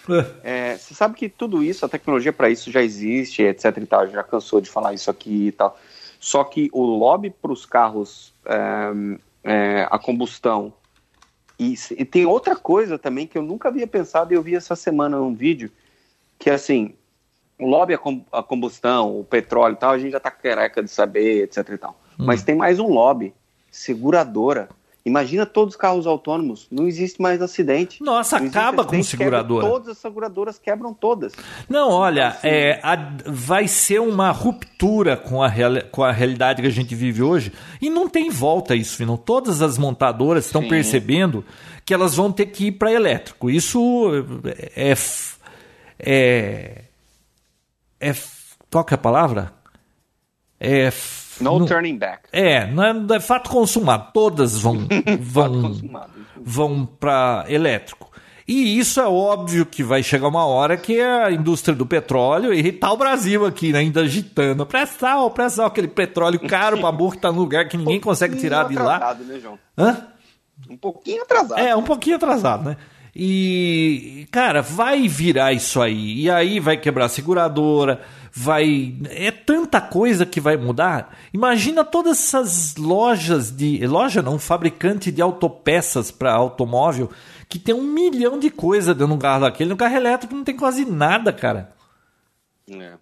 [0.42, 4.08] é, você sabe que tudo isso, a tecnologia para isso já existe, etc e tal,
[4.08, 5.78] já cansou de falar isso aqui e tal.
[6.20, 8.90] Só que o lobby para os carros é,
[9.44, 10.72] é, a combustão
[11.58, 14.76] e, e tem outra coisa também que eu nunca havia pensado e eu vi essa
[14.76, 15.70] semana num vídeo
[16.38, 16.94] que assim
[17.58, 20.80] o lobby a, com- a combustão, o petróleo e tal, a gente já tá careca
[20.82, 22.00] de saber, etc e tal.
[22.16, 23.34] Mas tem mais um lobby,
[23.70, 24.68] seguradora.
[25.08, 28.02] Imagina todos os carros autônomos, não existe mais acidente.
[28.02, 29.66] Nossa, Não acaba com acidente, quebra seguradora.
[29.66, 31.32] Todas as seguradoras quebram todas.
[31.68, 36.68] Não, olha, é, a- vai ser uma ruptura com a, real- com a realidade que
[36.68, 39.16] a gente vive hoje e não tem volta isso, Vinão.
[39.16, 40.68] Todas as montadoras estão Sim.
[40.68, 41.44] percebendo
[41.84, 43.48] que elas vão ter que ir para elétrico.
[43.50, 44.10] Isso
[44.76, 44.92] é,
[45.98, 46.84] é,
[48.00, 49.52] é f- qual que é a palavra?
[50.60, 50.90] É
[51.40, 52.22] No não- turning back.
[52.32, 54.08] é, não é, é fato consumado.
[54.12, 54.78] Todas vão
[55.20, 55.72] vão
[56.36, 58.08] vão para elétrico.
[58.46, 62.92] E isso é óbvio que vai chegar uma hora que a indústria do petróleo irritar
[62.92, 63.80] o Brasil aqui, né?
[63.80, 64.64] ainda agitando.
[64.64, 68.66] Pré-sal, pré-sal, aquele petróleo caro pra burro que tá no lugar que ninguém consegue tirar
[68.66, 69.14] de lá.
[69.20, 69.58] né, João?
[69.76, 70.06] Hã?
[70.70, 71.58] Um pouquinho atrasado.
[71.60, 72.76] É, um pouquinho atrasado, né?
[73.14, 76.22] E, cara, vai virar isso aí.
[76.22, 78.00] E aí vai quebrar a seguradora,
[78.32, 78.96] vai.
[79.10, 81.16] É tanta coisa que vai mudar.
[81.32, 83.86] Imagina todas essas lojas de.
[83.86, 87.10] Loja não, fabricante de autopeças para automóvel,
[87.48, 89.70] que tem um milhão de coisas dentro de um carro daquele.
[89.70, 91.72] No carro elétrico não tem quase nada, cara.
[92.70, 92.94] É.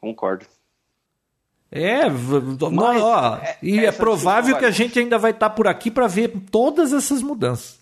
[0.00, 0.46] Concordo.
[1.76, 5.90] É, Mas, ó, é, e é provável que a gente ainda vai estar por aqui
[5.90, 7.80] para ver todas essas mudanças.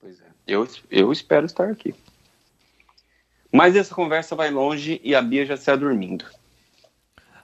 [0.00, 0.24] Pois é.
[0.46, 1.94] Eu, eu espero estar aqui.
[3.54, 6.24] Mas essa conversa vai longe e a Bia já está dormindo.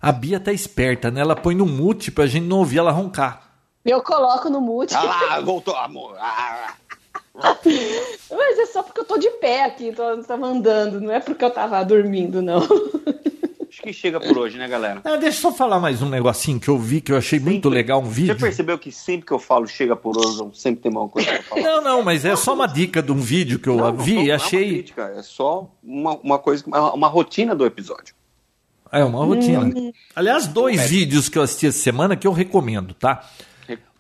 [0.02, 1.20] A Bia tá esperta, né?
[1.20, 3.48] Ela põe no mute pra gente não ouvir ela roncar.
[3.84, 4.92] Eu coloco no mute.
[4.92, 6.16] Ah lá, voltou, amor.
[6.18, 6.74] Ah,
[8.28, 11.44] Mas é só porque eu tô de pé aqui, tô, tava andando, não é porque
[11.44, 12.60] eu tava dormindo, não.
[13.70, 15.00] acho que chega por hoje, né, galera?
[15.04, 17.64] Ah, deixa eu só falar mais um negocinho que eu vi que eu achei muito
[17.68, 17.70] Sempre.
[17.78, 18.36] legal um Você vídeo.
[18.36, 21.62] percebeu que sempre que eu falo chega por hoje, sempre tem uma coisa pra falar?
[21.62, 24.14] Não, não, mas é só uma dica de um vídeo que eu Não, não vi
[24.14, 24.68] tô- e não é uma achei.
[24.68, 28.14] crítica, é só uma, uma coisa, uma, uma rotina do episódio.
[28.92, 29.70] É uma rotina.
[30.16, 33.24] Aliás, dois vídeos que eu assisti essa semana que eu recomendo, tá?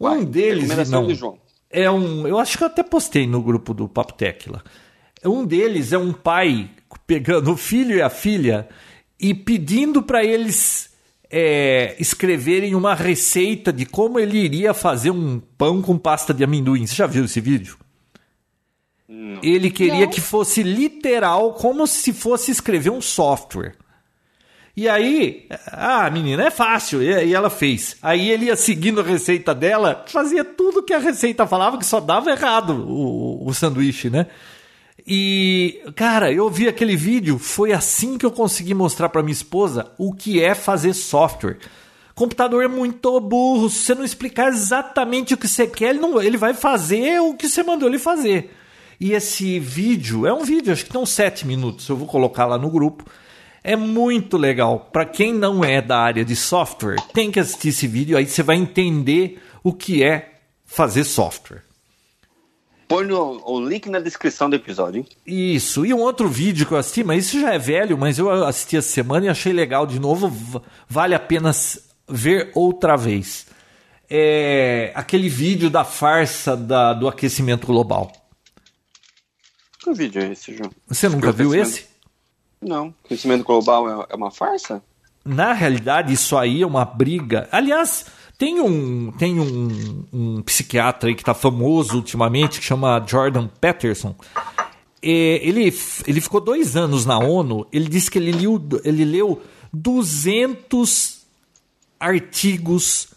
[0.00, 1.08] Vai, Um deles, recomendação não.
[1.08, 1.38] do João.
[1.70, 2.26] É um.
[2.26, 4.60] Eu acho que eu até postei no grupo do Papo Tech lá.
[5.24, 6.68] Um deles é um pai
[7.06, 8.68] pegando o filho e a filha
[9.20, 10.90] e pedindo para eles
[11.30, 16.86] é, escreverem uma receita de como ele iria fazer um pão com pasta de amendoim.
[16.86, 17.76] Você já viu esse vídeo?
[19.06, 19.40] Não.
[19.42, 20.10] Ele queria não.
[20.10, 23.74] que fosse literal, como se fosse escrever um software.
[24.76, 27.02] E aí, ah, menina, é fácil.
[27.02, 27.96] E ela fez.
[28.00, 32.00] Aí ele ia seguindo a receita dela, fazia tudo que a receita falava, que só
[32.00, 34.26] dava errado o, o sanduíche, né?
[35.06, 39.92] E, cara, eu vi aquele vídeo, foi assim que eu consegui mostrar para minha esposa
[39.98, 41.58] o que é fazer software.
[42.14, 46.20] computador é muito burro, se você não explicar exatamente o que você quer, ele, não,
[46.20, 48.54] ele vai fazer o que você mandou ele fazer.
[49.00, 52.44] E esse vídeo, é um vídeo, acho que tem uns 7 minutos, eu vou colocar
[52.44, 53.04] lá no grupo.
[53.62, 54.88] É muito legal.
[54.92, 58.42] Para quem não é da área de software, tem que assistir esse vídeo, aí você
[58.42, 61.69] vai entender o que é fazer software.
[62.90, 65.06] Põe no, o link na descrição do episódio, hein?
[65.24, 65.86] Isso.
[65.86, 68.76] E um outro vídeo que eu assisti, mas isso já é velho, mas eu assisti
[68.76, 70.60] essa semana e achei legal de novo.
[70.88, 71.52] Vale a pena
[72.08, 73.46] ver outra vez.
[74.10, 78.10] É aquele vídeo da farsa da, do aquecimento global.
[79.78, 80.72] Que vídeo é esse, João?
[80.88, 81.86] Você nunca viu esse?
[82.60, 82.92] Não.
[83.04, 84.82] Aquecimento global é, é uma farsa?
[85.24, 87.48] Na realidade, isso aí é uma briga.
[87.52, 88.06] Aliás,
[88.40, 94.16] tem um, tem um, um psiquiatra aí que está famoso ultimamente, que chama Jordan Peterson.
[95.02, 95.64] ele,
[96.06, 97.66] ele ficou dois anos na ONU.
[97.70, 99.42] Ele disse que ele, liu, ele leu
[99.74, 101.20] 200
[102.00, 103.08] artigos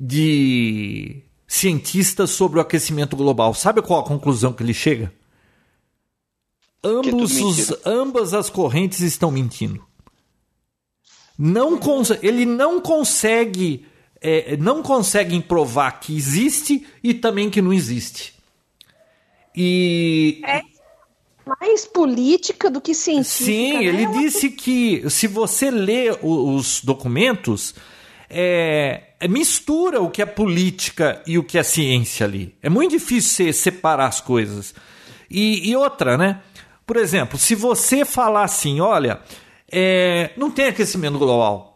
[0.00, 3.52] de cientistas sobre o aquecimento global.
[3.52, 5.12] Sabe qual a conclusão que ele chega?
[6.82, 9.84] Ambos os, ambas as correntes estão mentindo.
[11.38, 11.78] Não
[12.22, 13.91] ele não consegue
[14.22, 18.34] é, não conseguem provar que existe e também que não existe.
[19.54, 20.40] E.
[20.44, 20.62] É
[21.44, 23.44] mais política do que científica.
[23.44, 23.84] Sim, né?
[23.84, 27.74] ele disse que se você lê os documentos,
[28.30, 32.54] é, é, mistura o que é política e o que é ciência ali.
[32.62, 34.74] É muito difícil separar as coisas.
[35.28, 36.40] E, e outra, né?
[36.86, 39.20] Por exemplo, se você falar assim, olha,
[39.70, 41.71] é, não tem aquecimento global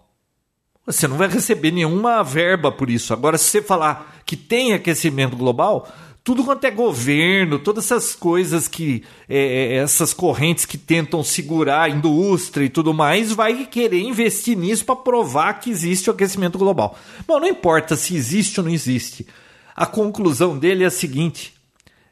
[0.87, 3.13] você não vai receber nenhuma verba por isso.
[3.13, 5.89] Agora, se você falar que tem aquecimento global,
[6.23, 9.03] tudo quanto é governo, todas essas coisas que.
[9.29, 14.57] É, é, essas correntes que tentam segurar a indústria e tudo mais, vai querer investir
[14.57, 16.97] nisso para provar que existe o aquecimento global.
[17.27, 19.27] Bom, não importa se existe ou não existe.
[19.75, 21.55] A conclusão dele é a seguinte: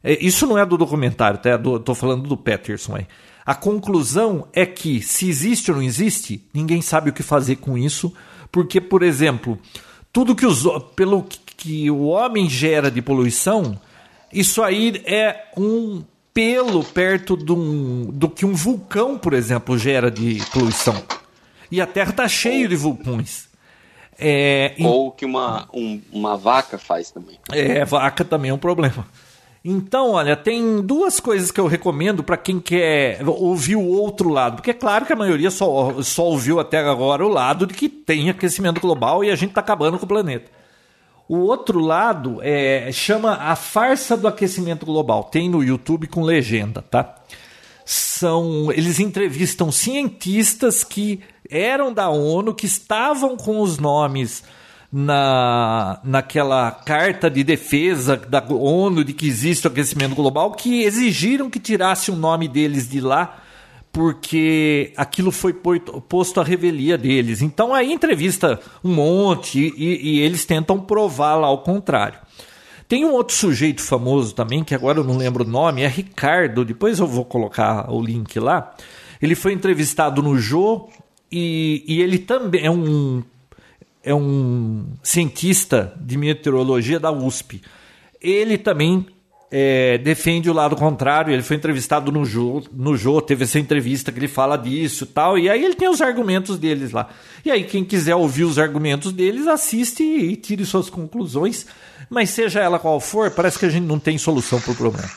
[0.03, 1.55] é, isso não é do documentário, tá?
[1.55, 3.07] Estou falando do Peterson aí.
[3.47, 7.77] A conclusão é que se existe ou não existe, ninguém sabe o que fazer com
[7.77, 8.13] isso
[8.55, 9.59] porque, por exemplo,
[10.13, 10.63] tudo que os,
[10.95, 13.77] pelo que o homem gera de poluição,
[14.33, 20.41] isso aí é um pelo perto do, do que um vulcão, por exemplo, gera de
[20.53, 21.03] poluição.
[21.69, 23.49] E a Terra está cheia de vulcões.
[24.17, 27.37] É, Ou que uma, um, uma vaca faz também.
[27.51, 29.05] É, vaca também é um problema.
[29.65, 34.57] Então, olha, tem duas coisas que eu recomendo para quem quer ouvir o outro lado.
[34.57, 37.89] Porque é claro que a maioria só, só ouviu até agora o lado de que
[37.89, 40.51] tem aquecimento global e a gente está acabando com o planeta.
[41.27, 45.25] O outro lado é, chama A Farsa do Aquecimento Global.
[45.25, 47.15] Tem no YouTube com legenda, tá?
[47.87, 54.43] São, eles entrevistam cientistas que eram da ONU, que estavam com os nomes
[54.97, 61.51] na, naquela carta de defesa da ONU de que existe o aquecimento global, que exigiram
[61.51, 63.43] que tirasse o nome deles de lá,
[63.93, 67.43] porque aquilo foi posto à revelia deles.
[67.43, 72.21] Então aí entrevista um monte e, e eles tentam provar lá ao contrário.
[72.87, 76.65] Tem um outro sujeito famoso também, que agora eu não lembro o nome, é Ricardo,
[76.65, 78.73] depois eu vou colocar o link lá.
[79.21, 80.89] Ele foi entrevistado no Jô
[81.33, 83.25] e, e ele também é um
[84.05, 87.63] é um cientista de meteorologia da USP.
[88.21, 89.07] Ele também
[89.51, 91.33] é, defende o lado contrário.
[91.33, 95.39] Ele foi entrevistado no Jô, no Jô, teve essa entrevista que ele fala disso tal.
[95.39, 97.09] E aí ele tem os argumentos deles lá.
[97.45, 101.67] E aí, quem quiser ouvir os argumentos deles, assiste e tire suas conclusões.
[102.11, 105.11] Mas seja ela qual for, parece que a gente não tem solução para o problema.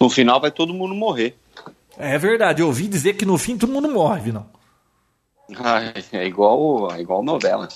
[0.00, 1.36] No final vai todo mundo morrer.
[1.98, 4.61] É verdade, eu ouvi dizer que no fim todo mundo morre, não.
[5.58, 5.80] Ah,
[6.12, 7.68] é igual, é igual novela.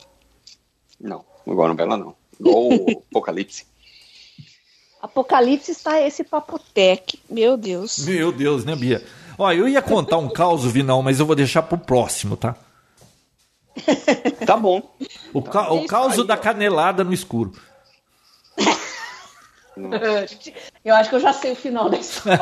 [1.01, 2.15] Não, igual novela não.
[2.39, 2.69] Igual
[3.11, 3.66] Apocalipse.
[5.03, 7.98] Apocalipse está esse papotec, meu Deus.
[7.98, 9.05] Meu Deus, né, Bia?
[9.39, 12.57] Ó, eu ia contar um caos, Vinão, mas eu vou deixar pro próximo, tá?
[14.47, 14.82] Tá bom.
[15.32, 17.53] O, ca o caos da canelada no escuro.
[20.82, 22.40] Eu acho que eu já sei o final da história.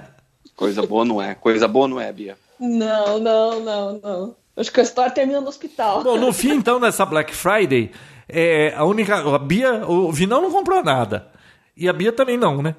[0.54, 1.34] Coisa boa não é.
[1.34, 2.38] Coisa boa não é, Bia.
[2.60, 4.36] Não, não, não, não.
[4.56, 6.02] Acho que a história termina no hospital.
[6.02, 7.90] Bom, no fim, então, dessa Black Friday,
[8.28, 9.16] é, a única.
[9.16, 9.84] A Bia.
[9.86, 11.30] O Vinão não comprou nada.
[11.76, 12.76] E a Bia também não, né?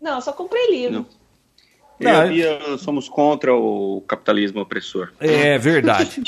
[0.00, 0.92] Não, só comprei livro.
[0.92, 1.06] Não.
[1.98, 5.12] Eu e a Bia somos contra o capitalismo opressor.
[5.20, 6.22] É verdade.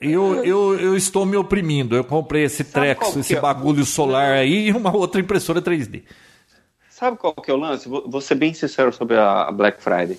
[0.00, 1.96] Eu, eu, eu estou me oprimindo.
[1.96, 3.40] Eu comprei esse Trex, esse é?
[3.40, 6.04] bagulho solar aí e uma outra impressora 3D.
[6.88, 7.88] Sabe qual que é o lance?
[7.88, 10.18] Vou ser bem sincero sobre a Black Friday.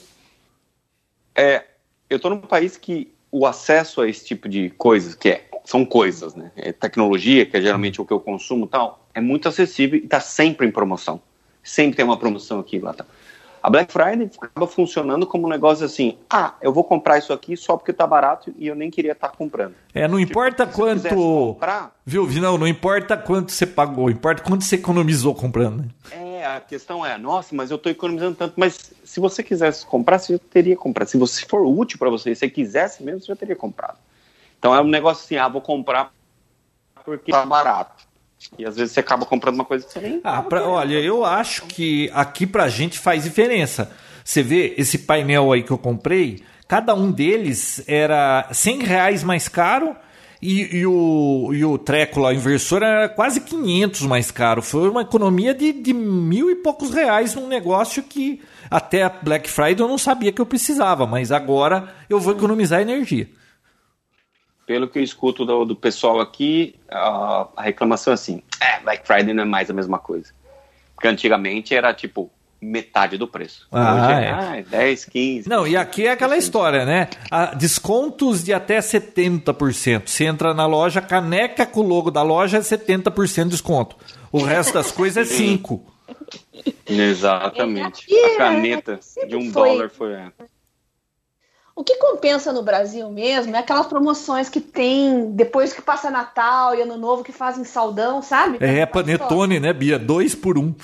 [1.36, 1.66] É,
[2.10, 5.86] eu estou num país que o acesso a esse tipo de coisas, que é, são
[5.86, 6.52] coisas, né?
[6.56, 10.20] É tecnologia, que é geralmente o que eu consumo tal, é muito acessível e está
[10.20, 11.22] sempre em promoção.
[11.62, 12.94] Sempre tem uma promoção aqui lá.
[12.94, 13.06] Tá.
[13.62, 17.58] A Black Friday acaba funcionando como um negócio assim: ah, eu vou comprar isso aqui
[17.58, 19.76] só porque tá barato e eu nem queria estar tá comprando.
[19.94, 21.10] É, não tipo, importa quanto.
[21.10, 25.82] Comprar, viu, não, não importa quanto você pagou, importa quanto você economizou comprando.
[25.82, 25.90] Né?
[26.12, 28.54] É, a questão é: nossa, mas eu estou economizando tanto.
[28.56, 31.08] Mas se você quisesse comprar, você já teria comprado.
[31.08, 33.98] Se você for útil para você, se você quisesse mesmo, você já teria comprado.
[34.58, 36.12] Então é um negócio assim: ah, vou comprar
[37.04, 38.09] porque tá barato.
[38.58, 40.22] E às vezes você acaba comprando uma coisa que você nem.
[40.24, 43.92] Ah, pra, olha, eu acho que aqui pra gente faz diferença.
[44.24, 49.48] Você vê esse painel aí que eu comprei, cada um deles era 100 reais mais
[49.48, 49.96] caro.
[50.42, 54.62] E, e, o, e o treco lá, o inversor, era quase 500 mais caro.
[54.62, 58.42] Foi uma economia de, de mil e poucos reais num negócio que
[58.72, 63.28] até Black Friday eu não sabia que eu precisava, mas agora eu vou economizar energia
[64.70, 69.08] pelo que eu escuto do, do pessoal aqui, a, a, reclamação é assim: é, Black
[69.08, 70.32] Friday não é mais a mesma coisa.
[70.94, 72.30] Porque antigamente era tipo
[72.62, 73.66] metade do preço.
[73.72, 74.30] Ah, Hoje é, é.
[74.30, 75.50] Ah, 10, 15.
[75.50, 77.10] Não, e aqui é aquela história, né?
[77.32, 80.04] A, descontos de até 70%.
[80.06, 83.96] Você entra na loja, caneca com o logo da loja é 70% de desconto.
[84.32, 85.82] O resto das coisas é 5%.
[86.86, 88.06] Exatamente.
[88.14, 90.16] A caneta de um dólar foi.
[91.80, 91.82] É.
[91.82, 96.76] O que compensa no Brasil mesmo é aquelas promoções que tem depois que passa Natal
[96.76, 98.58] e Ano Novo que fazem saldão, sabe?
[98.60, 99.98] É, panetone, né, Bia?
[99.98, 100.76] Dois por um.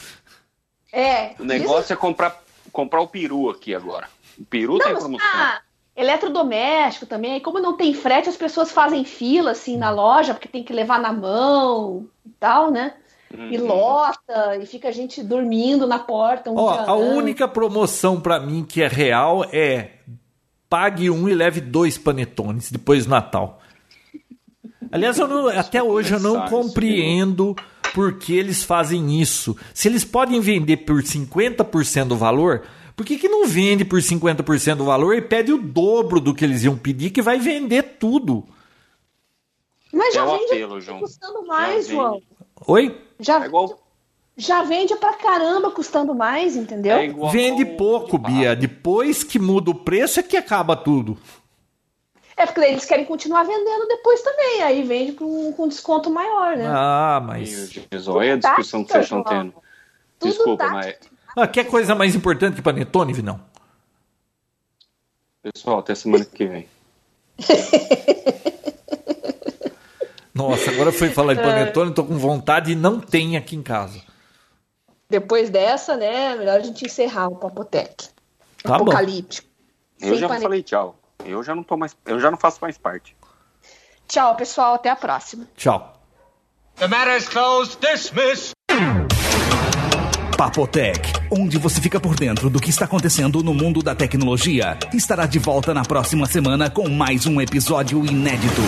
[0.93, 1.35] É.
[1.38, 1.93] O negócio isso...
[1.93, 2.41] é comprar,
[2.72, 4.07] comprar o peru aqui agora.
[4.39, 5.27] O peru não, tem promoção.
[5.34, 5.59] Ah,
[5.95, 7.34] eletrodoméstico também.
[7.34, 10.72] Aí, como não tem frete, as pessoas fazem fila assim na loja, porque tem que
[10.72, 12.93] levar na mão e tal, né?
[13.34, 13.51] Uhum.
[13.51, 16.49] E lota, e fica a gente dormindo na porta.
[16.49, 19.89] Um Ó, a única promoção para mim que é real é
[20.76, 23.61] pague um e leve dois panetones depois do Natal.
[24.91, 27.56] Aliás, eu não, até hoje eu não compreendo
[27.93, 29.56] por que eles fazem isso.
[29.73, 34.76] Se eles podem vender por 50% do valor, por que, que não vende por 50%
[34.76, 38.45] do valor e pede o dobro do que eles iam pedir, que vai vender tudo?
[39.93, 40.99] Mas já é vende apelo, João.
[40.99, 42.22] custando mais, João.
[42.68, 43.02] Oi?
[43.22, 43.80] Já, é igual
[44.38, 46.98] já vende pra caramba, custando mais, entendeu?
[46.98, 48.56] É vende pouco, Bia.
[48.56, 51.18] Depois que muda o preço é que acaba tudo.
[52.36, 54.62] É porque eles querem continuar vendendo depois também.
[54.62, 56.66] Aí vende com, com desconto maior, né?
[56.68, 57.80] Ah, mas.
[58.07, 59.53] Olha a discussão que vocês estão tendo.
[60.22, 60.95] Desculpa, mas.
[61.38, 63.40] Ah, quer coisa mais importante que Panetone, Vinão?
[65.41, 66.68] Pessoal, até semana que vem.
[70.34, 74.02] Nossa, agora foi falar de Panetone, tô com vontade e não tem aqui em casa
[75.20, 78.10] depois dessa, né, melhor a gente encerrar o Papotec.
[78.62, 79.48] Tá Apocalíptico.
[80.02, 80.08] Bom.
[80.08, 80.42] Eu já pane...
[80.42, 81.00] falei tchau.
[81.24, 83.16] Eu já não tô mais, eu já não faço mais parte.
[84.08, 85.48] Tchau, pessoal, até a próxima.
[85.56, 85.98] Tchau.
[86.76, 87.78] The matter is closed.
[87.80, 88.52] Dismiss.
[90.38, 95.26] Papotec, onde você fica por dentro do que está acontecendo no mundo da tecnologia, estará
[95.26, 98.62] de volta na próxima semana com mais um episódio inédito.